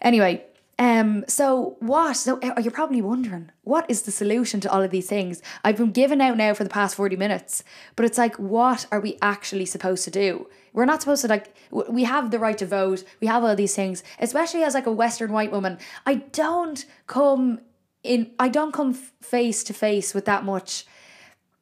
Anyway, 0.00 0.44
um, 0.80 1.26
so 1.28 1.76
what? 1.80 2.16
So 2.16 2.40
uh, 2.40 2.58
you're 2.58 2.70
probably 2.70 3.02
wondering, 3.02 3.50
what 3.64 3.84
is 3.90 4.02
the 4.02 4.10
solution 4.10 4.60
to 4.60 4.72
all 4.72 4.82
of 4.82 4.90
these 4.90 5.06
things? 5.06 5.42
I've 5.62 5.76
been 5.76 5.92
given 5.92 6.22
out 6.22 6.38
now 6.38 6.54
for 6.54 6.64
the 6.64 6.70
past 6.70 6.96
40 6.96 7.16
minutes, 7.16 7.62
but 7.96 8.06
it's 8.06 8.16
like, 8.16 8.36
what 8.36 8.86
are 8.90 8.98
we 8.98 9.18
actually 9.20 9.66
supposed 9.66 10.04
to 10.04 10.10
do? 10.10 10.48
We're 10.72 10.86
not 10.86 11.02
supposed 11.02 11.20
to 11.20 11.28
like 11.28 11.54
we 11.70 12.04
have 12.04 12.30
the 12.30 12.38
right 12.38 12.56
to 12.56 12.64
vote. 12.64 13.04
We 13.20 13.26
have 13.26 13.44
all 13.44 13.54
these 13.54 13.76
things, 13.76 14.02
especially 14.20 14.62
as 14.62 14.72
like 14.72 14.86
a 14.86 14.92
western 14.92 15.32
white 15.32 15.52
woman. 15.52 15.76
I 16.06 16.14
don't 16.14 16.82
come 17.06 17.60
in 18.02 18.30
I 18.38 18.48
don't 18.48 18.72
come 18.72 18.94
face 18.94 19.62
to 19.64 19.74
face 19.74 20.14
with 20.14 20.24
that 20.24 20.44
much 20.44 20.86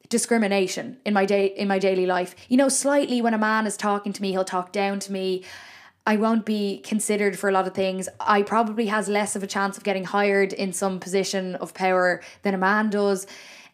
discrimination 0.07 0.97
in 1.05 1.13
my 1.13 1.25
day 1.25 1.47
in 1.47 1.67
my 1.67 1.77
daily 1.77 2.05
life. 2.05 2.35
You 2.47 2.55
know, 2.55 2.69
slightly 2.69 3.21
when 3.21 3.33
a 3.33 3.37
man 3.37 3.67
is 3.67 3.75
talking 3.75 4.13
to 4.13 4.21
me, 4.21 4.31
he'll 4.31 4.45
talk 4.45 4.71
down 4.71 4.99
to 5.01 5.11
me. 5.11 5.43
I 6.09 6.15
won't 6.15 6.43
be 6.43 6.79
considered 6.79 7.37
for 7.37 7.49
a 7.49 7.51
lot 7.51 7.67
of 7.67 7.75
things. 7.75 8.09
I 8.19 8.41
probably 8.41 8.87
has 8.87 9.07
less 9.07 9.35
of 9.35 9.43
a 9.43 9.47
chance 9.47 9.77
of 9.77 9.83
getting 9.83 10.05
hired 10.05 10.53
in 10.53 10.73
some 10.73 10.99
position 10.99 11.53
of 11.57 11.75
power 11.75 12.21
than 12.41 12.55
a 12.55 12.57
man 12.57 12.89
does. 12.89 13.27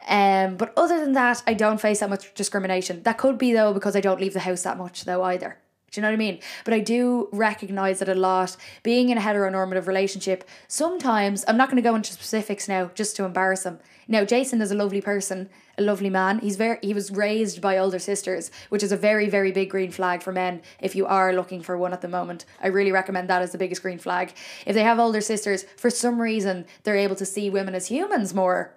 Um, 0.06 0.58
but 0.58 0.74
other 0.76 1.00
than 1.00 1.14
that, 1.14 1.42
I 1.48 1.54
don't 1.54 1.80
face 1.80 2.02
that 2.02 2.10
much 2.10 2.34
discrimination. 2.34 3.04
That 3.04 3.18
could 3.18 3.38
be 3.38 3.54
though 3.54 3.74
because 3.74 3.96
I 3.96 4.02
don't 4.02 4.20
leave 4.20 4.34
the 4.34 4.42
house 4.42 4.64
that 4.64 4.78
much 4.78 5.06
though 5.06 5.24
either. 5.24 5.58
Do 5.92 6.00
you 6.00 6.02
know 6.02 6.10
what 6.10 6.16
I 6.16 6.18
mean? 6.18 6.40
But 6.66 6.74
I 6.74 6.82
do 6.82 7.30
recognize 7.32 8.00
that 8.00 8.10
a 8.10 8.16
lot. 8.16 8.58
Being 8.84 9.08
in 9.08 9.18
a 9.18 9.22
heteronormative 9.22 9.88
relationship, 9.88 10.44
sometimes 10.68 11.46
I'm 11.48 11.56
not 11.56 11.70
going 11.70 11.82
to 11.82 11.90
go 11.90 11.96
into 11.96 12.12
specifics 12.12 12.68
now, 12.68 12.92
just 12.96 13.16
to 13.16 13.24
embarrass 13.24 13.66
him. 13.66 13.80
Now, 14.10 14.26
Jason 14.26 14.62
is 14.62 14.72
a 14.72 14.76
lovely 14.76 15.00
person, 15.00 15.50
a 15.78 15.82
lovely 15.82 16.10
man. 16.10 16.40
He's 16.40 16.56
very 16.56 16.78
he 16.82 16.94
was 16.94 17.12
raised 17.12 17.62
by 17.62 17.78
older 17.78 18.00
sisters, 18.00 18.52
which 18.70 18.84
is 18.84 18.92
a 18.92 18.98
very 18.98 19.30
very 19.30 19.52
big 19.52 19.70
green 19.70 19.92
flag 19.92 20.22
for 20.22 20.32
men. 20.32 20.62
If 20.82 20.96
you 20.96 21.06
are 21.06 21.34
looking 21.34 21.62
for 21.62 21.78
one 21.78 21.94
at 21.94 22.02
the 22.02 22.08
moment, 22.08 22.46
I 22.62 22.68
really 22.68 22.92
recommend 22.92 23.30
that 23.30 23.42
as 23.42 23.52
the 23.52 23.58
biggest 23.58 23.82
green 23.82 24.00
flag. 24.00 24.34
If 24.66 24.76
they 24.76 24.84
have 24.84 25.00
older 25.00 25.22
sisters, 25.22 25.66
for 25.78 25.90
some 25.90 26.22
reason 26.22 26.66
they're 26.84 26.96
able 26.96 27.16
to 27.16 27.26
see 27.26 27.50
women 27.50 27.76
as 27.76 27.88
humans 27.88 28.34
more 28.34 28.74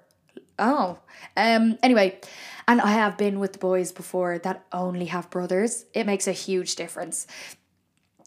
Oh. 0.58 0.98
Um 1.36 1.78
anyway, 1.82 2.20
and 2.66 2.80
I 2.80 2.90
have 2.90 3.16
been 3.16 3.38
with 3.38 3.52
the 3.52 3.58
boys 3.58 3.92
before 3.92 4.38
that 4.38 4.64
only 4.72 5.06
have 5.06 5.30
brothers. 5.30 5.84
It 5.94 6.04
makes 6.06 6.26
a 6.26 6.32
huge 6.32 6.74
difference. 6.74 7.26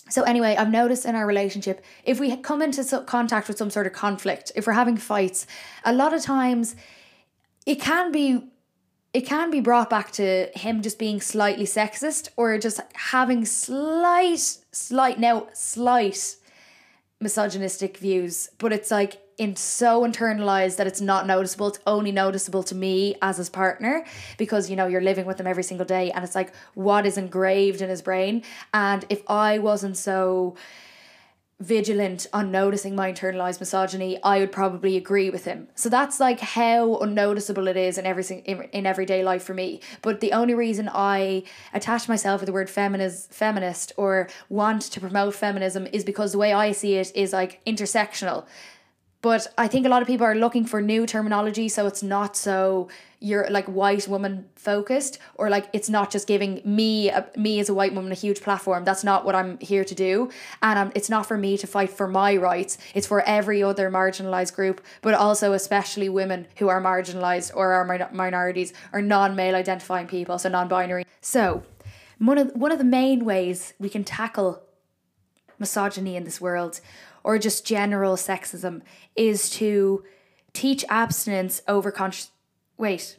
So 0.10 0.24
anyway, 0.24 0.58
I've 0.58 0.70
noticed 0.70 1.06
in 1.06 1.16
our 1.16 1.26
relationship, 1.26 1.84
if 2.04 2.20
we 2.20 2.36
come 2.36 2.62
into 2.62 3.04
contact 3.06 3.48
with 3.48 3.58
some 3.58 3.70
sort 3.70 3.88
of 3.88 3.94
conflict, 3.94 4.52
if 4.56 4.68
we're 4.68 4.74
having 4.74 4.98
fights, 4.98 5.48
a 5.86 5.94
lot 5.94 6.14
of 6.14 6.22
times 6.22 6.76
it 7.66 7.80
can 7.80 8.12
be 8.12 8.51
it 9.14 9.22
can 9.22 9.52
be 9.52 9.60
brought 9.60 9.90
back 9.90 10.12
to 10.12 10.48
him 10.56 10.82
just 10.82 10.98
being 10.98 11.20
slightly 11.20 11.66
sexist 11.66 12.30
or 12.38 12.58
just 12.58 12.80
having 12.94 13.46
slight 13.46 14.58
slight 14.72 15.20
now 15.20 15.48
slight 15.54 16.38
misogynistic 17.20 17.98
views, 17.98 18.50
but 18.58 18.74
it's 18.74 18.90
like 18.90 19.22
in 19.38 19.56
so 19.56 20.04
internalized 20.04 20.78
that 20.78 20.88
it's 20.88 21.02
not 21.02 21.26
noticeable. 21.26 21.68
It's 21.68 21.80
only 21.88 22.12
noticeable 22.12 22.64
to 22.64 22.76
me 22.76 23.16
as 23.22 23.38
his 23.38 23.50
partner 23.50 24.06
because 24.38 24.70
you 24.70 24.76
know 24.76 24.88
you're 24.88 25.02
living 25.02 25.26
with 25.26 25.40
him 25.40 25.48
every 25.48 25.64
single 25.64 25.86
day, 25.86 26.12
and 26.12 26.24
it's 26.24 26.36
like 26.36 26.54
what 26.74 27.06
is 27.06 27.18
engraved 27.18 27.82
in 27.82 27.90
his 27.90 28.02
brain. 28.02 28.44
And 28.74 29.06
if 29.10 29.22
I 29.30 29.60
wasn't 29.60 29.98
so 29.98 30.56
vigilant 31.62 32.26
on 32.34 32.52
noticing 32.52 32.96
my 32.96 33.14
internalized 33.14 33.60
misogyny, 33.60 34.22
I 34.24 34.40
would 34.40 34.52
probably 34.52 34.98
agree 34.98 35.30
with 35.30 35.46
him. 35.46 35.68
So 35.76 35.90
that's 35.90 36.20
like 36.20 36.40
how 36.40 36.98
unnoticeable 36.98 37.68
it 37.68 37.78
is 37.78 37.98
in 37.98 38.06
every 38.06 38.24
in, 38.46 38.64
in 38.72 38.86
everyday 38.86 39.24
life 39.24 39.44
for 39.44 39.54
me. 39.54 39.80
But 40.02 40.20
the 40.20 40.34
only 40.34 40.56
reason 40.56 40.90
I 40.92 41.44
attach 41.74 42.10
myself 42.10 42.42
with 42.42 42.48
the 42.48 42.54
word 42.54 42.70
feminist 42.70 43.32
feminist 43.32 43.94
or 43.96 44.28
want 44.50 44.82
to 44.84 45.00
promote 45.00 45.36
feminism 45.36 45.88
is 45.94 46.04
because 46.04 46.32
the 46.32 46.40
way 46.40 46.52
I 46.52 46.72
see 46.72 46.96
it 46.96 47.16
is 47.16 47.32
like 47.32 47.64
intersectional. 47.66 48.46
But 49.22 49.48
I 49.58 49.68
think 49.68 49.86
a 49.86 49.90
lot 49.90 50.02
of 50.02 50.08
people 50.08 50.26
are 50.26 50.36
looking 50.36 50.66
for 50.66 50.82
new 50.82 51.06
terminology 51.06 51.70
so 51.70 51.86
it's 51.86 52.02
not 52.02 52.36
so 52.36 52.90
you're 53.20 53.48
like 53.52 53.66
white 53.66 54.08
woman 54.08 54.46
focused 54.56 55.20
or 55.36 55.48
like 55.48 55.70
it's 55.74 55.90
not 55.90 56.10
just 56.10 56.28
giving 56.28 56.60
me 56.66 57.10
a, 57.10 57.28
me 57.38 57.60
as 57.60 57.70
a 57.70 57.74
white 57.74 57.94
woman 57.94 58.12
a 58.12 58.16
huge 58.16 58.42
platform. 58.42 58.84
That's 58.84 59.04
not 59.04 59.24
what 59.26 59.36
i'm 59.36 59.60
here 59.60 59.86
to 59.86 59.94
do. 59.94 60.32
And 60.64 60.80
um, 60.80 60.92
it's 60.96 61.10
not 61.10 61.28
for 61.28 61.38
me 61.38 61.56
to 61.60 61.68
fight 61.68 61.92
for 61.92 62.08
my 62.08 62.36
rights. 62.36 62.80
It's 62.96 63.06
for 63.06 63.22
every 63.22 63.62
other 63.62 63.92
marginalized 63.92 64.56
group 64.56 64.82
but 65.04 65.14
also 65.14 65.54
especially 65.54 66.10
women 66.10 66.48
who 66.58 66.68
are 66.70 66.82
marginalized 66.82 67.52
or 67.56 67.74
are 67.74 67.86
min- 67.86 68.08
minorities 68.12 68.74
or 68.92 69.04
non-male 69.04 69.56
identifying 69.56 70.08
people 70.08 70.40
so 70.40 70.50
non-binary. 70.50 71.06
So 71.22 71.64
one 72.18 72.40
of 72.40 72.52
one 72.56 72.72
of 72.72 72.80
the 72.80 72.84
main 72.84 73.24
ways 73.24 73.76
we 73.78 73.90
can 73.90 74.04
tackle 74.04 74.64
misogyny 75.60 76.16
in 76.16 76.24
this 76.24 76.42
world 76.42 76.82
or 77.24 77.38
just 77.38 77.66
general 77.66 78.16
sexism 78.16 78.82
is 79.16 79.50
to 79.52 80.04
teach 80.54 80.84
abstinence 80.90 81.62
over 81.68 81.92
conscious 81.92 82.32
Wait, 82.78 83.18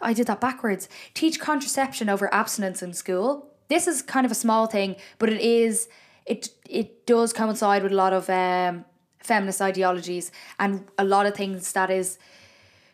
I 0.00 0.14
did 0.14 0.26
that 0.28 0.40
backwards. 0.40 0.88
Teach 1.12 1.38
contraception 1.38 2.08
over 2.08 2.32
abstinence 2.32 2.82
in 2.82 2.94
school. 2.94 3.52
This 3.68 3.86
is 3.86 4.00
kind 4.00 4.24
of 4.24 4.32
a 4.32 4.34
small 4.34 4.66
thing, 4.66 4.96
but 5.18 5.28
it 5.28 5.42
is 5.42 5.88
it 6.24 6.48
it 6.68 7.06
does 7.06 7.34
coincide 7.34 7.82
with 7.82 7.92
a 7.92 7.94
lot 7.94 8.14
of 8.14 8.30
um, 8.30 8.86
feminist 9.18 9.60
ideologies 9.60 10.32
and 10.58 10.86
a 10.96 11.04
lot 11.04 11.26
of 11.26 11.34
things 11.34 11.72
that 11.72 11.90
is 11.90 12.18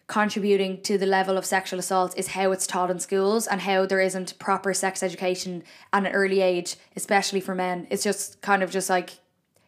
contributing 0.07 0.83
to 0.83 0.99
the 0.99 1.07
level 1.07 1.39
of 1.39 1.47
sexual 1.47 1.79
assault 1.79 2.13
is 2.19 2.29
how 2.29 2.51
it's 2.53 2.67
taught 2.67 2.91
in 2.91 2.99
schools 2.99 3.47
and 3.47 3.63
how 3.63 3.87
there 3.87 4.01
isn't 4.01 4.39
proper 4.39 4.75
sex 4.75 5.03
education 5.03 5.63
at 5.93 6.05
an 6.05 6.13
early 6.13 6.41
age, 6.41 6.77
especially 6.97 7.41
for 7.41 7.55
men. 7.55 7.87
It's 7.89 8.03
just 8.03 8.41
kind 8.43 8.63
of 8.63 8.71
just 8.71 8.91
like 8.91 9.11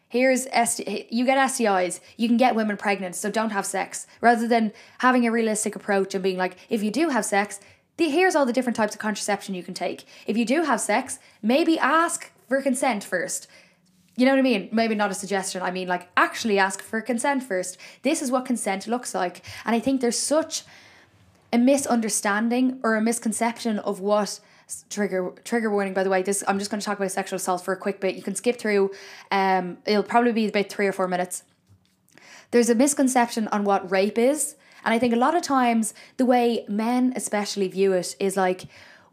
here's 0.07 0.47
ST- 0.53 1.11
you 1.11 1.25
get 1.25 1.37
STIs, 1.49 1.99
you 2.15 2.27
can 2.27 2.37
get 2.37 2.55
women 2.55 2.77
pregnant, 2.77 3.15
so 3.15 3.29
don't 3.29 3.51
have 3.51 3.65
sex. 3.65 4.07
Rather 4.21 4.47
than 4.47 4.71
having 4.99 5.25
a 5.25 5.31
realistic 5.31 5.75
approach 5.75 6.13
and 6.13 6.23
being 6.23 6.37
like, 6.37 6.57
if 6.69 6.83
you 6.83 6.91
do 6.91 7.09
have 7.09 7.25
sex, 7.25 7.59
the, 7.97 8.09
here's 8.09 8.35
all 8.35 8.45
the 8.45 8.53
different 8.53 8.75
types 8.75 8.93
of 8.93 9.01
contraception 9.01 9.55
you 9.55 9.63
can 9.63 9.73
take. 9.73 10.05
If 10.25 10.37
you 10.37 10.45
do 10.45 10.63
have 10.63 10.79
sex, 10.79 11.19
maybe 11.41 11.77
ask 11.79 12.31
for 12.47 12.61
consent 12.61 13.03
first. 13.03 13.47
You 14.15 14.25
know 14.25 14.31
what 14.31 14.39
I 14.39 14.43
mean? 14.43 14.69
Maybe 14.71 14.95
not 14.95 15.11
a 15.11 15.15
suggestion. 15.15 15.61
I 15.61 15.71
mean, 15.71 15.87
like, 15.87 16.09
actually 16.17 16.57
ask 16.57 16.81
for 16.81 17.01
consent 17.01 17.43
first. 17.43 17.77
This 18.01 18.21
is 18.21 18.31
what 18.31 18.45
consent 18.45 18.87
looks 18.87 19.13
like. 19.13 19.43
And 19.65 19.75
I 19.75 19.79
think 19.79 20.01
there's 20.01 20.17
such 20.17 20.63
a 21.53 21.57
misunderstanding 21.57 22.79
or 22.83 22.95
a 22.95 23.01
misconception 23.01 23.79
of 23.79 23.99
what 23.99 24.39
trigger 24.89 25.33
trigger 25.43 25.69
warning 25.69 25.93
by 25.93 26.03
the 26.03 26.09
way 26.09 26.21
this 26.21 26.43
i'm 26.47 26.59
just 26.59 26.69
going 26.69 26.79
to 26.79 26.85
talk 26.85 26.97
about 26.97 27.11
sexual 27.11 27.37
assault 27.37 27.63
for 27.63 27.73
a 27.73 27.77
quick 27.77 28.01
bit. 28.01 28.15
You 28.15 28.21
can 28.21 28.35
skip 28.35 28.57
through 28.59 28.91
um 29.31 29.77
it'll 29.85 30.03
probably 30.03 30.33
be 30.33 30.47
about 30.47 30.69
three 30.69 30.87
or 30.87 30.91
four 30.91 31.07
minutes. 31.07 31.43
There's 32.51 32.69
a 32.69 32.75
misconception 32.75 33.47
on 33.49 33.63
what 33.63 33.89
rape 33.91 34.17
is 34.17 34.55
and 34.83 34.93
i 34.93 34.99
think 34.99 35.13
a 35.13 35.17
lot 35.17 35.35
of 35.35 35.41
times 35.41 35.93
the 36.17 36.25
way 36.25 36.65
men 36.67 37.13
especially 37.15 37.67
view 37.67 37.93
it 37.93 38.15
is 38.19 38.37
like 38.37 38.65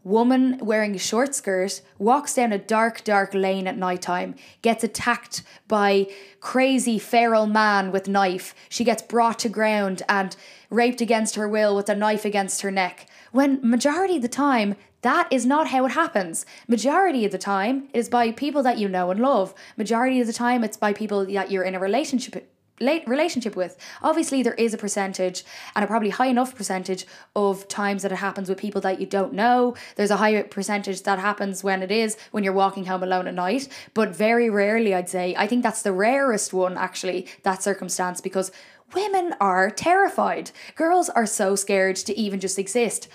woman 0.05 0.59
wearing 0.61 0.93
a 0.95 0.99
short 0.99 1.33
skirt 1.33 1.81
walks 1.97 2.35
down 2.35 2.53
a 2.53 2.57
dark 2.57 3.03
dark 3.03 3.33
lane 3.33 3.67
at 3.67 3.75
night 3.75 4.03
time 4.03 4.35
gets 4.61 4.83
attacked 4.83 5.41
by 5.67 6.07
crazy 6.39 6.99
feral 6.99 7.47
man 7.47 7.91
with 7.91 8.07
knife. 8.07 8.53
She 8.69 8.83
gets 8.83 9.01
brought 9.01 9.39
to 9.39 9.49
ground 9.49 10.03
and 10.07 10.35
raped 10.69 11.01
against 11.01 11.35
her 11.35 11.49
will 11.49 11.75
with 11.75 11.89
a 11.89 11.95
knife 11.95 12.23
against 12.23 12.61
her 12.61 12.69
neck. 12.69 13.07
When 13.31 13.59
majority 13.67 14.17
of 14.17 14.21
the 14.21 14.27
time 14.27 14.75
that 15.05 15.27
is 15.29 15.45
not 15.45 15.67
how 15.67 15.85
it 15.85 15.91
happens. 15.91 16.47
Majority 16.67 17.25
of 17.25 17.31
the 17.31 17.37
time, 17.37 17.89
it 17.93 17.99
is 17.99 18.09
by 18.09 18.31
people 18.31 18.63
that 18.63 18.79
you 18.79 18.89
know 18.89 19.11
and 19.11 19.19
love. 19.19 19.53
Majority 19.77 20.19
of 20.19 20.25
the 20.25 20.33
time, 20.33 20.63
it's 20.63 20.77
by 20.77 20.93
people 20.93 21.23
that 21.27 21.51
you're 21.51 21.63
in 21.63 21.75
a 21.75 21.79
relationship 21.79 22.51
relationship 22.81 23.55
with. 23.55 23.77
Obviously, 24.01 24.41
there 24.41 24.55
is 24.55 24.73
a 24.73 24.77
percentage, 24.79 25.45
and 25.75 25.85
a 25.85 25.87
probably 25.87 26.09
high 26.09 26.25
enough 26.25 26.55
percentage 26.55 27.05
of 27.35 27.67
times 27.67 28.01
that 28.01 28.11
it 28.11 28.15
happens 28.17 28.49
with 28.49 28.57
people 28.57 28.81
that 28.81 28.99
you 28.99 29.05
don't 29.05 29.33
know. 29.33 29.75
There's 29.95 30.11
a 30.11 30.17
higher 30.17 30.43
percentage 30.43 31.03
that 31.03 31.19
happens 31.19 31.63
when 31.63 31.83
it 31.83 31.91
is 31.91 32.17
when 32.31 32.43
you're 32.43 32.51
walking 32.51 32.85
home 32.85 33.03
alone 33.03 33.27
at 33.27 33.35
night, 33.35 33.69
but 33.93 34.15
very 34.15 34.49
rarely, 34.49 34.95
I'd 34.95 35.07
say. 35.07 35.35
I 35.37 35.45
think 35.45 35.61
that's 35.61 35.83
the 35.83 35.93
rarest 35.93 36.51
one, 36.51 36.77
actually, 36.77 37.27
that 37.43 37.61
circumstance, 37.61 38.21
because 38.21 38.51
women 38.93 39.35
are 39.39 39.69
terrified. 39.69 40.51
Girls 40.75 41.09
are 41.09 41.25
so 41.27 41.55
scared 41.55 41.95
to 41.97 42.17
even 42.17 42.39
just 42.39 42.59
exist 42.59 43.07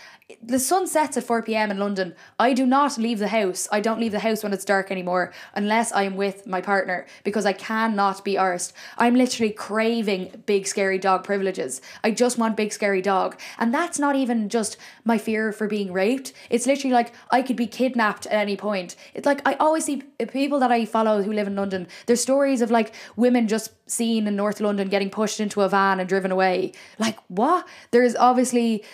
the 0.43 0.59
sun 0.59 0.87
sets 0.87 1.17
at 1.17 1.25
4 1.25 1.43
p.m. 1.43 1.71
in 1.71 1.79
London. 1.79 2.15
I 2.39 2.53
do 2.53 2.67
not 2.67 2.99
leave 2.99 3.19
the 3.19 3.29
house. 3.29 3.69
I 3.71 3.81
don't 3.81 4.01
leave 4.01 4.13
the 4.13 4.21
house 4.21 4.43
when 4.43 4.53
it's 4.53 4.65
dark 4.65 4.91
anymore 4.91 5.33
unless 5.55 5.93
I 5.93 6.05
am 6.05 6.17
with 6.17 6.47
my 6.47 6.61
partner 6.61 7.07
because 7.25 7.47
I 7.47 7.53
cannot 7.53 8.25
be 8.25 8.35
arsed. 8.35 8.73
I'm 8.99 9.15
literally 9.15 9.53
craving 9.53 10.43
big 10.47 10.67
scary 10.67 10.99
dog 10.99 11.25
privileges. 11.25 11.81
I 12.05 12.11
just 12.11 12.39
want 12.39 12.57
big 12.57 12.73
scary 12.73 13.03
dog. 13.03 13.39
And 13.59 13.73
that's 13.73 13.99
not 13.99 14.17
even 14.17 14.49
just 14.49 14.77
my 15.05 15.19
fear 15.19 15.53
for 15.53 15.67
being 15.67 15.93
raped. 15.93 16.33
It's 16.49 16.67
literally 16.67 16.95
like 16.95 17.13
I 17.31 17.43
could 17.43 17.57
be 17.57 17.67
kidnapped 17.67 18.27
at 18.27 18.35
any 18.35 18.57
point. 18.57 18.97
It's 19.15 19.27
like 19.27 19.47
I 19.47 19.55
always 19.55 19.85
see 19.85 20.03
people 20.33 20.59
that 20.61 20.73
I 20.73 20.85
follow 20.85 21.23
who 21.23 21.33
live 21.33 21.47
in 21.47 21.57
London. 21.57 21.87
There's 22.07 22.21
stories 22.21 22.61
of 22.61 22.71
like 22.71 22.95
women 23.17 23.49
just 23.49 23.73
seen 23.91 24.27
in 24.27 24.37
North 24.37 24.61
London 24.61 24.89
getting 24.89 25.11
pushed 25.11 25.41
into 25.41 25.63
a 25.63 25.69
van 25.69 26.01
and 26.01 26.09
driven 26.09 26.31
away. 26.31 26.73
Like 26.99 27.19
what? 27.29 27.67
There's 27.93 28.15
obviously 28.15 28.85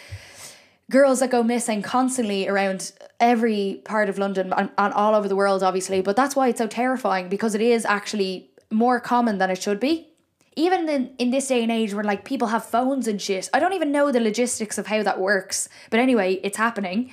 girls 0.91 1.21
that 1.21 1.31
go 1.31 1.43
missing 1.43 1.83
constantly 1.83 2.49
around 2.49 2.93
every 3.19 3.81
part 3.85 4.09
of 4.09 4.19
London 4.19 4.53
and, 4.57 4.71
and 4.79 4.93
all 4.95 5.15
over 5.15 5.29
the 5.29 5.37
world, 5.37 5.63
obviously. 5.63 6.01
But 6.01 6.17
that's 6.17 6.37
why 6.37 6.49
it's 6.49 6.59
so 6.59 6.67
terrifying 6.67 7.29
because 7.29 7.55
it 7.55 7.61
is 7.61 7.85
actually 7.85 8.51
more 8.71 9.01
common 9.01 9.39
than 9.39 9.51
it 9.51 9.63
should 9.63 9.81
be. 9.81 10.09
Even 10.55 10.89
in, 10.89 11.11
in 11.19 11.31
this 11.31 11.49
day 11.49 11.63
and 11.63 11.71
age 11.71 11.93
where 11.93 12.05
like 12.05 12.25
people 12.25 12.49
have 12.49 12.65
phones 12.65 13.07
and 13.07 13.21
shit, 13.21 13.51
I 13.53 13.61
don't 13.61 13.75
even 13.75 13.93
know 13.93 14.11
the 14.11 14.21
logistics 14.21 14.79
of 14.79 14.87
how 14.87 15.03
that 15.03 15.21
works. 15.21 15.69
But 15.91 16.01
anyway, 16.01 16.41
it's 16.43 16.57
happening. 16.57 17.13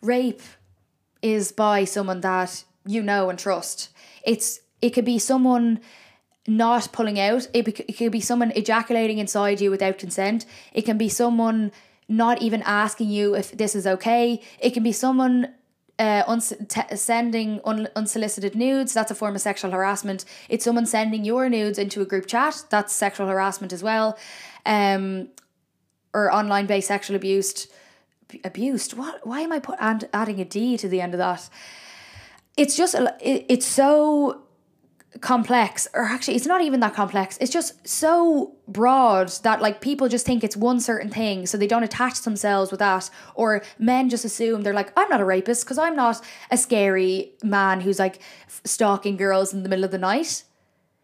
Rape 0.00 0.42
is 1.20 1.52
by 1.52 1.84
someone 1.84 2.20
that 2.20 2.64
you 2.86 3.02
know 3.02 3.28
and 3.28 3.38
trust. 3.38 3.90
It's 4.24 4.60
it 4.80 4.90
could 4.90 5.04
be 5.04 5.18
someone 5.18 5.80
not 6.46 6.92
pulling 6.92 7.20
out. 7.20 7.46
It, 7.52 7.64
be, 7.66 7.72
it 7.72 7.96
could 7.98 8.12
be 8.12 8.20
someone 8.20 8.52
ejaculating 8.52 9.18
inside 9.18 9.60
you 9.60 9.70
without 9.70 9.98
consent. 9.98 10.46
It 10.72 10.82
can 10.82 10.96
be 10.96 11.08
someone 11.08 11.72
not 12.08 12.40
even 12.40 12.62
asking 12.62 13.10
you 13.10 13.34
if 13.34 13.56
this 13.56 13.74
is 13.74 13.86
okay. 13.86 14.40
It 14.58 14.70
can 14.70 14.82
be 14.82 14.92
someone 14.92 15.54
uh, 15.98 16.22
uns- 16.26 16.54
t- 16.68 16.96
sending 16.96 17.60
un- 17.64 17.88
unsolicited 17.96 18.54
nudes, 18.54 18.94
that's 18.94 19.10
a 19.10 19.14
form 19.14 19.34
of 19.34 19.40
sexual 19.40 19.70
harassment. 19.70 20.24
It's 20.48 20.64
someone 20.64 20.86
sending 20.86 21.24
your 21.24 21.48
nudes 21.48 21.78
into 21.78 22.00
a 22.00 22.04
group 22.04 22.26
chat, 22.26 22.64
that's 22.70 22.92
sexual 22.92 23.26
harassment 23.26 23.72
as 23.72 23.82
well. 23.82 24.16
Um, 24.64 25.28
or 26.14 26.32
online 26.32 26.66
based 26.66 26.88
sexual 26.88 27.16
abuse. 27.16 27.68
Abused? 28.44 28.94
What? 28.94 29.26
Why 29.26 29.40
am 29.40 29.52
I 29.52 29.58
put 29.58 29.76
add, 29.80 30.08
adding 30.12 30.40
a 30.40 30.44
D 30.44 30.76
to 30.78 30.88
the 30.88 31.00
end 31.00 31.14
of 31.14 31.18
that? 31.18 31.48
It's 32.56 32.76
just, 32.76 32.94
it, 32.94 33.46
it's 33.48 33.66
so 33.66 34.42
complex 35.20 35.88
or 35.94 36.04
actually 36.04 36.36
it's 36.36 36.46
not 36.46 36.60
even 36.60 36.80
that 36.80 36.94
complex. 36.94 37.38
It's 37.40 37.52
just 37.52 37.86
so 37.86 38.54
broad 38.66 39.28
that 39.42 39.60
like 39.62 39.80
people 39.80 40.08
just 40.08 40.26
think 40.26 40.44
it's 40.44 40.56
one 40.56 40.80
certain 40.80 41.10
thing 41.10 41.46
so 41.46 41.56
they 41.56 41.66
don't 41.66 41.82
attach 41.82 42.22
themselves 42.22 42.70
with 42.70 42.80
that. 42.80 43.10
Or 43.34 43.62
men 43.78 44.08
just 44.08 44.24
assume 44.24 44.62
they're 44.62 44.74
like 44.74 44.92
i'm 44.96 45.08
not 45.08 45.20
a 45.20 45.24
rapist 45.24 45.64
because 45.64 45.78
i'm 45.78 45.96
not 45.96 46.20
a 46.50 46.56
scary 46.56 47.32
man 47.42 47.80
who's 47.80 47.98
like 47.98 48.20
stalking 48.64 49.16
girls 49.16 49.52
in 49.52 49.62
the 49.62 49.68
middle 49.68 49.84
of 49.84 49.90
the 49.90 49.98
night 49.98 50.44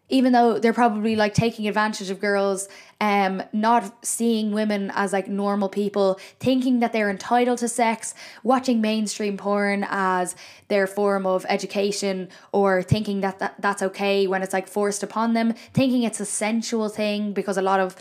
even 0.09 0.33
though 0.33 0.59
they're 0.59 0.73
probably 0.73 1.15
like 1.15 1.33
taking 1.33 1.67
advantage 1.67 2.09
of 2.09 2.19
girls 2.19 2.67
um 3.01 3.41
not 3.51 4.05
seeing 4.05 4.51
women 4.51 4.91
as 4.95 5.11
like 5.11 5.27
normal 5.27 5.67
people 5.67 6.19
thinking 6.39 6.79
that 6.79 6.93
they're 6.93 7.09
entitled 7.09 7.57
to 7.57 7.67
sex 7.67 8.13
watching 8.43 8.81
mainstream 8.81 9.35
porn 9.37 9.85
as 9.89 10.35
their 10.67 10.87
form 10.87 11.25
of 11.25 11.45
education 11.49 12.29
or 12.51 12.81
thinking 12.81 13.21
that, 13.21 13.39
that 13.39 13.55
that's 13.59 13.81
okay 13.81 14.27
when 14.27 14.41
it's 14.41 14.53
like 14.53 14.67
forced 14.67 15.03
upon 15.03 15.33
them 15.33 15.53
thinking 15.73 16.03
it's 16.03 16.19
a 16.19 16.25
sensual 16.25 16.89
thing 16.89 17.33
because 17.33 17.57
a 17.57 17.61
lot 17.61 17.79
of 17.79 17.95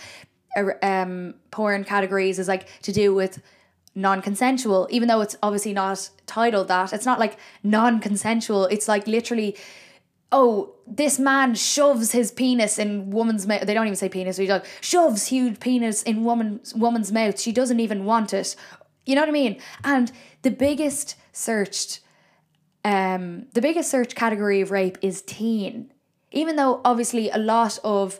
uh, 0.57 0.71
um 0.83 1.35
porn 1.51 1.85
categories 1.85 2.39
is 2.39 2.49
like 2.49 2.69
to 2.83 2.93
do 2.93 3.15
with 3.15 3.43
non-consensual 3.97 4.89
even 4.91 5.09
though 5.09 5.21
it's 5.21 5.37
obviously 5.43 5.73
not 5.73 6.11
titled 6.27 6.69
that. 6.69 6.93
It's 6.93 7.07
not 7.07 7.19
like 7.19 7.39
non-consensual. 7.63 8.67
It's 8.67 8.89
like 8.89 9.07
literally 9.07 9.57
oh, 10.33 10.75
this 10.87 11.19
man 11.19 11.55
shoves 11.55 12.13
his 12.13 12.33
penis 12.33 12.79
in 12.79 13.11
woman's 13.11 13.47
mouth. 13.47 13.63
They 13.63 13.75
don't 13.75 13.87
even 13.87 13.97
say 13.97 14.09
penis. 14.09 14.37
He 14.37 14.49
like 14.49 14.65
shoves 14.81 15.27
huge 15.27 15.61
penis 15.61 16.03
in 16.03 16.25
woman's 16.25 16.75
woman's 16.75 17.13
mouth. 17.13 17.41
She 17.41 17.53
doesn't 17.53 17.81
even 17.81 18.05
want 18.05 18.35
it. 18.35 18.57
You 19.07 19.15
know 19.15 19.23
what 19.23 19.29
I 19.29 19.33
mean? 19.33 19.61
And 19.85 20.11
the 20.43 20.51
biggest 20.51 21.17
searched, 21.33 22.01
um, 22.85 23.47
the 23.53 23.61
biggest 23.61 23.91
search 23.91 24.15
category 24.15 24.61
of 24.61 24.71
rape 24.71 24.99
is 25.03 25.23
teen. 25.23 25.93
Even 26.33 26.57
though 26.57 26.81
obviously 26.85 27.31
a 27.31 27.39
lot 27.39 27.79
of 27.85 28.19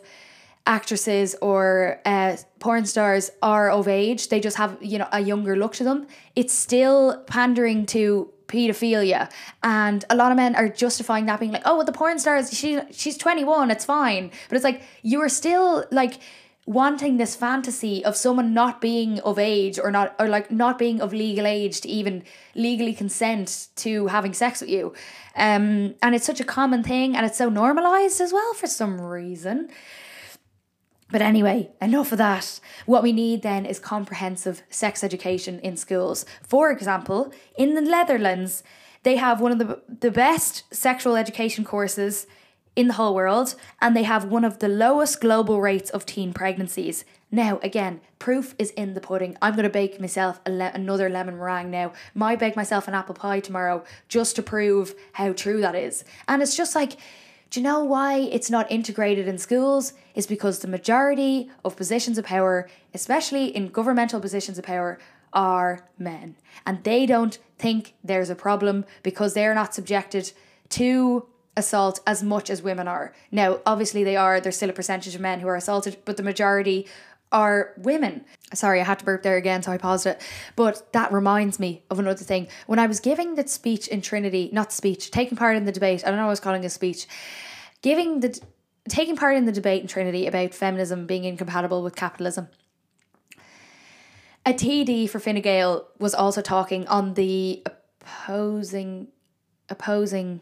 actresses 0.65 1.35
or 1.41 2.01
uh, 2.05 2.37
porn 2.59 2.85
stars 2.85 3.29
are 3.41 3.69
of 3.69 3.87
age, 3.87 4.29
they 4.29 4.39
just 4.39 4.57
have 4.57 4.77
you 4.81 4.97
know 4.97 5.07
a 5.11 5.19
younger 5.19 5.55
look 5.55 5.73
to 5.73 5.83
them. 5.83 6.07
It's 6.35 6.53
still 6.53 7.23
pandering 7.27 7.85
to 7.87 8.31
pedophilia 8.47 9.31
and 9.63 10.05
a 10.09 10.15
lot 10.15 10.31
of 10.31 10.37
men 10.37 10.55
are 10.55 10.69
justifying 10.69 11.25
that 11.25 11.39
being 11.39 11.51
like 11.51 11.63
oh 11.65 11.77
well 11.77 11.85
the 11.85 11.91
porn 11.91 12.19
stars 12.19 12.51
she 12.51 12.79
she's 12.91 13.17
21 13.17 13.71
it's 13.71 13.85
fine. 13.85 14.31
But 14.49 14.55
it's 14.55 14.63
like 14.63 14.81
you 15.01 15.21
are 15.21 15.29
still 15.29 15.85
like 15.91 16.19
wanting 16.67 17.17
this 17.17 17.35
fantasy 17.35 18.03
of 18.03 18.15
someone 18.15 18.51
not 18.53 18.81
being 18.81 19.19
of 19.19 19.37
age 19.37 19.77
or 19.77 19.91
not 19.91 20.15
or 20.19 20.27
like 20.27 20.49
not 20.49 20.79
being 20.79 20.99
of 20.99 21.13
legal 21.13 21.45
age 21.45 21.81
to 21.81 21.87
even 21.87 22.23
legally 22.55 22.93
consent 22.93 23.67
to 23.75 24.07
having 24.07 24.33
sex 24.33 24.61
with 24.61 24.69
you. 24.69 24.93
Um 25.35 25.95
and 26.01 26.15
it's 26.15 26.25
such 26.25 26.39
a 26.39 26.45
common 26.45 26.83
thing 26.83 27.15
and 27.15 27.25
it's 27.25 27.37
so 27.37 27.49
normalized 27.49 28.19
as 28.19 28.33
well 28.33 28.53
for 28.53 28.67
some 28.67 28.99
reason 28.99 29.69
but 31.11 31.21
anyway, 31.21 31.69
enough 31.81 32.11
of 32.11 32.17
that. 32.17 32.59
What 32.85 33.03
we 33.03 33.13
need 33.13 33.41
then 33.41 33.65
is 33.65 33.79
comprehensive 33.79 34.63
sex 34.69 35.03
education 35.03 35.59
in 35.59 35.77
schools. 35.77 36.25
For 36.41 36.71
example, 36.71 37.31
in 37.57 37.75
the 37.75 37.81
Netherlands, 37.81 38.63
they 39.03 39.17
have 39.17 39.39
one 39.39 39.51
of 39.51 39.59
the, 39.59 39.81
the 39.87 40.11
best 40.11 40.63
sexual 40.73 41.15
education 41.15 41.63
courses 41.63 42.25
in 42.75 42.87
the 42.87 42.95
whole 42.95 43.15
world, 43.15 43.55
and 43.81 43.95
they 43.95 44.03
have 44.03 44.25
one 44.25 44.43
of 44.43 44.59
the 44.59 44.67
lowest 44.67 45.21
global 45.21 45.61
rates 45.61 45.89
of 45.91 46.05
teen 46.05 46.33
pregnancies. 46.33 47.05
Now, 47.31 47.59
again, 47.63 48.01
proof 48.19 48.55
is 48.57 48.71
in 48.71 48.95
the 48.95 49.01
pudding. 49.01 49.37
I'm 49.41 49.53
going 49.53 49.63
to 49.63 49.69
bake 49.69 49.99
myself 49.99 50.41
le- 50.47 50.71
another 50.73 51.09
lemon 51.09 51.37
meringue 51.37 51.71
now. 51.71 51.93
Might 52.13 52.39
bake 52.39 52.55
myself 52.55 52.87
an 52.87 52.93
apple 52.93 53.15
pie 53.15 53.39
tomorrow 53.39 53.83
just 54.09 54.35
to 54.35 54.43
prove 54.43 54.95
how 55.13 55.33
true 55.33 55.61
that 55.61 55.75
is. 55.75 56.03
And 56.27 56.41
it's 56.41 56.57
just 56.57 56.75
like, 56.75 56.97
do 57.49 57.59
you 57.59 57.63
know 57.63 57.83
why 57.83 58.17
it's 58.17 58.49
not 58.49 58.69
integrated 58.71 59.27
in 59.27 59.37
schools? 59.37 59.93
Is 60.13 60.27
because 60.27 60.59
the 60.59 60.67
majority 60.67 61.49
of 61.63 61.75
positions 61.75 62.17
of 62.17 62.25
power, 62.25 62.67
especially 62.93 63.55
in 63.55 63.69
governmental 63.69 64.19
positions 64.19 64.57
of 64.57 64.65
power, 64.65 64.99
are 65.33 65.85
men. 65.97 66.35
And 66.65 66.83
they 66.83 67.05
don't 67.05 67.37
think 67.57 67.93
there's 68.03 68.29
a 68.29 68.35
problem 68.35 68.85
because 69.03 69.33
they're 69.33 69.53
not 69.53 69.73
subjected 69.73 70.31
to 70.69 71.27
assault 71.57 71.99
as 72.05 72.23
much 72.23 72.49
as 72.49 72.61
women 72.61 72.87
are. 72.87 73.13
Now, 73.31 73.59
obviously, 73.65 74.03
they 74.03 74.15
are, 74.15 74.39
there's 74.39 74.57
still 74.57 74.69
a 74.69 74.73
percentage 74.73 75.15
of 75.15 75.21
men 75.21 75.39
who 75.39 75.47
are 75.47 75.55
assaulted, 75.55 75.97
but 76.05 76.17
the 76.17 76.23
majority 76.23 76.87
are 77.31 77.73
women. 77.77 78.25
Sorry, 78.53 78.79
I 78.79 78.83
had 78.83 78.99
to 78.99 79.05
burp 79.05 79.23
there 79.23 79.37
again, 79.37 79.63
so 79.63 79.71
I 79.71 79.77
paused 79.77 80.05
it. 80.05 80.21
But 80.55 80.91
that 80.93 81.11
reminds 81.11 81.59
me 81.59 81.83
of 81.89 81.99
another 81.99 82.23
thing. 82.23 82.47
When 82.67 82.79
I 82.79 82.87
was 82.87 82.99
giving 82.99 83.35
that 83.35 83.49
speech 83.49 83.87
in 83.87 84.01
Trinity, 84.01 84.49
not 84.53 84.71
speech, 84.71 85.11
taking 85.11 85.37
part 85.37 85.57
in 85.57 85.65
the 85.65 85.71
debate, 85.71 86.03
I 86.05 86.09
don't 86.09 86.17
know 86.17 86.23
what 86.23 86.29
I 86.29 86.31
was 86.31 86.39
calling 86.39 86.65
a 86.65 86.69
speech, 86.69 87.07
giving 87.81 88.21
the 88.21 88.39
taking 88.87 89.15
part 89.15 89.35
in 89.35 89.45
the 89.45 89.51
debate 89.51 89.81
in 89.81 89.87
Trinity 89.87 90.27
about 90.27 90.53
feminism 90.53 91.07
being 91.07 91.23
incompatible 91.23 91.83
with 91.83 91.95
capitalism. 91.95 92.47
A 94.45 94.53
TD 94.53 95.09
for 95.09 95.19
Fine 95.19 95.41
Gael 95.41 95.87
was 95.97 96.13
also 96.13 96.41
talking 96.41 96.87
on 96.87 97.15
the 97.15 97.65
opposing 97.65 99.07
opposing 99.67 100.41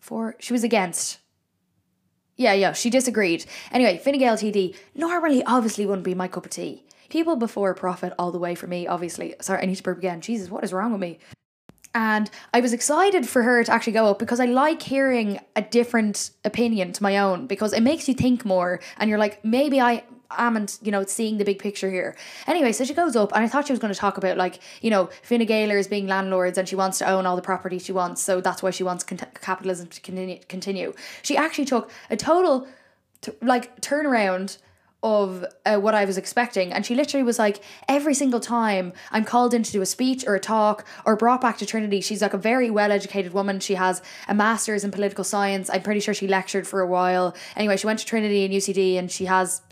for 0.00 0.34
she 0.38 0.54
was 0.54 0.64
against 0.64 1.18
yeah, 2.42 2.52
yeah, 2.52 2.72
she 2.72 2.90
disagreed. 2.90 3.44
Anyway, 3.70 3.98
Fine 3.98 4.14
TD 4.14 4.76
normally 4.94 5.42
obviously 5.44 5.86
wouldn't 5.86 6.04
be 6.04 6.14
my 6.14 6.28
cup 6.28 6.44
of 6.44 6.50
tea. 6.50 6.82
People 7.08 7.36
before 7.36 7.74
profit 7.74 8.12
all 8.18 8.32
the 8.32 8.38
way 8.38 8.54
for 8.54 8.66
me, 8.66 8.86
obviously. 8.86 9.34
Sorry, 9.40 9.62
I 9.62 9.66
need 9.66 9.76
to 9.76 9.82
burp 9.82 9.98
again. 9.98 10.20
Jesus, 10.20 10.50
what 10.50 10.64
is 10.64 10.72
wrong 10.72 10.92
with 10.92 11.00
me? 11.00 11.18
And 11.94 12.30
I 12.54 12.60
was 12.60 12.72
excited 12.72 13.28
for 13.28 13.42
her 13.42 13.62
to 13.62 13.72
actually 13.72 13.92
go 13.92 14.06
up 14.06 14.18
because 14.18 14.40
I 14.40 14.46
like 14.46 14.82
hearing 14.82 15.38
a 15.54 15.62
different 15.62 16.30
opinion 16.44 16.92
to 16.94 17.02
my 17.02 17.18
own 17.18 17.46
because 17.46 17.74
it 17.74 17.82
makes 17.82 18.08
you 18.08 18.14
think 18.14 18.44
more 18.44 18.80
and 18.96 19.10
you're 19.10 19.18
like, 19.18 19.44
maybe 19.44 19.80
I 19.80 20.04
and 20.38 20.78
you 20.82 20.90
know 20.90 21.04
seeing 21.04 21.38
the 21.38 21.44
big 21.44 21.58
picture 21.58 21.90
here 21.90 22.16
anyway 22.46 22.72
so 22.72 22.84
she 22.84 22.94
goes 22.94 23.16
up 23.16 23.32
and 23.34 23.44
i 23.44 23.48
thought 23.48 23.66
she 23.66 23.72
was 23.72 23.80
going 23.80 23.92
to 23.92 23.98
talk 23.98 24.16
about 24.16 24.36
like 24.36 24.60
you 24.80 24.90
know 24.90 25.08
Fine 25.22 25.46
Gaelers 25.46 25.88
being 25.88 26.06
landlords 26.06 26.58
and 26.58 26.68
she 26.68 26.76
wants 26.76 26.98
to 26.98 27.08
own 27.08 27.26
all 27.26 27.36
the 27.36 27.42
property 27.42 27.78
she 27.78 27.92
wants 27.92 28.22
so 28.22 28.40
that's 28.40 28.62
why 28.62 28.70
she 28.70 28.82
wants 28.82 29.04
con- 29.04 29.18
capitalism 29.40 29.88
to 29.88 30.00
continue 30.00 30.38
continue 30.48 30.92
she 31.22 31.36
actually 31.36 31.64
took 31.64 31.90
a 32.10 32.16
total 32.16 32.66
t- 33.20 33.32
like 33.40 33.80
turnaround 33.80 34.58
of 35.02 35.44
uh, 35.66 35.76
what 35.78 35.94
I 35.94 36.04
was 36.04 36.16
expecting. 36.16 36.72
And 36.72 36.86
she 36.86 36.94
literally 36.94 37.24
was 37.24 37.38
like, 37.38 37.60
every 37.88 38.14
single 38.14 38.38
time 38.38 38.92
I'm 39.10 39.24
called 39.24 39.52
in 39.52 39.62
to 39.64 39.72
do 39.72 39.82
a 39.82 39.86
speech 39.86 40.24
or 40.26 40.36
a 40.36 40.40
talk 40.40 40.86
or 41.04 41.16
brought 41.16 41.40
back 41.40 41.58
to 41.58 41.66
Trinity, 41.66 42.00
she's 42.00 42.22
like 42.22 42.34
a 42.34 42.38
very 42.38 42.70
well 42.70 42.92
educated 42.92 43.32
woman. 43.32 43.58
She 43.58 43.74
has 43.74 44.00
a 44.28 44.34
master's 44.34 44.84
in 44.84 44.92
political 44.92 45.24
science. 45.24 45.68
I'm 45.72 45.82
pretty 45.82 46.00
sure 46.00 46.14
she 46.14 46.28
lectured 46.28 46.68
for 46.68 46.80
a 46.80 46.86
while. 46.86 47.34
Anyway, 47.56 47.76
she 47.76 47.86
went 47.86 47.98
to 47.98 48.06
Trinity 48.06 48.44
and 48.44 48.54
UCD 48.54 48.96
and 48.96 49.10
she 49.10 49.24
has 49.24 49.62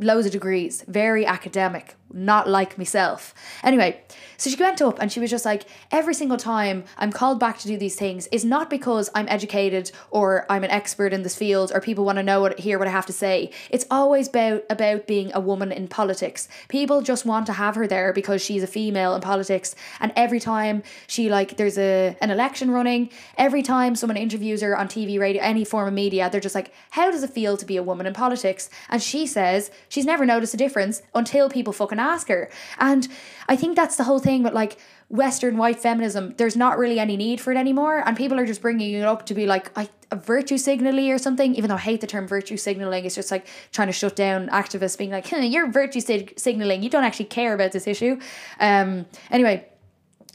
loads 0.00 0.26
of 0.26 0.32
degrees, 0.32 0.82
very 0.88 1.26
academic, 1.26 1.94
not 2.12 2.48
like 2.48 2.78
myself. 2.78 3.34
Anyway, 3.62 4.00
so 4.36 4.48
she 4.50 4.56
went 4.56 4.80
up 4.80 4.98
and 5.00 5.12
she 5.12 5.20
was 5.20 5.30
just 5.30 5.44
like, 5.44 5.64
every 5.90 6.14
single 6.14 6.38
time 6.38 6.84
I'm 6.96 7.12
called 7.12 7.38
back 7.38 7.58
to 7.58 7.68
do 7.68 7.76
these 7.76 7.96
things 7.96 8.26
is 8.32 8.44
not 8.44 8.70
because 8.70 9.10
I'm 9.14 9.28
educated 9.28 9.92
or 10.10 10.46
I'm 10.48 10.64
an 10.64 10.70
expert 10.70 11.12
in 11.12 11.22
this 11.22 11.36
field 11.36 11.70
or 11.74 11.80
people 11.80 12.04
want 12.04 12.16
to 12.16 12.22
know 12.22 12.40
what 12.40 12.58
hear 12.58 12.78
what 12.78 12.88
I 12.88 12.90
have 12.90 13.06
to 13.06 13.12
say. 13.12 13.50
It's 13.68 13.84
always 13.90 14.28
about 14.28 14.64
about 14.70 15.06
being 15.06 15.30
a 15.34 15.40
woman 15.40 15.70
in 15.72 15.88
politics. 15.88 16.48
People 16.68 17.02
just 17.02 17.26
want 17.26 17.46
to 17.46 17.52
have 17.52 17.74
her 17.74 17.86
there 17.86 18.12
because 18.12 18.42
she's 18.42 18.62
a 18.62 18.66
female 18.66 19.14
in 19.14 19.20
politics. 19.20 19.74
And 20.00 20.12
every 20.16 20.40
time 20.40 20.82
she 21.06 21.28
like 21.28 21.56
there's 21.56 21.78
a 21.78 22.16
an 22.20 22.30
election 22.30 22.70
running, 22.70 23.10
every 23.36 23.62
time 23.62 23.94
someone 23.94 24.16
interviews 24.16 24.62
her 24.62 24.76
on 24.76 24.88
TV, 24.88 25.20
radio, 25.20 25.42
any 25.42 25.64
form 25.64 25.86
of 25.86 25.94
media, 25.94 26.30
they're 26.30 26.40
just 26.40 26.54
like, 26.54 26.72
how 26.90 27.10
does 27.10 27.22
it 27.22 27.30
feel 27.30 27.56
to 27.56 27.66
be 27.66 27.76
a 27.76 27.82
woman 27.82 28.06
in 28.06 28.14
politics? 28.14 28.70
And 28.88 29.02
she 29.02 29.26
says 29.26 29.70
she's 29.88 30.06
never 30.06 30.24
noticed 30.24 30.54
a 30.54 30.56
difference 30.56 31.02
until 31.14 31.48
people 31.48 31.72
fucking 31.72 31.99
ask 32.00 32.28
her. 32.28 32.50
And 32.78 33.06
I 33.48 33.56
think 33.56 33.76
that's 33.76 33.96
the 33.96 34.04
whole 34.04 34.18
thing 34.18 34.42
but 34.42 34.54
like 34.54 34.78
Western 35.10 35.56
white 35.56 35.80
feminism, 35.80 36.34
there's 36.36 36.56
not 36.56 36.78
really 36.78 37.00
any 37.00 37.16
need 37.16 37.40
for 37.40 37.50
it 37.50 37.56
anymore, 37.56 38.00
and 38.06 38.16
people 38.16 38.38
are 38.38 38.46
just 38.46 38.62
bringing 38.62 38.94
it 38.94 39.02
up 39.02 39.26
to 39.26 39.34
be 39.34 39.44
like 39.44 39.76
I, 39.76 39.88
a 40.12 40.16
virtue 40.16 40.56
signaling 40.56 41.10
or 41.10 41.18
something. 41.18 41.56
Even 41.56 41.68
though 41.68 41.74
I 41.74 41.80
hate 41.80 42.00
the 42.00 42.06
term 42.06 42.28
virtue 42.28 42.56
signaling, 42.56 43.04
it's 43.04 43.16
just 43.16 43.32
like 43.32 43.48
trying 43.72 43.88
to 43.88 43.92
shut 43.92 44.14
down 44.14 44.48
activists 44.50 44.96
being 44.96 45.10
like, 45.10 45.26
huh, 45.26 45.38
"You're 45.38 45.68
virtue 45.68 46.00
sig- 46.00 46.34
signaling. 46.38 46.84
You 46.84 46.90
don't 46.90 47.02
actually 47.02 47.24
care 47.24 47.54
about 47.54 47.72
this 47.72 47.88
issue." 47.88 48.20
Um. 48.60 49.06
Anyway, 49.32 49.66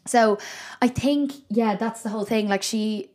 so 0.05 0.39
I 0.81 0.89
think 0.89 1.31
yeah, 1.47 1.77
that's 1.77 2.01
the 2.01 2.09
whole 2.09 2.25
thing. 2.25 2.49
Like 2.49 2.61
she 2.61 3.11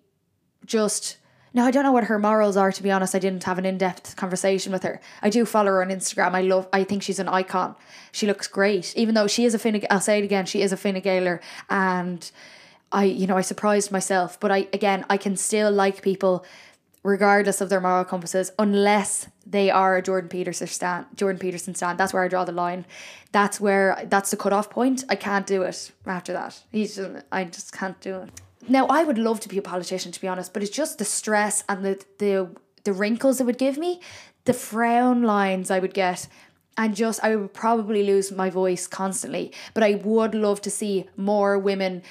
just 0.64 1.18
now 1.53 1.66
I 1.66 1.70
don't 1.70 1.82
know 1.82 1.92
what 1.92 2.05
her 2.05 2.18
morals 2.18 2.57
are 2.57 2.72
to 2.72 2.82
be 2.82 2.90
honest. 2.90 3.14
I 3.14 3.18
didn't 3.18 3.44
have 3.44 3.59
an 3.59 3.66
in-depth 3.66 4.16
conversation 4.16 4.72
with 4.72 4.82
her. 4.82 5.01
I 5.22 5.30
do 5.30 5.44
follow 5.44 5.68
her 5.68 5.82
on 5.82 5.88
Instagram. 5.88 6.32
I 6.32 6.42
love 6.42 6.68
I 6.72 6.84
think 6.84 7.03
she's 7.03 7.18
an 7.18 7.28
icon. 7.28 7.74
She 8.12 8.26
looks 8.26 8.46
great. 8.46 8.96
Even 8.96 9.14
though 9.14 9.26
she 9.26 9.44
is 9.44 9.55
a 9.55 9.59
Fine 9.59 9.82
I'll 9.90 10.01
say 10.01 10.18
it 10.18 10.24
again, 10.24 10.46
she 10.46 10.62
is 10.62 10.72
a 10.72 10.76
Fine 10.76 11.01
Gaeler 11.01 11.40
and 11.68 12.30
I 12.92 13.05
you 13.05 13.26
know 13.26 13.36
I 13.36 13.42
surprised 13.42 13.90
myself, 13.90 14.38
but 14.38 14.51
I 14.51 14.68
again 14.72 15.05
I 15.09 15.16
can 15.16 15.36
still 15.36 15.70
like 15.70 16.03
people 16.03 16.44
regardless 17.03 17.62
of 17.62 17.70
their 17.70 17.80
moral 17.80 18.05
compasses 18.05 18.53
unless 18.59 19.26
they 19.46 19.70
are 19.70 19.96
a 19.96 20.03
Jordan 20.03 20.28
Peterson 20.28 20.66
stand 20.66 21.07
Jordan 21.16 21.38
Peterson 21.38 21.74
stand. 21.74 21.98
That's 21.98 22.12
where 22.12 22.22
I 22.22 22.28
draw 22.28 22.44
the 22.44 22.53
line. 22.53 22.84
That's 23.32 23.61
where 23.61 24.05
that's 24.09 24.30
the 24.30 24.36
cutoff 24.36 24.70
point. 24.70 25.05
I 25.09 25.16
can't 25.16 25.46
do 25.46 25.62
it 25.62 25.92
after 26.07 26.32
that. 26.32 26.61
He's 26.70 26.96
just, 26.96 27.24
I 27.32 27.44
just 27.44 27.72
can't 27.72 28.01
do 28.01 28.16
it. 28.16 28.30
Now, 28.69 28.87
I 28.87 29.05
would 29.05 29.19
love 29.19 29.41
to 29.41 29.49
be 29.49 29.59
a 29.59 29.63
politician, 29.63 30.13
to 30.13 30.21
be 30.21 30.29
honest, 30.29 30.53
but 30.53 30.63
it's 30.63 30.77
just 30.77 30.99
the 30.99 31.05
stress 31.05 31.65
and 31.69 31.85
the 31.85 32.05
the 32.19 32.51
the 32.85 32.93
wrinkles 32.93 33.41
it 33.41 33.45
would 33.45 33.59
give 33.59 33.77
me, 33.77 34.01
the 34.45 34.55
frown 34.55 35.23
lines 35.23 35.71
I 35.71 35.79
would 35.79 35.95
get, 35.95 36.29
and 36.77 36.95
just 36.95 37.23
I 37.23 37.37
would 37.37 37.53
probably 37.53 38.03
lose 38.03 38.33
my 38.33 38.51
voice 38.51 38.87
constantly. 38.87 39.53
But 39.75 39.83
I 39.83 39.95
would 39.95 40.35
love 40.35 40.61
to 40.63 40.71
see 40.71 41.09
more 41.17 41.59
women 41.59 42.03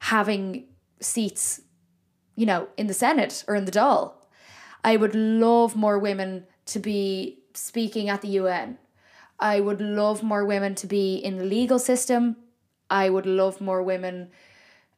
having 0.00 0.64
seats, 1.00 1.60
you 2.34 2.46
know, 2.46 2.68
in 2.76 2.86
the 2.86 2.94
Senate 2.94 3.44
or 3.46 3.54
in 3.54 3.64
the 3.64 3.72
Dáil. 3.72 4.14
I 4.84 4.96
would 4.96 5.14
love 5.14 5.76
more 5.76 5.98
women 5.98 6.46
to 6.66 6.78
be 6.78 7.38
speaking 7.54 8.08
at 8.08 8.22
the 8.22 8.28
UN. 8.28 8.78
I 9.38 9.60
would 9.60 9.80
love 9.80 10.22
more 10.22 10.44
women 10.44 10.74
to 10.76 10.86
be 10.86 11.16
in 11.16 11.38
the 11.38 11.44
legal 11.44 11.78
system. 11.78 12.36
I 12.88 13.10
would 13.10 13.26
love 13.26 13.60
more 13.60 13.82
women 13.82 14.30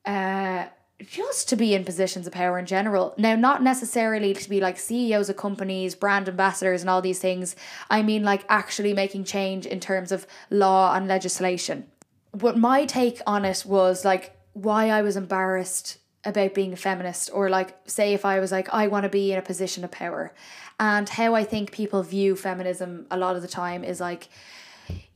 uh, 0.05 0.67
just 1.07 1.49
to 1.49 1.57
be 1.57 1.75
in 1.75 1.85
positions 1.85 2.27
of 2.27 2.33
power 2.33 2.59
in 2.59 2.67
general. 2.67 3.15
Now, 3.17 3.37
not 3.37 3.63
necessarily 3.63 4.35
to 4.35 4.49
be 4.49 4.61
like 4.61 4.79
CEOs 4.79 5.29
of 5.29 5.37
companies, 5.37 5.95
brand 5.95 6.29
ambassadors, 6.29 6.81
and 6.81 6.91
all 6.91 7.01
these 7.01 7.21
things. 7.21 7.55
I 7.89 8.03
mean, 8.03 8.25
like 8.25 8.45
actually 8.49 8.93
making 8.93 9.25
change 9.25 9.65
in 9.65 9.79
terms 9.79 10.11
of 10.11 10.27
law 10.51 10.95
and 10.95 11.07
legislation. 11.07 11.87
What 12.33 12.59
my 12.59 12.85
take 12.85 13.21
on 13.27 13.45
it 13.45 13.65
was 13.65 14.05
like 14.05 14.37
why 14.55 14.91
I 14.91 15.03
was 15.03 15.17
embarrassed 15.17 15.99
about 16.25 16.53
being 16.53 16.73
a 16.73 16.77
feminist 16.77 17.31
or 17.33 17.49
like 17.49 17.77
say 17.87 18.13
if 18.13 18.25
I 18.25 18.41
was 18.41 18.51
like 18.51 18.69
I 18.75 18.89
want 18.89 19.05
to 19.05 19.09
be 19.09 19.33
in 19.33 19.39
a 19.39 19.43
position 19.43 19.85
of 19.85 19.91
power 19.93 20.35
and 20.81 21.09
how 21.09 21.35
I 21.35 21.45
think 21.45 21.71
people 21.71 22.03
view 22.03 22.35
feminism 22.35 23.07
a 23.11 23.17
lot 23.17 23.37
of 23.37 23.43
the 23.43 23.49
time 23.49 23.85
is 23.85 24.01
like 24.01 24.29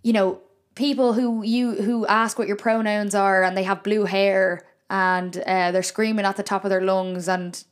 you 0.02 0.12
know 0.12 0.40
people 0.76 1.12
who 1.12 1.42
you 1.42 1.72
who 1.74 2.06
ask 2.06 2.38
what 2.38 2.46
your 2.46 2.56
pronouns 2.56 3.16
are 3.16 3.42
and 3.42 3.56
they 3.56 3.64
have 3.64 3.82
blue 3.82 4.04
hair 4.04 4.64
and 4.92 5.38
uh, 5.46 5.72
they're 5.72 5.82
screaming 5.82 6.26
at 6.26 6.36
the 6.36 6.42
top 6.42 6.64
of 6.64 6.70
their 6.70 6.82
lungs 6.82 7.26
and 7.26 7.64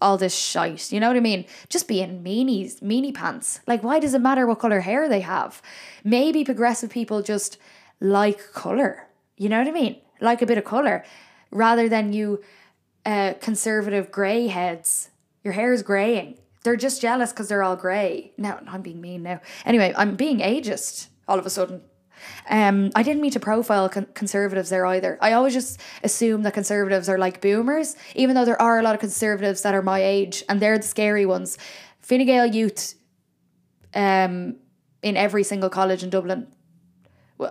all 0.00 0.18
this 0.18 0.34
shite. 0.34 0.90
You 0.90 0.98
know 0.98 1.06
what 1.06 1.16
I 1.16 1.20
mean? 1.20 1.44
Just 1.68 1.86
being 1.86 2.22
meanies, 2.22 2.82
meanie 2.82 3.14
pants. 3.14 3.60
Like, 3.68 3.84
why 3.84 4.00
does 4.00 4.12
it 4.12 4.20
matter 4.20 4.44
what 4.44 4.58
color 4.58 4.80
hair 4.80 5.08
they 5.08 5.20
have? 5.20 5.62
Maybe 6.02 6.44
progressive 6.44 6.90
people 6.90 7.22
just 7.22 7.58
like 8.00 8.52
color. 8.52 9.06
You 9.36 9.48
know 9.48 9.58
what 9.58 9.68
I 9.68 9.70
mean? 9.70 10.00
Like 10.20 10.42
a 10.42 10.46
bit 10.46 10.58
of 10.58 10.64
color, 10.64 11.04
rather 11.52 11.88
than 11.88 12.12
you, 12.12 12.42
uh, 13.06 13.34
conservative 13.40 14.10
grey 14.10 14.48
heads. 14.48 15.10
Your 15.44 15.52
hair 15.52 15.72
is 15.72 15.84
graying. 15.84 16.38
They're 16.64 16.74
just 16.74 17.00
jealous 17.00 17.30
because 17.30 17.48
they're 17.48 17.62
all 17.62 17.76
grey. 17.76 18.32
No, 18.36 18.58
I'm 18.66 18.82
being 18.82 19.00
mean 19.00 19.22
now. 19.22 19.40
Anyway, 19.64 19.94
I'm 19.96 20.16
being 20.16 20.40
ageist 20.40 21.06
all 21.28 21.38
of 21.38 21.46
a 21.46 21.50
sudden. 21.50 21.82
Um, 22.48 22.90
I 22.94 23.02
didn't 23.02 23.20
mean 23.20 23.30
to 23.32 23.40
profile 23.40 23.88
con- 23.88 24.06
conservatives 24.14 24.70
there 24.70 24.86
either. 24.86 25.18
I 25.20 25.32
always 25.32 25.54
just 25.54 25.80
assume 26.02 26.42
that 26.42 26.54
conservatives 26.54 27.08
are 27.08 27.18
like 27.18 27.40
boomers, 27.40 27.96
even 28.14 28.34
though 28.34 28.44
there 28.44 28.60
are 28.60 28.78
a 28.78 28.82
lot 28.82 28.94
of 28.94 29.00
conservatives 29.00 29.62
that 29.62 29.74
are 29.74 29.82
my 29.82 30.02
age, 30.02 30.44
and 30.48 30.60
they're 30.60 30.78
the 30.78 30.84
scary 30.84 31.26
ones. 31.26 31.58
Fine 32.00 32.26
Gael 32.26 32.46
youth, 32.46 32.94
um, 33.94 34.56
in 35.02 35.16
every 35.16 35.44
single 35.44 35.70
college 35.70 36.02
in 36.02 36.10
Dublin. 36.10 36.46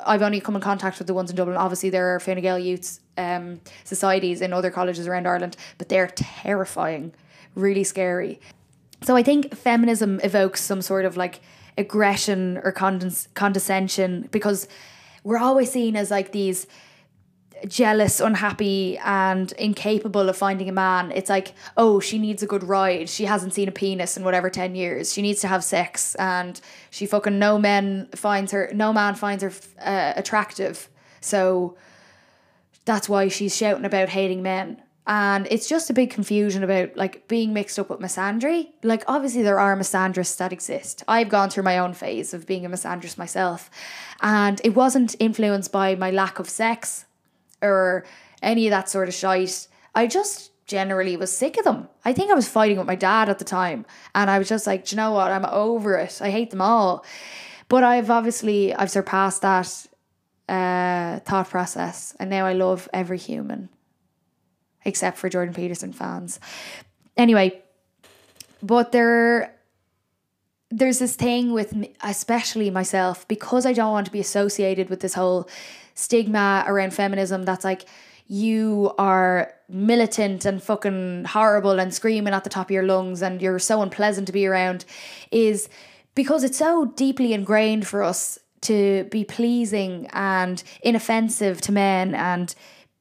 I've 0.05 0.21
only 0.21 0.41
come 0.41 0.55
in 0.55 0.61
contact 0.61 0.97
with 0.97 1.07
the 1.07 1.13
ones 1.13 1.29
in 1.29 1.35
Dublin. 1.35 1.55
Obviously, 1.57 1.89
there 1.89 2.13
are 2.13 2.19
Fine 2.19 2.41
Gael 2.41 2.59
youth 2.59 2.99
um, 3.17 3.61
societies 3.83 4.41
in 4.41 4.53
other 4.53 4.71
colleges 4.71 5.07
around 5.07 5.27
Ireland, 5.27 5.55
but 5.77 5.89
they're 5.89 6.07
terrifying, 6.07 7.13
really 7.55 7.83
scary. 7.83 8.39
So 9.03 9.15
I 9.15 9.23
think 9.23 9.55
feminism 9.55 10.19
evokes 10.23 10.61
some 10.61 10.81
sort 10.81 11.05
of 11.05 11.15
like 11.15 11.39
aggression 11.77 12.59
or 12.63 12.71
condes- 12.71 13.27
condescension 13.33 14.27
because 14.31 14.67
we're 15.23 15.37
always 15.37 15.71
seen 15.71 15.95
as 15.95 16.09
like 16.11 16.31
these 16.31 16.67
jealous, 17.67 18.19
unhappy, 18.19 18.97
and 18.99 19.51
incapable 19.53 20.29
of 20.29 20.37
finding 20.37 20.69
a 20.69 20.71
man. 20.71 21.11
It's 21.11 21.29
like, 21.29 21.53
oh, 21.75 21.99
she 21.99 22.19
needs 22.19 22.43
a 22.43 22.47
good 22.47 22.63
ride. 22.63 23.09
She 23.09 23.25
hasn't 23.25 23.53
seen 23.53 23.67
a 23.67 23.71
penis 23.71 24.17
in 24.17 24.23
whatever 24.23 24.49
10 24.49 24.75
years. 24.75 25.11
She 25.11 25.21
needs 25.21 25.41
to 25.41 25.47
have 25.47 25.63
sex. 25.63 26.15
And 26.15 26.59
she 26.91 27.05
fucking, 27.05 27.39
no 27.39 27.57
man 27.57 28.09
finds 28.15 28.51
her, 28.51 28.69
no 28.73 28.93
man 28.93 29.15
finds 29.15 29.43
her 29.43 29.51
uh, 29.81 30.13
attractive. 30.15 30.87
So 31.19 31.77
that's 32.85 33.09
why 33.09 33.27
she's 33.27 33.55
shouting 33.55 33.85
about 33.85 34.09
hating 34.09 34.43
men 34.43 34.81
and 35.07 35.47
it's 35.49 35.69
just 35.69 35.89
a 35.89 35.93
big 35.93 36.09
confusion 36.09 36.65
about 36.65 36.97
like 36.97 37.29
being 37.29 37.53
mixed 37.53 37.79
up 37.79 37.89
with 37.89 37.99
misandry. 37.99 38.67
Like 38.83 39.05
obviously 39.07 39.41
there 39.41 39.57
are 39.57 39.75
misandrists 39.77 40.35
that 40.37 40.51
exist. 40.51 41.01
I've 41.07 41.29
gone 41.29 41.49
through 41.49 41.63
my 41.63 41.77
own 41.77 41.93
phase 41.93 42.33
of 42.33 42.45
being 42.45 42.65
a 42.65 42.69
misandrist 42.69 43.17
myself, 43.17 43.71
and 44.21 44.59
it 44.65 44.75
wasn't 44.75 45.15
influenced 45.19 45.71
by 45.71 45.95
my 45.95 46.11
lack 46.11 46.39
of 46.39 46.49
sex 46.49 47.05
or 47.61 48.05
any 48.41 48.67
of 48.67 48.71
that 48.71 48.89
sort 48.89 49.07
of 49.07 49.13
shite. 49.13 49.69
I 49.95 50.07
just 50.07 50.51
generally 50.67 51.15
was 51.15 51.35
sick 51.35 51.57
of 51.57 51.63
them. 51.63 51.87
I 52.03 52.11
think 52.11 52.29
I 52.29 52.35
was 52.35 52.49
fighting 52.49 52.77
with 52.77 52.85
my 52.87 52.95
dad 52.95 53.29
at 53.29 53.39
the 53.39 53.45
time, 53.45 53.85
and 54.13 54.29
I 54.29 54.37
was 54.37 54.49
just 54.49 54.67
like, 54.67 54.91
you 54.91 54.97
know 54.97 55.13
what? 55.13 55.31
I'm 55.31 55.45
over 55.45 55.95
it. 55.95 56.21
I 56.21 56.31
hate 56.31 56.51
them 56.51 56.61
all. 56.61 57.05
But 57.69 57.85
I've 57.85 58.11
obviously 58.11 58.73
I've 58.73 58.91
surpassed 58.91 59.41
that 59.41 59.87
uh, 60.49 61.21
thought 61.21 61.49
process, 61.49 62.13
and 62.19 62.29
now 62.29 62.45
I 62.45 62.51
love 62.51 62.89
every 62.91 63.17
human 63.17 63.69
except 64.85 65.17
for 65.17 65.29
Jordan 65.29 65.53
Peterson 65.53 65.93
fans. 65.93 66.39
Anyway, 67.15 67.61
but 68.61 68.91
there 68.91 69.53
there's 70.69 70.99
this 70.99 71.15
thing 71.15 71.53
with 71.53 71.73
me, 71.73 71.93
especially 72.01 72.69
myself 72.69 73.27
because 73.27 73.65
I 73.65 73.73
don't 73.73 73.91
want 73.91 74.05
to 74.05 74.11
be 74.11 74.19
associated 74.19 74.89
with 74.89 74.99
this 74.99 75.13
whole 75.13 75.47
stigma 75.95 76.65
around 76.67 76.93
feminism 76.93 77.43
that's 77.43 77.63
like 77.63 77.85
you 78.27 78.93
are 78.97 79.53
militant 79.69 80.45
and 80.45 80.61
fucking 80.61 81.25
horrible 81.25 81.79
and 81.79 81.93
screaming 81.93 82.33
at 82.33 82.43
the 82.43 82.49
top 82.49 82.67
of 82.67 82.71
your 82.71 82.83
lungs 82.83 83.21
and 83.21 83.41
you're 83.41 83.59
so 83.59 83.81
unpleasant 83.81 84.27
to 84.27 84.33
be 84.33 84.45
around 84.45 84.83
is 85.31 85.69
because 86.13 86.43
it's 86.43 86.57
so 86.57 86.85
deeply 86.95 87.31
ingrained 87.33 87.87
for 87.87 88.03
us 88.03 88.37
to 88.59 89.05
be 89.05 89.23
pleasing 89.23 90.07
and 90.11 90.63
inoffensive 90.81 91.61
to 91.61 91.71
men 91.71 92.13
and 92.13 92.53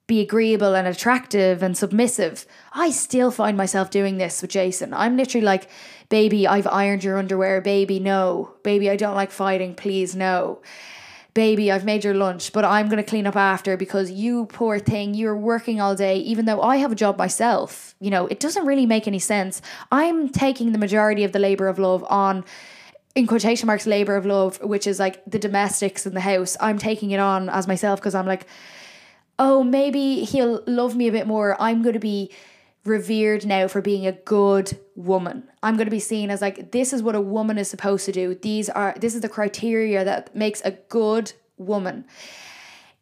be 0.07 0.21
agreeable 0.21 0.77
and 0.77 0.87
attractive 0.87 1.63
and 1.63 1.77
submissive. 1.77 2.47
I 2.73 2.91
still 2.91 3.31
find 3.31 3.57
myself 3.57 3.91
doing 3.91 4.19
this 4.19 4.41
with 4.41 4.53
Jason. 4.53 4.95
I'm 4.95 5.17
literally 5.17 5.45
like, 5.45 5.69
baby, 6.09 6.47
I've 6.47 6.67
ironed 6.69 7.03
your 7.03 7.19
underwear. 7.19 7.61
Baby, 7.61 7.99
no. 7.99 8.55
Baby, 8.63 8.89
I 8.89 8.97
don't 8.97 9.17
like 9.17 9.33
fighting. 9.33 9.75
Please, 9.75 10.15
no. 10.15 10.63
Baby, 11.35 11.71
I've 11.71 11.85
made 11.85 12.05
your 12.05 12.15
lunch, 12.15 12.53
but 12.53 12.65
I'm 12.65 12.89
going 12.89 13.03
to 13.03 13.09
clean 13.09 13.27
up 13.27 13.37
after 13.37 13.77
because 13.77 14.11
you, 14.11 14.47
poor 14.47 14.79
thing, 14.79 15.13
you're 15.13 15.37
working 15.37 15.81
all 15.81 15.95
day, 15.95 16.19
even 16.19 16.47
though 16.47 16.63
I 16.63 16.77
have 16.77 16.93
a 16.93 16.95
job 16.95 17.19
myself. 17.19 17.95
You 18.01 18.11
know, 18.11 18.27
it 18.29 18.41
doesn't 18.41 18.65
really 18.65 18.87
make 18.87 19.07
any 19.07 19.19
sense. 19.19 19.61
I'm 19.93 20.31
taking 20.31 20.73
the 20.73 20.79
majority 20.79 21.25
of 21.25 21.33
the 21.33 21.39
labor 21.39 21.69
of 21.69 21.79
love 21.79 22.05
on 22.09 22.45
in 23.17 23.27
quotation 23.27 23.67
marks 23.67 23.87
labor 23.87 24.15
of 24.15 24.27
love 24.27 24.63
which 24.63 24.87
is 24.87 25.01
like 25.01 25.25
the 25.27 25.39
domestics 25.39 26.05
in 26.05 26.13
the 26.13 26.21
house 26.21 26.55
i'm 26.61 26.77
taking 26.77 27.13
it 27.13 27.19
on 27.19 27.49
as 27.49 27.67
myself 27.67 27.99
because 27.99 28.15
i'm 28.15 28.27
like 28.27 28.47
oh, 29.39 29.63
maybe 29.63 30.25
he'll 30.25 30.63
love 30.67 30.97
me 30.97 31.09
a 31.09 31.13
bit 31.13 31.27
more. 31.27 31.61
I'm 31.61 31.83
going 31.83 31.95
to 31.95 31.99
be 31.99 32.31
revered 32.87 33.45
now 33.45 33.69
for 33.69 33.81
being 33.81 34.07
a 34.07 34.13
good 34.13 34.79
woman. 34.95 35.49
I'm 35.63 35.77
going 35.77 35.87
to 35.87 35.91
be 35.91 36.01
seen 36.01 36.31
as 36.31 36.41
like 36.41 36.73
this 36.73 36.93
is 36.93 37.03
what 37.03 37.15
a 37.15 37.21
woman 37.21 37.59
is 37.59 37.69
supposed 37.69 38.07
to 38.07 38.13
do. 38.13 38.35
These 38.35 38.69
are 38.71 38.95
this 38.99 39.15
is 39.15 39.21
the 39.21 39.29
criteria 39.29 40.05
that 40.05 40.35
makes 40.35 40.63
a 40.65 40.71
good 40.71 41.33
woman. 41.57 42.05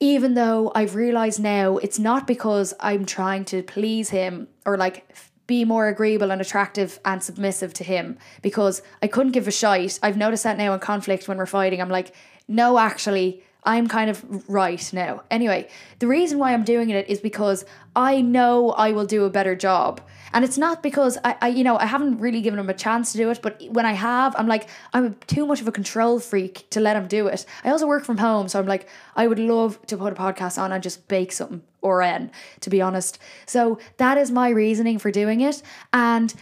Even 0.01 0.35
though 0.35 0.73
I've 0.75 0.95
realized 0.95 1.41
now 1.41 1.77
it's 1.79 1.99
not 1.99 2.27
because 2.27 2.75
I'm 2.81 3.07
trying 3.07 3.45
to 3.47 3.63
please 3.63 4.11
him 4.11 4.49
or 4.67 4.77
like 4.77 5.07
be 5.47 5.65
more 5.65 5.89
agreeable 5.89 6.31
and 6.31 6.41
attractive 6.41 6.99
and 7.05 7.23
submissive 7.23 7.75
to 7.75 7.85
him 7.85 8.19
because 8.41 8.83
I 9.03 9.07
couldn't 9.07 9.33
give 9.33 9.47
a 9.47 9.53
shite. 9.53 9.99
I've 10.03 10.17
noticed 10.17 10.45
that 10.45 10.57
now 10.57 10.73
in 10.73 10.81
conflict 10.81 11.29
when 11.29 11.37
we're 11.37 11.47
fighting. 11.47 11.81
I'm 11.81 11.91
like, 11.91 12.15
no, 12.49 12.79
actually, 12.79 13.44
I'm 13.65 13.89
kind 13.89 14.11
of 14.11 14.49
right 14.49 14.93
now. 14.93 15.23
Anyway, 15.31 15.69
the 15.99 16.07
reason 16.07 16.39
why 16.39 16.53
I'm 16.53 16.65
doing 16.65 16.91
it 16.91 17.09
is 17.09 17.21
because 17.21 17.65
I 17.97 18.21
know 18.21 18.71
I 18.73 18.93
will 18.93 19.07
do 19.07 19.25
a 19.25 19.31
better 19.31 19.55
job. 19.57 20.01
And 20.35 20.45
it's 20.45 20.59
not 20.59 20.83
because 20.83 21.17
I, 21.23 21.37
I, 21.41 21.49
you 21.49 21.63
know, 21.63 21.79
I 21.79 21.87
haven't 21.87 22.19
really 22.19 22.41
given 22.41 22.59
him 22.59 22.69
a 22.69 22.75
chance 22.75 23.13
to 23.13 23.19
do 23.19 23.31
it, 23.31 23.41
but 23.41 23.63
when 23.71 23.87
I 23.87 23.93
have, 23.93 24.35
I'm 24.37 24.49
like, 24.49 24.69
I'm 24.93 25.15
too 25.29 25.47
much 25.47 25.61
of 25.61 25.69
a 25.69 25.73
control 25.73 26.19
freak 26.19 26.69
to 26.71 26.81
let 26.81 26.97
him 26.97 27.07
do 27.07 27.29
it. 27.29 27.47
I 27.63 27.71
also 27.71 27.87
work 27.87 28.05
from 28.05 28.19
home, 28.19 28.49
so 28.49 28.59
I'm 28.59 28.67
like, 28.67 28.89
I 29.15 29.29
would 29.29 29.39
love 29.39 29.81
to 29.87 29.97
put 29.97 30.13
a 30.13 30.17
podcast 30.17 30.61
on 30.61 30.73
and 30.73 30.83
just 30.83 31.07
bake 31.07 31.31
something 31.31 31.63
or 31.83 32.03
en, 32.03 32.33
to 32.61 32.71
be 32.71 32.83
honest. 32.83 33.19
So 33.47 33.79
that 33.99 34.19
is 34.19 34.33
my 34.33 34.49
reasoning 34.49 34.99
for 34.99 35.13
doing 35.13 35.41
it. 35.41 35.63
And 35.93 36.35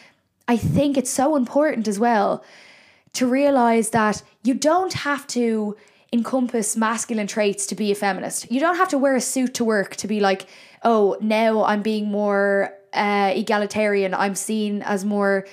I 0.48 0.56
think 0.56 0.96
it's 0.96 1.10
so 1.10 1.36
important 1.36 1.86
as 1.86 1.98
well 1.98 2.42
to 3.12 3.26
realize 3.26 3.90
that 3.90 4.22
you 4.42 4.54
don't 4.54 4.94
have 4.94 5.26
to 5.28 5.76
encompass 6.12 6.76
masculine 6.76 7.26
traits 7.26 7.66
to 7.66 7.74
be 7.74 7.90
a 7.90 7.94
feminist. 7.94 8.50
You 8.50 8.60
don't 8.60 8.76
have 8.76 8.88
to 8.88 8.98
wear 8.98 9.16
a 9.16 9.20
suit 9.20 9.54
to 9.54 9.64
work 9.64 9.96
to 9.96 10.06
be 10.06 10.20
like, 10.20 10.46
oh, 10.82 11.16
now 11.20 11.64
I'm 11.64 11.82
being 11.82 12.10
more 12.10 12.74
uh, 12.92 13.32
egalitarian. 13.34 14.14
I'm 14.14 14.34
seen 14.34 14.82
as 14.82 15.04
more. 15.04 15.46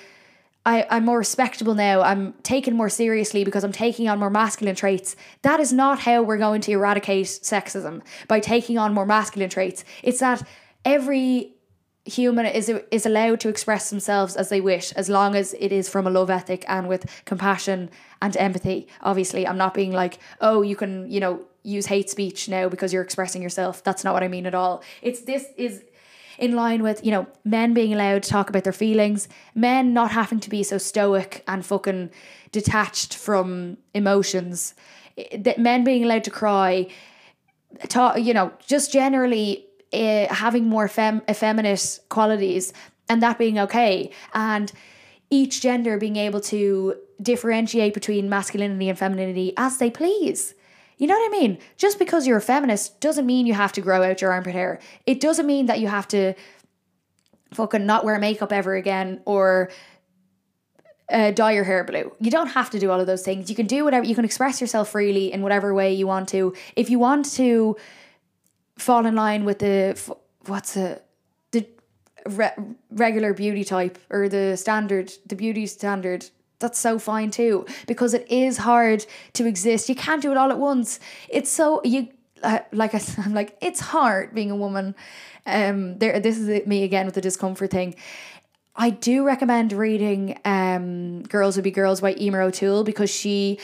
I, 0.66 0.86
I'm 0.90 1.06
more 1.06 1.18
respectable 1.18 1.74
now. 1.74 2.02
I'm 2.02 2.34
taken 2.44 2.76
more 2.76 2.90
seriously 2.90 3.46
because 3.46 3.64
I'm 3.64 3.72
taking 3.72 4.10
on 4.10 4.20
more 4.20 4.30
masculine 4.30 4.76
traits. 4.76 5.16
That 5.42 5.62
is 5.62 5.72
not 5.72 6.00
how 6.00 6.22
we're 6.22 6.38
going 6.38 6.62
to 6.62 6.74
eradicate 6.74 7.28
sexism 7.28 8.02
by 8.28 8.42
taking 8.42 8.78
on 8.78 8.94
more 8.94 9.06
masculine 9.06 9.50
traits. 9.50 9.86
It's 10.04 10.20
that 10.20 10.46
every 10.84 11.54
human 12.06 12.46
is 12.46 12.70
is 12.92 13.06
allowed 13.06 13.40
to 13.40 13.50
express 13.50 13.90
themselves 13.90 14.36
as 14.36 14.50
they 14.50 14.62
wish 14.62 14.92
as 14.94 15.10
long 15.10 15.36
as 15.36 15.54
it 15.60 15.72
is 15.72 15.88
from 15.88 16.08
a 16.08 16.10
love 16.10 16.30
ethic 16.30 16.66
and 16.68 16.88
with 16.90 17.06
compassion 17.26 17.90
and 18.22 18.36
empathy. 18.38 18.88
Obviously 19.02 19.48
i'm 19.48 19.58
not 19.58 19.74
being 19.74 19.92
like 19.92 20.20
oh 20.42 20.62
you 20.62 20.76
can 20.76 21.10
you 21.10 21.20
know 21.20 21.46
use 21.64 21.88
hate 21.88 22.10
speech 22.10 22.48
now 22.48 22.70
because 22.70 22.94
you're 22.94 23.04
expressing 23.04 23.42
yourself. 23.42 23.84
That's 23.84 24.04
not 24.04 24.14
what 24.14 24.24
i 24.24 24.28
mean 24.28 24.46
at 24.46 24.56
all. 24.56 24.84
It's 25.02 25.22
this 25.22 25.46
is 25.58 25.84
in 26.38 26.56
line 26.56 26.82
with 26.82 27.04
you 27.04 27.12
know 27.12 27.28
men 27.44 27.74
being 27.74 27.94
allowed 27.94 28.24
to 28.24 28.30
talk 28.30 28.50
about 28.50 28.64
their 28.64 28.72
feelings 28.72 29.28
men 29.56 29.94
not 29.94 30.12
having 30.12 30.40
to 30.40 30.50
be 30.50 30.64
so 30.64 30.78
stoic 30.78 31.44
and 31.48 31.66
fucking 31.66 32.10
detached 32.52 33.16
from 33.16 33.78
emotions. 33.94 34.74
That 35.38 35.60
men 35.60 35.84
being 35.84 36.04
allowed 36.04 36.24
to 36.26 36.32
cry 36.32 36.88
talk 37.88 38.20
you 38.20 38.34
know 38.34 38.52
just 38.66 38.92
generally 38.92 39.66
uh, 39.94 40.28
having 40.34 40.68
more 40.68 40.88
fem- 40.88 41.22
effeminate 41.30 42.00
qualities 42.10 42.74
and 43.10 43.24
that 43.24 43.38
being 43.38 43.58
okay. 43.60 44.12
And 44.34 44.72
each 45.30 45.62
gender 45.62 45.98
being 45.98 46.16
able 46.16 46.42
to 46.42 46.96
differentiate 47.22 47.94
between 47.94 48.30
masculinity 48.30 48.90
and 48.90 48.98
femininity 48.98 49.54
as 49.58 49.78
they 49.78 49.90
please. 49.92 50.56
You 50.98 51.08
know 51.08 51.18
what 51.18 51.36
I 51.36 51.40
mean? 51.40 51.60
Just 51.78 51.98
because 51.98 52.28
you're 52.28 52.38
a 52.38 52.42
feminist 52.42 53.00
doesn't 53.00 53.26
mean 53.26 53.46
you 53.46 53.54
have 53.54 53.72
to 53.74 53.82
grow 53.82 54.04
out 54.04 54.22
your 54.22 54.32
armpit 54.32 54.54
hair. 54.54 54.80
It 55.06 55.20
doesn't 55.20 55.46
mean 55.46 55.68
that 55.68 55.80
you 55.80 55.88
have 55.88 56.08
to 56.10 56.34
fucking 57.54 57.86
not 57.86 58.04
wear 58.04 58.20
makeup 58.20 58.52
ever 58.52 58.76
again 58.76 59.22
or 59.26 59.72
uh, 61.10 61.32
dye 61.32 61.54
your 61.54 61.64
hair 61.64 61.84
blue. 61.84 62.14
You 62.20 62.32
don't 62.32 62.48
have 62.48 62.70
to 62.72 62.80
do 62.80 62.92
all 62.92 63.00
of 63.00 63.08
those 63.08 63.24
things. 63.24 63.50
You 63.50 63.56
can 63.56 63.66
do 63.66 63.84
whatever, 63.84 64.06
you 64.06 64.16
can 64.16 64.26
express 64.26 64.62
yourself 64.62 64.90
freely 64.90 65.32
in 65.32 65.42
whatever 65.42 65.74
way 65.74 65.94
you 65.94 66.06
want 66.06 66.30
to. 66.30 66.54
If 66.76 66.90
you 66.90 67.00
want 67.00 67.32
to 67.34 67.78
fall 68.78 69.06
in 69.06 69.16
line 69.16 69.46
with 69.46 69.60
the, 69.60 70.00
what's 70.46 70.78
it, 70.78 71.04
re- 72.26 72.54
regular 72.92 73.34
beauty 73.34 73.64
type 73.64 73.98
or 74.10 74.30
the 74.30 74.56
standard, 74.58 75.14
the 75.26 75.36
beauty 75.36 75.66
standard, 75.66 76.26
that's 76.60 76.78
so 76.78 77.00
fine 77.00 77.32
too 77.32 77.66
because 77.88 78.14
it 78.14 78.30
is 78.30 78.58
hard 78.58 79.06
to 79.34 79.46
exist. 79.46 79.90
You 79.90 79.96
can't 79.96 80.22
do 80.22 80.32
it 80.32 80.38
all 80.38 80.52
at 80.52 80.60
once. 80.60 81.00
It's 81.30 81.50
so, 81.50 81.82
you, 81.84 82.10
uh, 82.44 82.60
like 82.72 82.94
I, 82.94 83.02
I'm 83.18 83.34
like, 83.34 83.58
it's 83.62 83.80
hard 83.80 84.36
being 84.36 84.52
a 84.52 84.56
woman. 84.56 84.96
Um, 85.46 85.98
there, 85.98 86.20
this 86.20 86.38
is 86.38 86.68
me 86.68 86.84
again 86.84 87.06
with 87.06 87.16
the 87.16 87.22
discomfort 87.22 87.72
thing. 87.72 87.96
I 88.76 88.92
do 88.92 89.26
recommend 89.26 89.74
reading 89.74 90.40
um, 90.46 91.24
Girls 91.24 91.58
Would 91.58 91.64
Be 91.64 91.72
Girls 91.72 92.02
by 92.02 92.14
Emer 92.16 92.42
O'Toole 92.42 92.84
because 92.84 93.10
she 93.10 93.60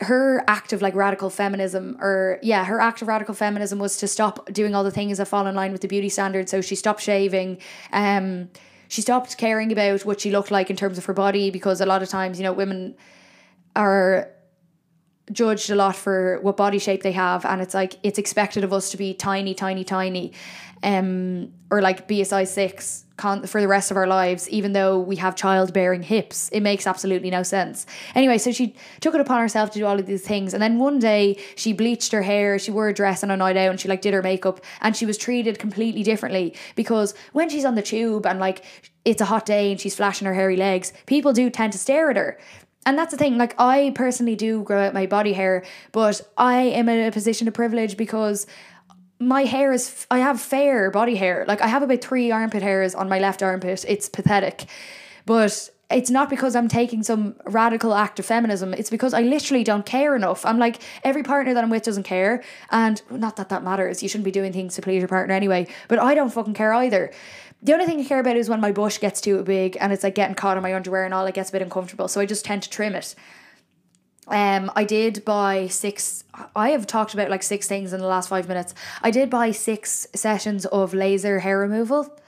her 0.00 0.44
act 0.46 0.72
of 0.72 0.82
like 0.82 0.94
radical 0.94 1.30
feminism 1.30 1.96
or 2.00 2.38
yeah 2.42 2.64
her 2.64 2.80
act 2.80 3.00
of 3.00 3.08
radical 3.08 3.34
feminism 3.34 3.78
was 3.78 3.96
to 3.96 4.06
stop 4.06 4.52
doing 4.52 4.74
all 4.74 4.84
the 4.84 4.90
things 4.90 5.16
that 5.16 5.26
fall 5.26 5.46
in 5.46 5.54
line 5.54 5.72
with 5.72 5.80
the 5.80 5.88
beauty 5.88 6.10
standard 6.10 6.50
so 6.50 6.60
she 6.60 6.74
stopped 6.74 7.00
shaving 7.00 7.58
um 7.92 8.48
she 8.88 9.00
stopped 9.00 9.38
caring 9.38 9.72
about 9.72 10.04
what 10.04 10.20
she 10.20 10.30
looked 10.30 10.50
like 10.50 10.68
in 10.68 10.76
terms 10.76 10.98
of 10.98 11.04
her 11.06 11.14
body 11.14 11.50
because 11.50 11.80
a 11.80 11.86
lot 11.86 12.02
of 12.02 12.10
times 12.10 12.38
you 12.38 12.44
know 12.44 12.52
women 12.52 12.94
are 13.74 14.30
judged 15.32 15.70
a 15.70 15.74
lot 15.74 15.96
for 15.96 16.38
what 16.42 16.58
body 16.58 16.78
shape 16.78 17.02
they 17.02 17.12
have 17.12 17.44
and 17.46 17.62
it's 17.62 17.74
like 17.74 17.98
it's 18.02 18.18
expected 18.18 18.64
of 18.64 18.72
us 18.74 18.90
to 18.90 18.98
be 18.98 19.14
tiny 19.14 19.54
tiny 19.54 19.82
tiny 19.82 20.30
um 20.86 21.52
or 21.70 21.82
like 21.82 22.06
BSI 22.06 22.20
a 22.20 22.24
size 22.24 22.54
6 22.54 23.04
con- 23.16 23.44
for 23.46 23.60
the 23.60 23.66
rest 23.66 23.90
of 23.90 23.96
our 23.96 24.06
lives, 24.06 24.48
even 24.50 24.72
though 24.72 25.00
we 25.00 25.16
have 25.16 25.34
childbearing 25.34 26.02
hips. 26.02 26.48
It 26.50 26.60
makes 26.60 26.86
absolutely 26.86 27.28
no 27.28 27.42
sense. 27.42 27.86
Anyway, 28.14 28.38
so 28.38 28.52
she 28.52 28.76
took 29.00 29.14
it 29.14 29.20
upon 29.20 29.40
herself 29.40 29.72
to 29.72 29.80
do 29.80 29.86
all 29.86 29.98
of 29.98 30.06
these 30.06 30.22
things. 30.22 30.54
And 30.54 30.62
then 30.62 30.78
one 30.78 31.00
day 31.00 31.38
she 31.56 31.72
bleached 31.72 32.12
her 32.12 32.22
hair, 32.22 32.56
she 32.60 32.70
wore 32.70 32.88
a 32.88 32.94
dress 32.94 33.24
on 33.24 33.32
a 33.32 33.36
night 33.36 33.56
out, 33.56 33.70
and 33.70 33.80
she 33.80 33.88
like 33.88 34.00
did 34.00 34.14
her 34.14 34.22
makeup, 34.22 34.60
and 34.80 34.96
she 34.96 35.06
was 35.06 35.18
treated 35.18 35.58
completely 35.58 36.04
differently 36.04 36.54
because 36.76 37.14
when 37.32 37.48
she's 37.48 37.64
on 37.64 37.74
the 37.74 37.82
tube 37.82 38.24
and 38.24 38.38
like 38.38 38.64
it's 39.04 39.20
a 39.20 39.26
hot 39.26 39.44
day 39.44 39.72
and 39.72 39.80
she's 39.80 39.96
flashing 39.96 40.26
her 40.26 40.34
hairy 40.34 40.56
legs, 40.56 40.92
people 41.06 41.32
do 41.32 41.50
tend 41.50 41.72
to 41.72 41.78
stare 41.78 42.10
at 42.10 42.16
her. 42.16 42.38
And 42.84 42.96
that's 42.96 43.10
the 43.10 43.16
thing, 43.16 43.36
like 43.36 43.56
I 43.58 43.90
personally 43.96 44.36
do 44.36 44.62
grow 44.62 44.86
out 44.86 44.94
my 44.94 45.06
body 45.06 45.32
hair, 45.32 45.64
but 45.90 46.20
I 46.38 46.58
am 46.60 46.88
in 46.88 47.04
a 47.04 47.10
position 47.10 47.48
of 47.48 47.54
privilege 47.54 47.96
because 47.96 48.46
my 49.18 49.44
hair 49.44 49.72
is 49.72 50.06
I 50.10 50.18
have 50.18 50.40
fair 50.40 50.90
body 50.90 51.16
hair. 51.16 51.44
Like 51.48 51.60
I 51.60 51.68
have 51.68 51.82
about 51.82 52.02
three 52.02 52.30
armpit 52.30 52.62
hairs 52.62 52.94
on 52.94 53.08
my 53.08 53.18
left 53.18 53.42
armpit. 53.42 53.84
It's 53.88 54.08
pathetic. 54.08 54.66
But 55.24 55.70
it's 55.90 56.10
not 56.10 56.28
because 56.28 56.56
I'm 56.56 56.68
taking 56.68 57.02
some 57.02 57.36
radical 57.44 57.94
act 57.94 58.18
of 58.18 58.26
feminism. 58.26 58.74
It's 58.74 58.90
because 58.90 59.14
I 59.14 59.22
literally 59.22 59.62
don't 59.62 59.86
care 59.86 60.16
enough. 60.16 60.44
I'm 60.44 60.58
like, 60.58 60.82
every 61.04 61.22
partner 61.22 61.54
that 61.54 61.62
I'm 61.62 61.70
with 61.70 61.84
doesn't 61.84 62.02
care. 62.02 62.42
And 62.70 63.00
not 63.10 63.36
that 63.36 63.48
that 63.50 63.62
matters. 63.62 64.02
You 64.02 64.08
shouldn't 64.08 64.24
be 64.24 64.32
doing 64.32 64.52
things 64.52 64.74
to 64.74 64.82
please 64.82 64.98
your 64.98 65.08
partner 65.08 65.34
anyway. 65.34 65.68
But 65.88 66.00
I 66.00 66.14
don't 66.14 66.32
fucking 66.32 66.54
care 66.54 66.74
either. 66.74 67.12
The 67.62 67.72
only 67.72 67.86
thing 67.86 68.00
I 68.00 68.04
care 68.04 68.20
about 68.20 68.36
is 68.36 68.48
when 68.48 68.60
my 68.60 68.72
bush 68.72 68.98
gets 68.98 69.20
too 69.20 69.42
big 69.42 69.76
and 69.80 69.92
it's 69.92 70.02
like 70.02 70.14
getting 70.14 70.34
caught 70.34 70.56
in 70.56 70.62
my 70.62 70.74
underwear 70.74 71.04
and 71.04 71.14
all, 71.14 71.24
it 71.26 71.34
gets 71.34 71.50
a 71.50 71.52
bit 71.52 71.62
uncomfortable. 71.62 72.08
So 72.08 72.20
I 72.20 72.26
just 72.26 72.44
tend 72.44 72.62
to 72.64 72.70
trim 72.70 72.94
it. 72.94 73.14
Um, 74.28 74.72
I 74.74 74.84
did 74.84 75.24
buy 75.24 75.68
six. 75.68 76.24
I 76.54 76.70
have 76.70 76.86
talked 76.86 77.14
about 77.14 77.30
like 77.30 77.42
six 77.42 77.68
things 77.68 77.92
in 77.92 78.00
the 78.00 78.06
last 78.06 78.28
five 78.28 78.48
minutes. 78.48 78.74
I 79.02 79.10
did 79.10 79.30
buy 79.30 79.52
six 79.52 80.06
sessions 80.14 80.66
of 80.66 80.94
laser 80.94 81.38
hair 81.40 81.58
removal, 81.58 82.18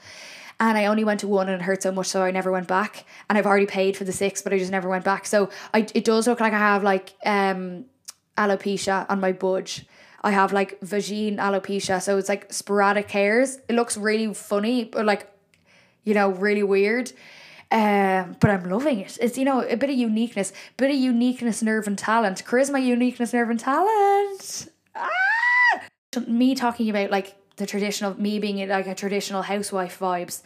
and 0.59 0.77
I 0.77 0.85
only 0.85 1.03
went 1.03 1.19
to 1.21 1.27
one 1.27 1.49
and 1.49 1.61
it 1.61 1.65
hurt 1.65 1.83
so 1.83 1.91
much, 1.91 2.07
so 2.07 2.21
I 2.21 2.31
never 2.31 2.51
went 2.51 2.67
back. 2.67 3.05
And 3.29 3.37
I've 3.37 3.45
already 3.45 3.65
paid 3.65 3.97
for 3.97 4.05
the 4.05 4.13
six, 4.13 4.41
but 4.41 4.53
I 4.53 4.57
just 4.57 4.71
never 4.71 4.87
went 4.87 5.03
back. 5.03 5.25
So 5.25 5.49
I 5.73 5.87
it 5.93 6.05
does 6.05 6.27
look 6.27 6.39
like 6.39 6.53
I 6.53 6.59
have 6.59 6.83
like 6.83 7.13
um 7.25 7.85
alopecia 8.37 9.05
on 9.09 9.19
my 9.19 9.33
budge. 9.33 9.85
I 10.21 10.31
have 10.31 10.53
like 10.53 10.79
vagine 10.81 11.37
alopecia, 11.37 12.01
so 12.01 12.17
it's 12.17 12.29
like 12.29 12.51
sporadic 12.51 13.09
hairs. 13.11 13.57
It 13.67 13.73
looks 13.75 13.97
really 13.97 14.33
funny, 14.33 14.85
but 14.85 15.05
like, 15.05 15.31
you 16.03 16.13
know, 16.13 16.29
really 16.29 16.63
weird. 16.63 17.11
Um, 17.71 18.35
but 18.39 18.49
I'm 18.49 18.67
loving 18.67 18.99
it. 18.99 19.17
It's 19.21 19.37
you 19.37 19.45
know 19.45 19.61
a 19.61 19.77
bit 19.77 19.89
of 19.89 19.95
uniqueness, 19.95 20.51
bit 20.77 20.89
of 20.89 20.97
uniqueness, 20.97 21.61
nerve 21.61 21.85
and 21.87 21.97
talent, 21.97 22.43
charisma, 22.43 22.83
uniqueness, 22.83 23.33
nerve 23.33 23.49
and 23.49 23.59
talent. 23.59 24.69
Ah! 24.95 25.09
Me 26.27 26.55
talking 26.55 26.89
about 26.89 27.11
like 27.11 27.35
the 27.57 27.67
traditional, 27.67 28.19
me 28.19 28.39
being 28.39 28.67
like 28.67 28.87
a 28.87 28.95
traditional 28.95 29.43
housewife 29.43 29.99
vibes. 29.99 30.41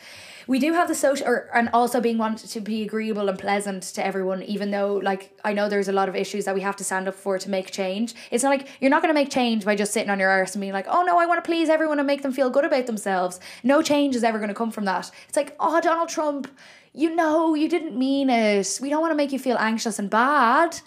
We 0.45 0.59
do 0.59 0.73
have 0.73 0.89
the 0.89 0.95
social, 0.95 1.25
or, 1.25 1.49
and 1.55 1.69
also 1.71 2.01
being 2.01 2.17
wanted 2.17 2.49
to 2.49 2.59
be 2.59 2.81
agreeable 2.81 3.29
and 3.29 3.39
pleasant 3.39 3.83
to 3.83 4.05
everyone, 4.05 4.43
even 4.43 4.71
though 4.71 4.95
like 4.95 5.31
I 5.45 5.53
know 5.53 5.69
there's 5.69 5.87
a 5.87 5.93
lot 5.93 6.09
of 6.09 6.17
issues 6.17 6.43
that 6.43 6.55
we 6.55 6.59
have 6.61 6.75
to 6.77 6.83
stand 6.83 7.07
up 7.07 7.15
for 7.15 7.39
to 7.39 7.49
make 7.49 7.71
change. 7.71 8.15
It's 8.31 8.43
not 8.43 8.49
like 8.49 8.67
you're 8.81 8.91
not 8.91 9.01
going 9.01 9.13
to 9.13 9.19
make 9.19 9.29
change 9.29 9.63
by 9.63 9.75
just 9.75 9.93
sitting 9.93 10.09
on 10.09 10.19
your 10.19 10.29
arse 10.29 10.55
and 10.55 10.59
being 10.59 10.73
like, 10.73 10.87
oh 10.89 11.03
no, 11.03 11.17
I 11.17 11.25
want 11.25 11.41
to 11.41 11.47
please 11.47 11.69
everyone 11.69 11.99
and 11.99 12.07
make 12.07 12.23
them 12.23 12.33
feel 12.33 12.49
good 12.49 12.65
about 12.65 12.87
themselves. 12.87 13.39
No 13.63 13.81
change 13.81 14.17
is 14.17 14.25
ever 14.25 14.39
going 14.39 14.49
to 14.49 14.55
come 14.55 14.71
from 14.71 14.83
that. 14.85 15.09
It's 15.29 15.37
like, 15.37 15.55
oh, 15.61 15.79
Donald 15.79 16.09
Trump 16.09 16.49
you 16.93 17.15
know, 17.15 17.55
you 17.55 17.67
didn't 17.67 17.97
mean 17.97 18.29
it. 18.29 18.79
We 18.81 18.89
don't 18.89 19.01
want 19.01 19.11
to 19.11 19.15
make 19.15 19.31
you 19.31 19.39
feel 19.39 19.57
anxious 19.57 19.99
and 19.99 20.09
bad. 20.09 20.79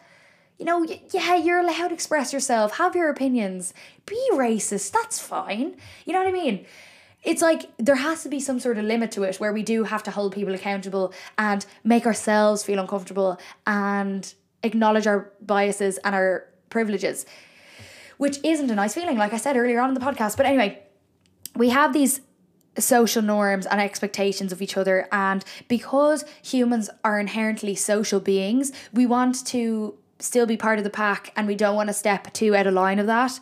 You 0.59 0.65
know, 0.65 0.87
yeah, 1.13 1.35
you're 1.35 1.59
allowed 1.59 1.89
to 1.89 1.95
express 1.95 2.33
yourself, 2.33 2.79
have 2.79 2.97
your 2.97 3.11
opinions, 3.11 3.75
be 4.07 4.21
racist, 4.33 4.93
that's 4.93 5.19
fine. 5.19 5.77
You 6.07 6.13
know 6.13 6.21
what 6.21 6.29
I 6.29 6.33
mean? 6.33 6.65
It's 7.23 7.43
like 7.43 7.69
there 7.77 7.97
has 7.97 8.23
to 8.23 8.29
be 8.29 8.39
some 8.39 8.61
sort 8.61 8.79
of 8.79 8.85
limit 8.85 9.11
to 9.13 9.25
it 9.25 9.37
where 9.37 9.53
we 9.53 9.63
do 9.63 9.83
have 9.83 10.03
to 10.05 10.13
hold 10.13 10.33
people 10.33 10.55
accountable 10.55 11.13
and 11.37 11.67
make 11.83 12.07
ourselves 12.07 12.63
feel 12.63 12.79
uncomfortable 12.79 13.39
and 13.67 14.33
acknowledge 14.63 15.07
our 15.07 15.33
biases 15.43 15.99
and 15.99 16.15
our 16.15 16.47
privileges, 16.71 17.27
which 18.17 18.39
isn't 18.45 18.71
a 18.71 18.75
nice 18.75 18.95
feeling, 18.95 19.19
like 19.19 19.33
I 19.33 19.39
said 19.39 19.57
earlier 19.57 19.81
on 19.81 19.89
in 19.89 19.95
the 19.95 20.01
podcast. 20.01 20.37
But 20.37 20.47
anyway, 20.47 20.83
we 21.57 21.71
have 21.71 21.93
these 21.93 22.21
social 22.79 23.23
norms 23.23 23.67
and 23.67 23.81
expectations 23.81 24.53
of 24.53 24.63
each 24.63 24.77
other. 24.77 25.09
And 25.13 25.45
because 25.69 26.25
humans 26.43 26.91
are 27.05 27.19
inherently 27.19 27.75
social 27.75 28.21
beings, 28.21 28.73
we 28.93 29.07
want 29.07 29.47
to 29.47 29.97
still 30.19 30.47
be 30.47 30.57
part 30.57 30.79
of 30.79 30.85
the 30.85 30.91
pack 30.91 31.33
and 31.37 31.47
we 31.47 31.55
don't 31.55 31.77
want 31.77 31.89
to 31.89 31.95
step 31.95 32.33
too 32.33 32.55
out 32.57 32.67
of 32.67 32.75
line 32.75 32.99
of 32.99 33.07
that. 33.07 33.39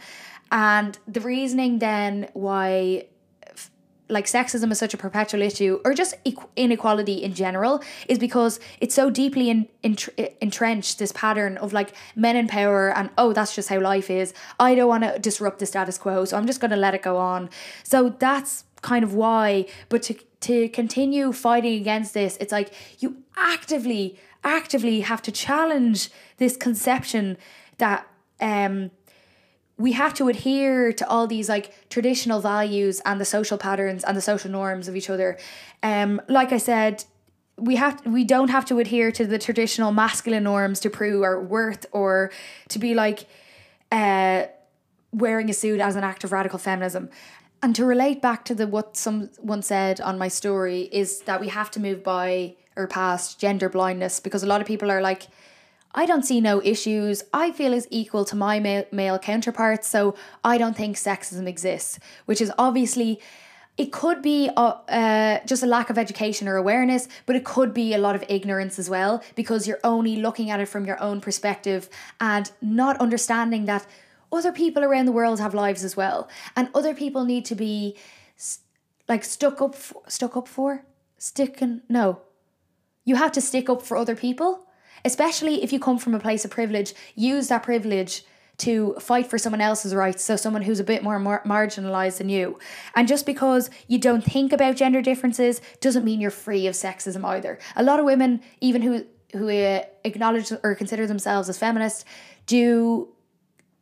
And 0.50 0.98
the 1.06 1.20
reasoning 1.20 1.78
then 1.78 2.28
why 2.32 3.06
like 4.08 4.26
sexism 4.26 4.70
is 4.70 4.78
such 4.78 4.92
a 4.92 4.98
perpetual 4.98 5.40
issue 5.40 5.80
or 5.84 5.94
just 5.94 6.14
inequality 6.56 7.22
in 7.22 7.32
general 7.32 7.82
is 8.06 8.18
because 8.18 8.60
it's 8.80 8.94
so 8.94 9.08
deeply 9.08 9.48
in, 9.48 9.66
in, 9.82 9.96
entrenched 10.42 10.98
this 10.98 11.10
pattern 11.12 11.56
of 11.56 11.72
like 11.72 11.94
men 12.14 12.36
in 12.36 12.46
power 12.46 12.92
and 12.92 13.08
oh 13.16 13.32
that's 13.32 13.54
just 13.54 13.70
how 13.70 13.80
life 13.80 14.10
is 14.10 14.34
i 14.60 14.74
don't 14.74 14.88
want 14.88 15.04
to 15.04 15.18
disrupt 15.20 15.58
the 15.58 15.64
status 15.64 15.96
quo 15.96 16.24
so 16.26 16.36
i'm 16.36 16.46
just 16.46 16.60
going 16.60 16.70
to 16.70 16.76
let 16.76 16.94
it 16.94 17.02
go 17.02 17.16
on 17.16 17.48
so 17.82 18.10
that's 18.18 18.64
kind 18.84 19.02
of 19.02 19.14
why. 19.14 19.66
But 19.88 20.02
to 20.04 20.14
to 20.40 20.68
continue 20.68 21.32
fighting 21.32 21.80
against 21.80 22.12
this, 22.14 22.36
it's 22.38 22.52
like 22.52 22.72
you 22.98 23.16
actively, 23.36 24.18
actively 24.44 25.00
have 25.00 25.22
to 25.22 25.32
challenge 25.32 26.10
this 26.36 26.56
conception 26.56 27.36
that 27.78 28.06
um 28.40 28.90
we 29.76 29.92
have 29.92 30.14
to 30.14 30.28
adhere 30.28 30.92
to 30.92 31.08
all 31.08 31.26
these 31.26 31.48
like 31.48 31.66
traditional 31.88 32.40
values 32.40 33.00
and 33.04 33.20
the 33.20 33.24
social 33.24 33.58
patterns 33.58 34.04
and 34.04 34.16
the 34.16 34.26
social 34.32 34.50
norms 34.50 34.86
of 34.86 34.94
each 34.94 35.10
other. 35.10 35.36
Um, 35.82 36.22
like 36.28 36.52
I 36.52 36.58
said, 36.58 37.04
we 37.56 37.74
have 37.76 38.04
we 38.06 38.22
don't 38.22 38.50
have 38.50 38.66
to 38.66 38.78
adhere 38.78 39.10
to 39.12 39.24
the 39.26 39.38
traditional 39.38 39.92
masculine 39.92 40.44
norms 40.44 40.78
to 40.80 40.90
prove 40.90 41.22
our 41.24 41.40
worth 41.40 41.86
or 41.90 42.30
to 42.68 42.78
be 42.78 42.94
like 42.94 43.26
uh 43.90 44.44
wearing 45.12 45.48
a 45.48 45.52
suit 45.52 45.80
as 45.80 45.94
an 45.96 46.04
act 46.04 46.24
of 46.24 46.32
radical 46.32 46.58
feminism. 46.58 47.08
And 47.64 47.74
to 47.76 47.86
relate 47.86 48.20
back 48.20 48.44
to 48.44 48.54
the 48.54 48.66
what 48.66 48.94
someone 48.94 49.62
said 49.62 49.98
on 49.98 50.18
my 50.18 50.28
story 50.28 50.82
is 50.92 51.20
that 51.20 51.40
we 51.40 51.48
have 51.48 51.70
to 51.70 51.80
move 51.80 52.04
by 52.04 52.56
or 52.76 52.86
past 52.86 53.40
gender 53.40 53.70
blindness 53.70 54.20
because 54.20 54.42
a 54.42 54.46
lot 54.46 54.60
of 54.60 54.66
people 54.66 54.90
are 54.90 55.00
like, 55.00 55.28
I 55.94 56.04
don't 56.04 56.26
see 56.26 56.42
no 56.42 56.60
issues. 56.62 57.24
I 57.32 57.52
feel 57.52 57.72
as 57.72 57.88
equal 57.90 58.26
to 58.26 58.36
my 58.36 58.60
male, 58.60 58.84
male 58.92 59.18
counterparts, 59.18 59.88
so 59.88 60.14
I 60.44 60.58
don't 60.58 60.76
think 60.76 60.98
sexism 60.98 61.46
exists, 61.48 61.98
which 62.26 62.42
is 62.42 62.52
obviously 62.58 63.18
it 63.78 63.92
could 63.92 64.20
be 64.20 64.50
uh, 64.58 64.74
uh, 64.90 65.38
just 65.46 65.62
a 65.62 65.66
lack 65.66 65.88
of 65.88 65.96
education 65.96 66.46
or 66.46 66.56
awareness, 66.56 67.08
but 67.24 67.34
it 67.34 67.46
could 67.46 67.72
be 67.72 67.94
a 67.94 67.98
lot 67.98 68.14
of 68.14 68.22
ignorance 68.28 68.78
as 68.78 68.90
well 68.90 69.22
because 69.36 69.66
you're 69.66 69.80
only 69.82 70.16
looking 70.16 70.50
at 70.50 70.60
it 70.60 70.66
from 70.66 70.84
your 70.84 71.02
own 71.02 71.18
perspective 71.18 71.88
and 72.20 72.52
not 72.60 72.98
understanding 72.98 73.64
that 73.64 73.86
other 74.34 74.52
people 74.52 74.84
around 74.84 75.06
the 75.06 75.12
world 75.12 75.40
have 75.40 75.54
lives 75.54 75.84
as 75.84 75.96
well 75.96 76.28
and 76.56 76.68
other 76.74 76.94
people 76.94 77.24
need 77.24 77.44
to 77.44 77.54
be 77.54 77.96
like 79.08 79.24
stuck 79.24 79.60
up 79.60 79.74
for, 79.74 80.02
stuck 80.08 80.36
up 80.36 80.48
for 80.48 80.84
sticking 81.18 81.80
no 81.88 82.20
you 83.04 83.16
have 83.16 83.32
to 83.32 83.40
stick 83.40 83.68
up 83.68 83.82
for 83.82 83.96
other 83.96 84.16
people 84.16 84.66
especially 85.04 85.62
if 85.62 85.72
you 85.72 85.78
come 85.78 85.98
from 85.98 86.14
a 86.14 86.20
place 86.20 86.44
of 86.44 86.50
privilege 86.50 86.94
use 87.14 87.48
that 87.48 87.62
privilege 87.62 88.24
to 88.58 88.94
fight 89.00 89.26
for 89.26 89.38
someone 89.38 89.60
else's 89.60 89.94
rights, 89.94 90.22
so 90.22 90.36
someone 90.36 90.62
who's 90.62 90.80
a 90.80 90.84
bit 90.84 91.02
more 91.02 91.18
mar- 91.18 91.42
marginalized 91.44 92.18
than 92.18 92.28
you. 92.28 92.58
And 92.94 93.08
just 93.08 93.26
because 93.26 93.68
you 93.88 93.98
don't 93.98 94.22
think 94.22 94.52
about 94.52 94.76
gender 94.76 95.02
differences 95.02 95.60
doesn't 95.80 96.04
mean 96.04 96.20
you're 96.20 96.30
free 96.30 96.66
of 96.66 96.74
sexism 96.74 97.24
either. 97.24 97.58
A 97.74 97.82
lot 97.82 97.98
of 97.98 98.04
women, 98.04 98.40
even 98.60 98.82
who 98.82 99.06
who 99.32 99.48
uh, 99.50 99.82
acknowledge 100.04 100.52
or 100.62 100.76
consider 100.76 101.08
themselves 101.08 101.48
as 101.48 101.58
feminists, 101.58 102.04
do 102.46 103.08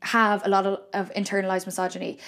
have 0.02 0.44
a 0.44 0.48
lot 0.48 0.66
of, 0.66 0.80
of 0.92 1.12
internalized 1.14 1.66
misogyny. 1.66 2.18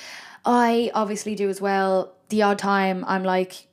I 0.44 0.90
obviously 0.94 1.34
do 1.34 1.48
as 1.48 1.60
well. 1.60 2.14
The 2.28 2.42
odd 2.42 2.58
time 2.58 3.04
I'm 3.06 3.24
like, 3.24 3.66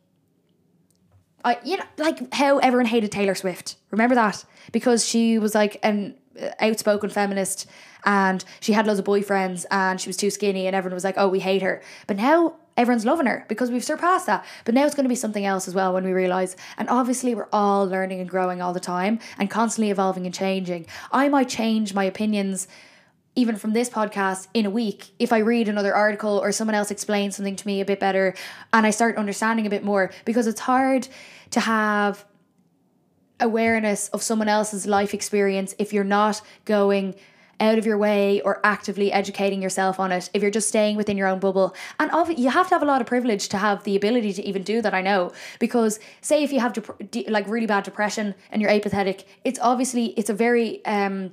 I 1.44 1.58
you 1.64 1.78
know 1.78 1.84
like 1.98 2.34
how 2.34 2.60
everyone 2.60 2.86
hated 2.86 3.12
Taylor 3.12 3.36
Swift. 3.36 3.78
Remember 3.90 4.16
that 4.16 4.46
because 4.72 5.08
she 5.08 5.38
was 5.38 5.56
like 5.56 5.80
an 5.84 6.16
outspoken 6.60 7.10
feminist 7.10 7.68
and 8.06 8.44
she 8.60 8.74
had 8.74 8.88
loads 8.88 9.00
of 9.00 9.06
boyfriends 9.06 9.66
and 9.70 10.00
she 10.00 10.10
was 10.10 10.18
too 10.18 10.30
skinny 10.30 10.68
and 10.68 10.76
everyone 10.76 10.96
was 10.96 11.04
like, 11.04 11.16
"Oh, 11.18 11.28
we 11.28 11.40
hate 11.40 11.62
her." 11.62 11.82
But 12.08 12.18
now 12.18 12.56
everyone's 12.78 13.06
loving 13.06 13.26
her 13.28 13.46
because 13.48 13.70
we've 13.70 13.84
surpassed 13.84 14.26
that. 14.28 14.46
But 14.66 14.74
now 14.74 14.86
it's 14.86 14.96
going 14.96 15.06
to 15.06 15.10
be 15.10 15.16
something 15.16 15.46
else 15.46 15.68
as 15.68 15.76
well 15.76 15.94
when 15.94 16.04
we 16.04 16.14
realize. 16.14 16.56
And 16.78 16.90
obviously, 16.90 17.36
we're 17.36 17.50
all 17.52 17.86
learning 17.86 18.20
and 18.20 18.30
growing 18.30 18.62
all 18.62 18.74
the 18.74 18.80
time 18.80 19.20
and 19.38 19.50
constantly 19.50 19.92
evolving 19.92 20.26
and 20.26 20.34
changing. 20.34 20.86
I 21.12 21.28
might 21.28 21.50
change 21.50 21.94
my 21.94 22.06
opinions 22.06 22.68
even 23.42 23.56
from 23.56 23.74
this 23.74 23.90
podcast 23.90 24.48
in 24.54 24.68
a 24.68 24.70
week 24.70 25.12
if 25.18 25.34
I 25.34 25.40
read 25.40 25.68
another 25.68 25.96
article 25.96 26.38
or 26.38 26.52
someone 26.52 26.76
else 26.76 26.92
explains 26.92 27.36
something 27.36 27.56
to 27.56 27.68
me 27.68 27.82
a 27.82 27.86
bit 27.86 28.00
better 28.00 28.36
and 28.72 28.86
I 28.86 28.92
start 28.92 29.18
understanding 29.18 29.66
a 29.66 29.70
bit 29.70 29.84
more 29.84 30.12
because 30.26 30.46
it's 30.46 30.62
hard 30.62 31.08
to 31.50 31.60
have 31.60 32.24
awareness 33.40 34.10
of 34.10 34.22
someone 34.22 34.48
else's 34.48 34.86
life 34.86 35.16
experience 35.16 35.74
if 35.80 35.92
you're 35.92 36.04
not 36.04 36.42
going 36.66 37.16
out 37.60 37.78
of 37.80 37.86
your 37.86 37.98
way 37.98 38.42
or 38.42 38.60
actively 38.64 39.12
educating 39.12 39.62
yourself 39.62 40.00
on 40.00 40.12
it 40.12 40.30
if 40.34 40.42
you're 40.42 40.52
just 40.52 40.68
staying 40.68 40.96
within 40.98 41.18
your 41.18 41.28
own 41.28 41.40
bubble. 41.40 41.76
And 42.00 42.12
you 42.38 42.50
have 42.50 42.68
to 42.70 42.76
have 42.76 42.84
a 42.84 42.86
lot 42.86 43.02
of 43.02 43.08
privilege 43.08 43.50
to 43.50 43.58
have 43.58 43.84
the 43.84 43.96
ability 43.96 44.34
to 44.34 44.44
even 44.44 44.64
do 44.64 44.82
that 44.82 44.94
i 44.94 45.02
know 45.02 45.32
because 45.60 46.00
say 46.22 46.44
if 46.44 46.52
you 46.52 46.60
have 46.60 46.74
dep- 46.74 47.30
like 47.30 47.48
really 47.48 47.68
bad 47.68 47.84
depression 47.84 48.36
and 48.52 48.62
you're 48.62 48.72
apathetic 48.72 49.26
it's 49.44 49.60
obviously 49.60 50.08
it's 50.18 50.30
a 50.30 50.34
very 50.34 50.84
um 50.86 51.32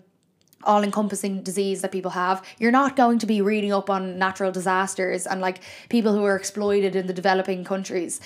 all 0.69 0.85
encompassing 0.85 1.43
disease 1.43 1.81
that 1.83 1.91
people 1.91 2.13
have. 2.13 2.45
You're 2.59 2.71
not 2.71 2.95
going 2.95 3.19
to 3.21 3.27
be 3.27 3.41
reading 3.41 3.73
up 3.73 3.91
on 3.91 4.19
natural 4.19 4.53
disasters 4.53 5.27
and 5.27 5.41
like 5.41 5.61
people 5.89 6.13
who 6.15 6.25
are 6.25 6.37
exploited 6.37 6.95
in 6.95 7.09
the 7.09 7.15
developing 7.15 7.65
countries 7.65 8.21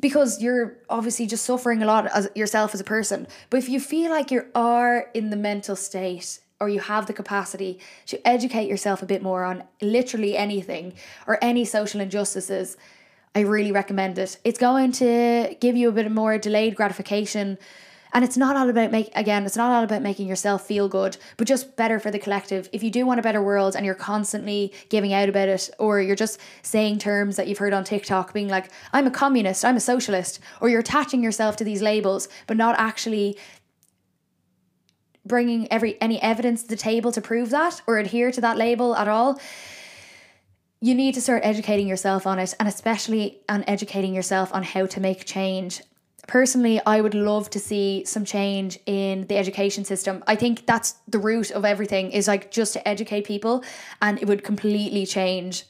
because 0.00 0.42
you're 0.42 0.76
obviously 0.90 1.26
just 1.26 1.44
suffering 1.44 1.82
a 1.82 1.86
lot 1.86 2.06
as 2.06 2.28
yourself 2.34 2.74
as 2.74 2.80
a 2.80 2.84
person. 2.84 3.26
But 3.50 3.58
if 3.58 3.68
you 3.68 3.78
feel 3.78 4.10
like 4.10 4.30
you 4.30 4.46
are 4.54 5.08
in 5.14 5.30
the 5.30 5.36
mental 5.36 5.76
state 5.76 6.40
or 6.60 6.68
you 6.68 6.80
have 6.80 7.06
the 7.06 7.12
capacity 7.12 7.78
to 8.06 8.26
educate 8.26 8.68
yourself 8.68 9.02
a 9.02 9.06
bit 9.06 9.22
more 9.22 9.44
on 9.44 9.64
literally 9.80 10.36
anything 10.36 10.94
or 11.26 11.38
any 11.42 11.64
social 11.64 12.00
injustices, 12.00 12.76
I 13.34 13.40
really 13.40 13.72
recommend 13.72 14.18
it. 14.18 14.38
It's 14.44 14.58
going 14.58 14.92
to 14.92 15.56
give 15.60 15.76
you 15.76 15.90
a 15.90 15.92
bit 15.92 16.10
more 16.10 16.38
delayed 16.38 16.74
gratification 16.74 17.58
and 18.16 18.24
it's 18.24 18.38
not 18.38 18.56
all 18.56 18.70
about 18.70 18.90
make 18.90 19.10
again, 19.14 19.44
it's 19.44 19.58
not 19.58 19.70
all 19.70 19.84
about 19.84 20.00
making 20.00 20.26
yourself 20.26 20.66
feel 20.66 20.88
good, 20.88 21.18
but 21.36 21.46
just 21.46 21.76
better 21.76 22.00
for 22.00 22.10
the 22.10 22.18
collective. 22.18 22.66
If 22.72 22.82
you 22.82 22.90
do 22.90 23.04
want 23.04 23.20
a 23.20 23.22
better 23.22 23.42
world 23.42 23.76
and 23.76 23.84
you're 23.84 23.94
constantly 23.94 24.72
giving 24.88 25.12
out 25.12 25.28
about 25.28 25.50
it, 25.50 25.68
or 25.78 26.00
you're 26.00 26.16
just 26.16 26.40
saying 26.62 26.98
terms 26.98 27.36
that 27.36 27.46
you've 27.46 27.58
heard 27.58 27.74
on 27.74 27.84
TikTok, 27.84 28.32
being 28.32 28.48
like, 28.48 28.70
I'm 28.94 29.06
a 29.06 29.10
communist, 29.10 29.66
I'm 29.66 29.76
a 29.76 29.80
socialist, 29.80 30.40
or 30.62 30.70
you're 30.70 30.80
attaching 30.80 31.22
yourself 31.22 31.56
to 31.56 31.64
these 31.64 31.82
labels, 31.82 32.26
but 32.46 32.56
not 32.56 32.74
actually 32.78 33.36
bringing 35.26 35.70
every 35.70 36.00
any 36.00 36.18
evidence 36.22 36.62
to 36.62 36.68
the 36.70 36.76
table 36.76 37.12
to 37.12 37.20
prove 37.20 37.50
that 37.50 37.82
or 37.86 37.98
adhere 37.98 38.30
to 38.30 38.40
that 38.40 38.56
label 38.56 38.96
at 38.96 39.08
all 39.08 39.38
you 40.80 40.94
need 40.94 41.14
to 41.14 41.20
start 41.20 41.44
educating 41.44 41.88
yourself 41.88 42.26
on 42.26 42.38
it 42.38 42.54
and 42.60 42.68
especially 42.68 43.40
on 43.48 43.64
educating 43.66 44.14
yourself 44.14 44.54
on 44.54 44.62
how 44.62 44.86
to 44.86 45.00
make 45.00 45.24
change 45.24 45.82
personally, 46.26 46.80
I 46.84 47.00
would 47.00 47.14
love 47.14 47.50
to 47.50 47.58
see 47.58 48.04
some 48.04 48.24
change 48.24 48.78
in 48.86 49.26
the 49.26 49.36
education 49.36 49.84
system. 49.84 50.24
I 50.26 50.36
think 50.36 50.66
that's 50.66 50.92
the 51.08 51.18
root 51.18 51.50
of 51.50 51.64
everything 51.64 52.10
is 52.10 52.28
like 52.28 52.50
just 52.50 52.72
to 52.74 52.88
educate 52.88 53.26
people 53.26 53.64
and 54.02 54.20
it 54.20 54.26
would 54.26 54.44
completely 54.44 55.06
change. 55.06 55.64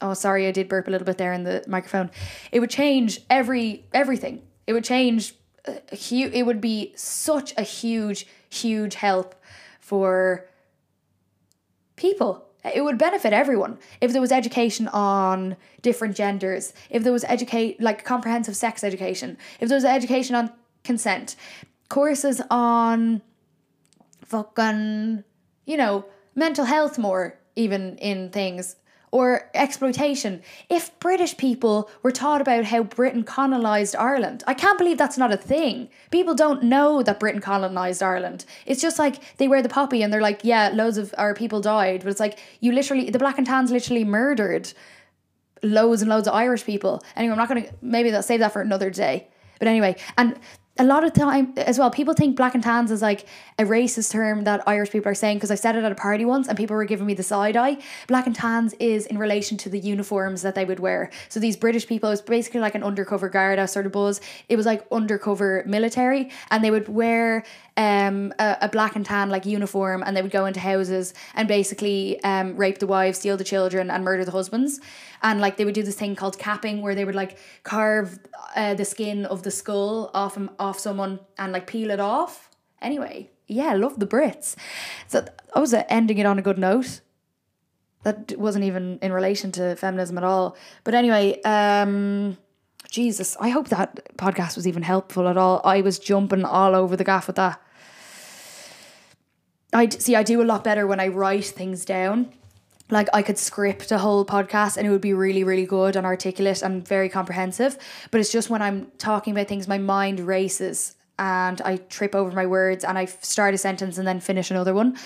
Oh, 0.00 0.14
sorry, 0.14 0.46
I 0.46 0.50
did 0.50 0.68
burp 0.68 0.88
a 0.88 0.90
little 0.90 1.04
bit 1.04 1.18
there 1.18 1.32
in 1.32 1.44
the 1.44 1.64
microphone. 1.66 2.10
It 2.52 2.60
would 2.60 2.70
change 2.70 3.20
every 3.30 3.86
everything. 3.92 4.42
It 4.66 4.72
would 4.72 4.84
change 4.84 5.34
uh, 5.66 5.74
a 5.92 5.96
huge 5.96 6.32
it 6.32 6.44
would 6.44 6.60
be 6.60 6.92
such 6.96 7.54
a 7.56 7.62
huge 7.62 8.26
huge 8.50 8.94
help 8.96 9.34
for 9.80 10.48
people 11.96 12.48
it 12.64 12.82
would 12.82 12.98
benefit 12.98 13.32
everyone. 13.32 13.78
If 14.00 14.12
there 14.12 14.20
was 14.20 14.32
education 14.32 14.88
on 14.88 15.56
different 15.82 16.16
genders, 16.16 16.72
if 16.90 17.02
there 17.02 17.12
was 17.12 17.24
educate 17.24 17.80
like 17.80 18.04
comprehensive 18.04 18.56
sex 18.56 18.82
education, 18.82 19.36
if 19.60 19.68
there 19.68 19.76
was 19.76 19.84
education 19.84 20.34
on 20.34 20.50
consent, 20.82 21.36
courses 21.88 22.40
on 22.50 23.22
fucking 24.24 25.22
you 25.66 25.76
know 25.76 26.04
mental 26.34 26.64
health 26.64 26.98
more 26.98 27.38
even 27.56 27.96
in 27.98 28.30
things 28.30 28.76
or 29.14 29.48
exploitation. 29.54 30.42
If 30.68 30.98
British 30.98 31.36
people 31.36 31.88
were 32.02 32.10
taught 32.10 32.40
about 32.40 32.64
how 32.64 32.82
Britain 32.82 33.22
colonised 33.22 33.94
Ireland, 33.94 34.42
I 34.48 34.54
can't 34.54 34.76
believe 34.76 34.98
that's 34.98 35.16
not 35.16 35.32
a 35.32 35.36
thing. 35.36 35.88
People 36.10 36.34
don't 36.34 36.64
know 36.64 37.00
that 37.00 37.20
Britain 37.20 37.40
colonised 37.40 38.02
Ireland. 38.02 38.44
It's 38.66 38.82
just 38.82 38.98
like 38.98 39.36
they 39.36 39.46
wear 39.46 39.62
the 39.62 39.68
poppy 39.68 40.02
and 40.02 40.12
they're 40.12 40.20
like, 40.20 40.40
yeah, 40.42 40.70
loads 40.74 40.98
of 40.98 41.14
our 41.16 41.32
people 41.32 41.60
died. 41.60 42.02
But 42.02 42.10
it's 42.10 42.18
like, 42.18 42.40
you 42.58 42.72
literally, 42.72 43.08
the 43.08 43.20
Black 43.20 43.38
and 43.38 43.46
Tans 43.46 43.70
literally 43.70 44.02
murdered 44.02 44.72
loads 45.62 46.02
and 46.02 46.08
loads 46.08 46.26
of 46.26 46.34
Irish 46.34 46.64
people. 46.64 47.00
Anyway, 47.14 47.30
I'm 47.30 47.38
not 47.38 47.48
going 47.48 47.62
to, 47.62 47.72
maybe 47.82 48.10
they'll 48.10 48.20
save 48.20 48.40
that 48.40 48.52
for 48.52 48.62
another 48.62 48.90
day. 48.90 49.28
But 49.60 49.68
anyway, 49.68 49.94
and 50.18 50.36
a 50.76 50.84
lot 50.84 51.04
of 51.04 51.12
time 51.12 51.52
as 51.56 51.78
well, 51.78 51.88
people 51.88 52.14
think 52.14 52.36
black 52.36 52.54
and 52.54 52.62
tans 52.62 52.90
is 52.90 53.00
like 53.00 53.26
a 53.60 53.62
racist 53.62 54.10
term 54.10 54.42
that 54.42 54.66
Irish 54.66 54.90
people 54.90 55.08
are 55.08 55.14
saying 55.14 55.36
because 55.36 55.52
I 55.52 55.54
said 55.54 55.76
it 55.76 55.84
at 55.84 55.92
a 55.92 55.94
party 55.94 56.24
once 56.24 56.48
and 56.48 56.58
people 56.58 56.74
were 56.74 56.84
giving 56.84 57.06
me 57.06 57.14
the 57.14 57.22
side 57.22 57.56
eye. 57.56 57.78
Black 58.08 58.26
and 58.26 58.34
tans 58.34 58.74
is 58.80 59.06
in 59.06 59.16
relation 59.16 59.56
to 59.58 59.68
the 59.68 59.78
uniforms 59.78 60.42
that 60.42 60.56
they 60.56 60.64
would 60.64 60.80
wear. 60.80 61.10
So 61.28 61.38
these 61.38 61.56
British 61.56 61.86
people, 61.86 62.08
it 62.08 62.14
was 62.14 62.22
basically 62.22 62.58
like 62.58 62.74
an 62.74 62.82
undercover 62.82 63.28
Garda 63.28 63.68
sort 63.68 63.86
of 63.86 63.92
buzz. 63.92 64.20
It 64.48 64.56
was 64.56 64.66
like 64.66 64.84
undercover 64.90 65.62
military 65.64 66.30
and 66.50 66.64
they 66.64 66.72
would 66.72 66.88
wear 66.88 67.44
um, 67.76 68.32
a, 68.38 68.58
a, 68.62 68.68
black 68.68 68.94
and 68.94 69.04
tan 69.04 69.30
like 69.30 69.46
uniform 69.46 70.02
and 70.04 70.16
they 70.16 70.22
would 70.22 70.30
go 70.30 70.46
into 70.46 70.60
houses 70.60 71.12
and 71.34 71.48
basically 71.48 72.22
um, 72.22 72.56
rape 72.56 72.78
the 72.78 72.86
wives, 72.86 73.18
steal 73.18 73.36
the 73.36 73.44
children, 73.44 73.90
and 73.90 74.04
murder 74.04 74.24
the 74.24 74.30
husbands. 74.30 74.80
And 75.22 75.40
like 75.40 75.56
they 75.56 75.64
would 75.64 75.74
do 75.74 75.82
this 75.82 75.96
thing 75.96 76.14
called 76.14 76.38
capping 76.38 76.82
where 76.82 76.94
they 76.94 77.04
would 77.04 77.14
like 77.14 77.38
carve 77.64 78.20
uh, 78.54 78.74
the 78.74 78.84
skin 78.84 79.26
of 79.26 79.42
the 79.42 79.50
skull 79.50 80.10
off 80.14 80.38
off 80.58 80.78
someone 80.78 81.18
and 81.38 81.52
like 81.52 81.66
peel 81.66 81.90
it 81.90 82.00
off. 82.00 82.48
Anyway, 82.80 83.30
yeah, 83.48 83.74
love 83.74 83.98
the 83.98 84.06
Brits. 84.06 84.54
So 85.08 85.24
I 85.54 85.58
was 85.58 85.74
uh, 85.74 85.84
ending 85.88 86.18
it 86.18 86.26
on 86.26 86.38
a 86.38 86.42
good 86.42 86.58
note. 86.58 87.00
That 88.04 88.34
wasn't 88.38 88.66
even 88.66 88.98
in 89.00 89.12
relation 89.12 89.50
to 89.52 89.74
feminism 89.76 90.18
at 90.18 90.24
all. 90.24 90.56
But 90.84 90.94
anyway, 90.94 91.40
um, 91.42 92.36
Jesus, 92.94 93.36
I 93.40 93.48
hope 93.48 93.70
that 93.70 94.16
podcast 94.16 94.54
was 94.54 94.68
even 94.68 94.84
helpful 94.84 95.26
at 95.26 95.36
all. 95.36 95.60
I 95.64 95.80
was 95.80 95.98
jumping 95.98 96.44
all 96.44 96.76
over 96.76 96.94
the 96.94 97.02
gaff 97.02 97.26
with 97.26 97.34
that. 97.34 97.60
I 99.72 99.88
see. 99.88 100.14
I 100.14 100.22
do 100.22 100.40
a 100.40 100.44
lot 100.44 100.62
better 100.62 100.86
when 100.86 101.00
I 101.00 101.08
write 101.08 101.46
things 101.46 101.84
down. 101.84 102.32
Like 102.90 103.08
I 103.12 103.22
could 103.22 103.36
script 103.36 103.90
a 103.90 103.98
whole 103.98 104.24
podcast 104.24 104.76
and 104.76 104.86
it 104.86 104.90
would 104.90 105.00
be 105.00 105.12
really, 105.12 105.42
really 105.42 105.66
good 105.66 105.96
and 105.96 106.06
articulate 106.06 106.62
and 106.62 106.86
very 106.86 107.08
comprehensive. 107.08 107.76
But 108.12 108.20
it's 108.20 108.30
just 108.30 108.48
when 108.48 108.62
I'm 108.62 108.92
talking 108.96 109.32
about 109.32 109.48
things, 109.48 109.66
my 109.66 109.78
mind 109.78 110.20
races 110.20 110.94
and 111.18 111.60
I 111.62 111.78
trip 111.78 112.14
over 112.14 112.30
my 112.30 112.46
words 112.46 112.84
and 112.84 112.96
I 112.96 113.06
start 113.06 113.54
a 113.54 113.58
sentence 113.58 113.98
and 113.98 114.06
then 114.06 114.20
finish 114.20 114.52
another 114.52 114.72
one. 114.72 114.96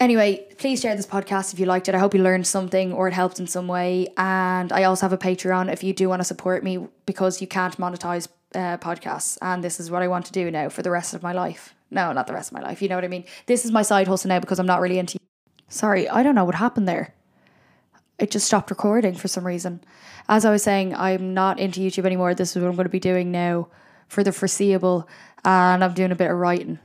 Anyway, 0.00 0.46
please 0.58 0.80
share 0.80 0.94
this 0.94 1.06
podcast 1.06 1.52
if 1.52 1.58
you 1.58 1.66
liked 1.66 1.88
it. 1.88 1.94
I 1.94 1.98
hope 1.98 2.14
you 2.14 2.22
learned 2.22 2.46
something 2.46 2.92
or 2.92 3.08
it 3.08 3.14
helped 3.14 3.40
in 3.40 3.48
some 3.48 3.66
way. 3.66 4.06
And 4.16 4.72
I 4.72 4.84
also 4.84 5.02
have 5.02 5.12
a 5.12 5.18
Patreon 5.18 5.72
if 5.72 5.82
you 5.82 5.92
do 5.92 6.08
want 6.08 6.20
to 6.20 6.24
support 6.24 6.62
me 6.62 6.86
because 7.04 7.40
you 7.40 7.48
can't 7.48 7.76
monetize 7.78 8.28
uh, 8.54 8.78
podcasts. 8.78 9.38
And 9.42 9.62
this 9.62 9.80
is 9.80 9.90
what 9.90 10.02
I 10.02 10.08
want 10.08 10.26
to 10.26 10.32
do 10.32 10.52
now 10.52 10.68
for 10.68 10.82
the 10.82 10.90
rest 10.90 11.14
of 11.14 11.22
my 11.24 11.32
life. 11.32 11.74
No, 11.90 12.12
not 12.12 12.28
the 12.28 12.32
rest 12.32 12.50
of 12.50 12.54
my 12.54 12.62
life. 12.62 12.80
You 12.80 12.88
know 12.88 12.94
what 12.94 13.04
I 13.04 13.08
mean? 13.08 13.24
This 13.46 13.64
is 13.64 13.72
my 13.72 13.82
side 13.82 14.06
hustle 14.06 14.28
now 14.28 14.38
because 14.38 14.60
I'm 14.60 14.66
not 14.66 14.80
really 14.80 15.00
into. 15.00 15.18
Sorry, 15.68 16.08
I 16.08 16.22
don't 16.22 16.36
know 16.36 16.44
what 16.44 16.54
happened 16.54 16.86
there. 16.86 17.14
It 18.20 18.30
just 18.30 18.46
stopped 18.46 18.70
recording 18.70 19.14
for 19.14 19.26
some 19.26 19.46
reason. 19.46 19.80
As 20.28 20.44
I 20.44 20.50
was 20.50 20.62
saying, 20.62 20.94
I'm 20.94 21.34
not 21.34 21.58
into 21.58 21.80
YouTube 21.80 22.04
anymore. 22.04 22.34
This 22.34 22.54
is 22.54 22.62
what 22.62 22.68
I'm 22.68 22.76
going 22.76 22.84
to 22.84 22.90
be 22.90 23.00
doing 23.00 23.32
now 23.32 23.68
for 24.06 24.22
the 24.22 24.32
foreseeable. 24.32 25.08
And 25.44 25.82
I'm 25.82 25.94
doing 25.94 26.12
a 26.12 26.16
bit 26.16 26.30
of 26.30 26.36
writing. 26.36 26.78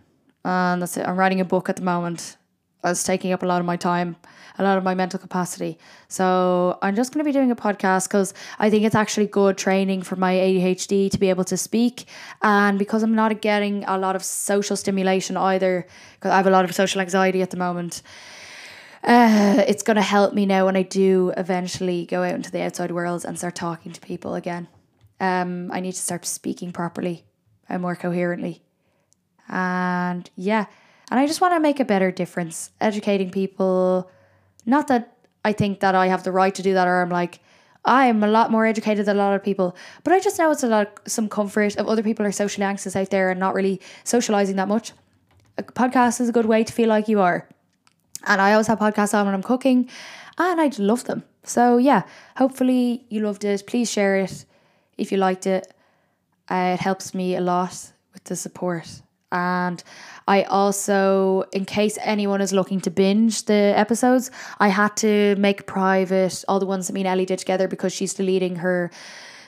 And 0.44 0.82
that's 0.82 0.98
it. 0.98 1.08
I'm 1.08 1.18
writing 1.18 1.42
a 1.42 1.46
book 1.46 1.70
at 1.70 1.76
the 1.76 1.84
moment. 1.84 2.38
It's 2.84 3.04
taking 3.04 3.32
up 3.32 3.44
a 3.44 3.46
lot 3.46 3.60
of 3.60 3.66
my 3.66 3.76
time, 3.78 4.16
a 4.58 4.64
lot 4.64 4.78
of 4.78 4.84
my 4.84 4.94
mental 4.94 5.20
capacity. 5.20 5.78
So 6.08 6.78
I'm 6.82 6.96
just 6.96 7.14
going 7.14 7.24
to 7.24 7.28
be 7.28 7.32
doing 7.32 7.52
a 7.52 7.56
podcast 7.56 8.08
because 8.08 8.34
I 8.60 8.70
think 8.70 8.84
it's 8.84 8.96
actually 8.96 9.28
good 9.28 9.58
training 9.58 10.02
for 10.04 10.16
my 10.16 10.34
ADHD 10.34 11.10
to 11.12 11.18
be 11.18 11.30
able 11.30 11.44
to 11.46 11.58
speak. 11.58 12.06
And 12.42 12.78
because 12.78 13.04
I'm 13.04 13.16
not 13.16 13.42
getting 13.42 13.84
a 13.86 13.98
lot 13.98 14.16
of 14.16 14.24
social 14.24 14.76
stimulation 14.76 15.38
either, 15.38 15.88
because 16.16 16.32
I 16.32 16.38
have 16.38 16.48
a 16.48 16.52
lot 16.52 16.66
of 16.66 16.76
social 16.76 17.02
anxiety 17.02 17.42
at 17.42 17.52
the 17.52 17.58
moment 17.58 18.02
uh, 19.04 19.64
it's 19.68 19.84
going 19.84 19.96
to 19.96 20.02
help 20.02 20.34
me 20.34 20.46
now 20.46 20.66
when 20.66 20.78
I 20.78 20.84
do 20.84 21.34
eventually 21.36 22.06
go 22.06 22.24
out 22.24 22.36
into 22.36 22.52
the 22.52 22.62
outside 22.62 22.92
world 22.92 23.26
and 23.26 23.38
start 23.38 23.56
talking 23.56 23.92
to 23.92 24.00
people 24.00 24.36
again. 24.36 24.68
Um, 25.20 25.72
I 25.72 25.80
need 25.82 25.94
to 25.94 26.00
start 26.00 26.26
speaking 26.26 26.72
properly 26.72 27.26
and 27.68 27.82
more 27.82 27.96
coherently. 27.96 28.62
And 29.50 30.30
yeah, 30.36 30.68
and 31.14 31.20
I 31.20 31.28
just 31.28 31.42
want 31.42 31.54
to 31.54 31.60
make 31.60 31.80
a 31.80 31.86
better 31.86 32.10
difference, 32.10 32.72
educating 32.82 33.30
people. 33.30 34.10
Not 34.66 34.88
that 34.88 35.16
I 35.46 35.54
think 35.54 35.82
that 35.82 35.94
I 35.94 36.08
have 36.08 36.24
the 36.24 36.32
right 36.32 36.56
to 36.56 36.64
do 36.64 36.74
that 36.74 36.88
or 36.88 37.04
I'm 37.04 37.12
like, 37.12 37.40
I'm 37.86 38.24
a 38.24 38.28
lot 38.28 38.50
more 38.50 38.66
educated 38.66 39.06
than 39.06 39.18
a 39.18 39.20
lot 39.20 39.36
of 39.36 39.44
people, 39.44 39.76
but 40.04 40.12
I 40.12 40.20
just 40.20 40.40
know 40.40 40.50
it's 40.50 40.64
a 40.64 40.68
lot 40.68 40.88
of 40.88 41.12
some 41.12 41.30
comfort 41.30 41.76
of 41.76 41.88
other 41.88 42.02
people 42.02 42.26
are 42.26 42.32
socially 42.32 42.66
anxious 42.66 42.96
out 42.96 43.12
there 43.12 43.30
and 43.30 43.40
not 43.40 43.54
really 43.54 43.80
socializing 44.04 44.56
that 44.56 44.68
much. 44.68 44.92
A 45.60 45.62
podcast 45.62 46.20
is 46.20 46.30
a 46.30 46.32
good 46.32 46.48
way 46.48 46.64
to 46.64 46.74
feel 46.74 46.90
like 46.90 47.08
you 47.08 47.22
are. 47.22 47.48
And 48.26 48.42
I 48.42 48.54
always 48.54 48.66
have 48.66 48.80
podcasts 48.80 49.14
on 49.14 49.28
when 49.28 49.36
I'm 49.36 49.44
cooking 49.44 49.88
and 50.40 50.60
I 50.60 50.68
just 50.68 50.80
love 50.80 51.04
them. 51.04 51.22
So 51.44 51.78
yeah, 51.78 52.06
hopefully 52.38 53.06
you 53.10 53.22
loved 53.22 53.46
it. 53.46 53.68
Please 53.68 53.92
share 53.92 54.16
it 54.16 54.46
if 54.98 55.12
you 55.12 55.20
liked 55.20 55.46
it. 55.46 55.72
Uh, 56.50 56.74
it 56.74 56.80
helps 56.80 57.14
me 57.14 57.36
a 57.36 57.42
lot 57.42 57.92
with 58.14 58.24
the 58.24 58.36
support. 58.36 59.03
And 59.34 59.84
I 60.28 60.44
also, 60.44 61.44
in 61.52 61.66
case 61.66 61.98
anyone 62.02 62.40
is 62.40 62.54
looking 62.54 62.80
to 62.82 62.92
binge 62.92 63.46
the 63.46 63.74
episodes, 63.76 64.32
I 64.60 64.70
had 64.70 64.96
to 64.98 65.36
make 65.38 65.66
private 65.66 66.46
all 66.48 66.60
the 66.60 66.66
ones 66.66 66.88
that 66.88 66.94
me 66.94 67.02
and 67.02 67.08
Ellie 67.08 67.26
did 67.26 67.40
together 67.40 67.68
because 67.68 67.92
she's 67.92 68.14
deleting 68.14 68.58
her 68.58 68.92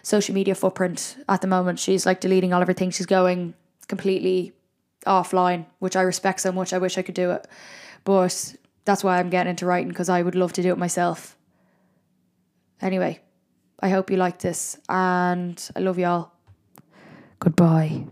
social 0.01 0.35
media 0.35 0.55
footprint 0.55 1.17
at 1.29 1.41
the 1.41 1.47
moment. 1.47 1.79
She's 1.79 2.05
like 2.05 2.19
deleting 2.19 2.51
all 2.51 2.61
of 2.61 2.67
her 2.67 2.73
things. 2.73 2.95
She's 2.95 3.05
going 3.05 3.53
completely 3.87 4.53
offline, 5.05 5.67
which 5.79 5.95
I 5.95 6.01
respect 6.01 6.41
so 6.41 6.51
much. 6.51 6.73
I 6.73 6.79
wish 6.79 6.97
I 6.97 7.03
could 7.03 7.15
do 7.15 7.31
it. 7.31 7.47
But 8.03 8.55
that's 8.85 9.03
why 9.03 9.19
I'm 9.19 9.29
getting 9.29 9.51
into 9.51 9.67
writing 9.67 9.89
because 9.89 10.09
I 10.09 10.23
would 10.23 10.35
love 10.35 10.53
to 10.53 10.63
do 10.63 10.71
it 10.71 10.77
myself. 10.77 11.37
Anyway, 12.81 13.19
I 13.79 13.89
hope 13.89 14.09
you 14.09 14.17
like 14.17 14.39
this 14.39 14.77
and 14.89 15.69
I 15.75 15.79
love 15.79 15.99
y'all. 15.99 16.31
Goodbye. 17.39 18.05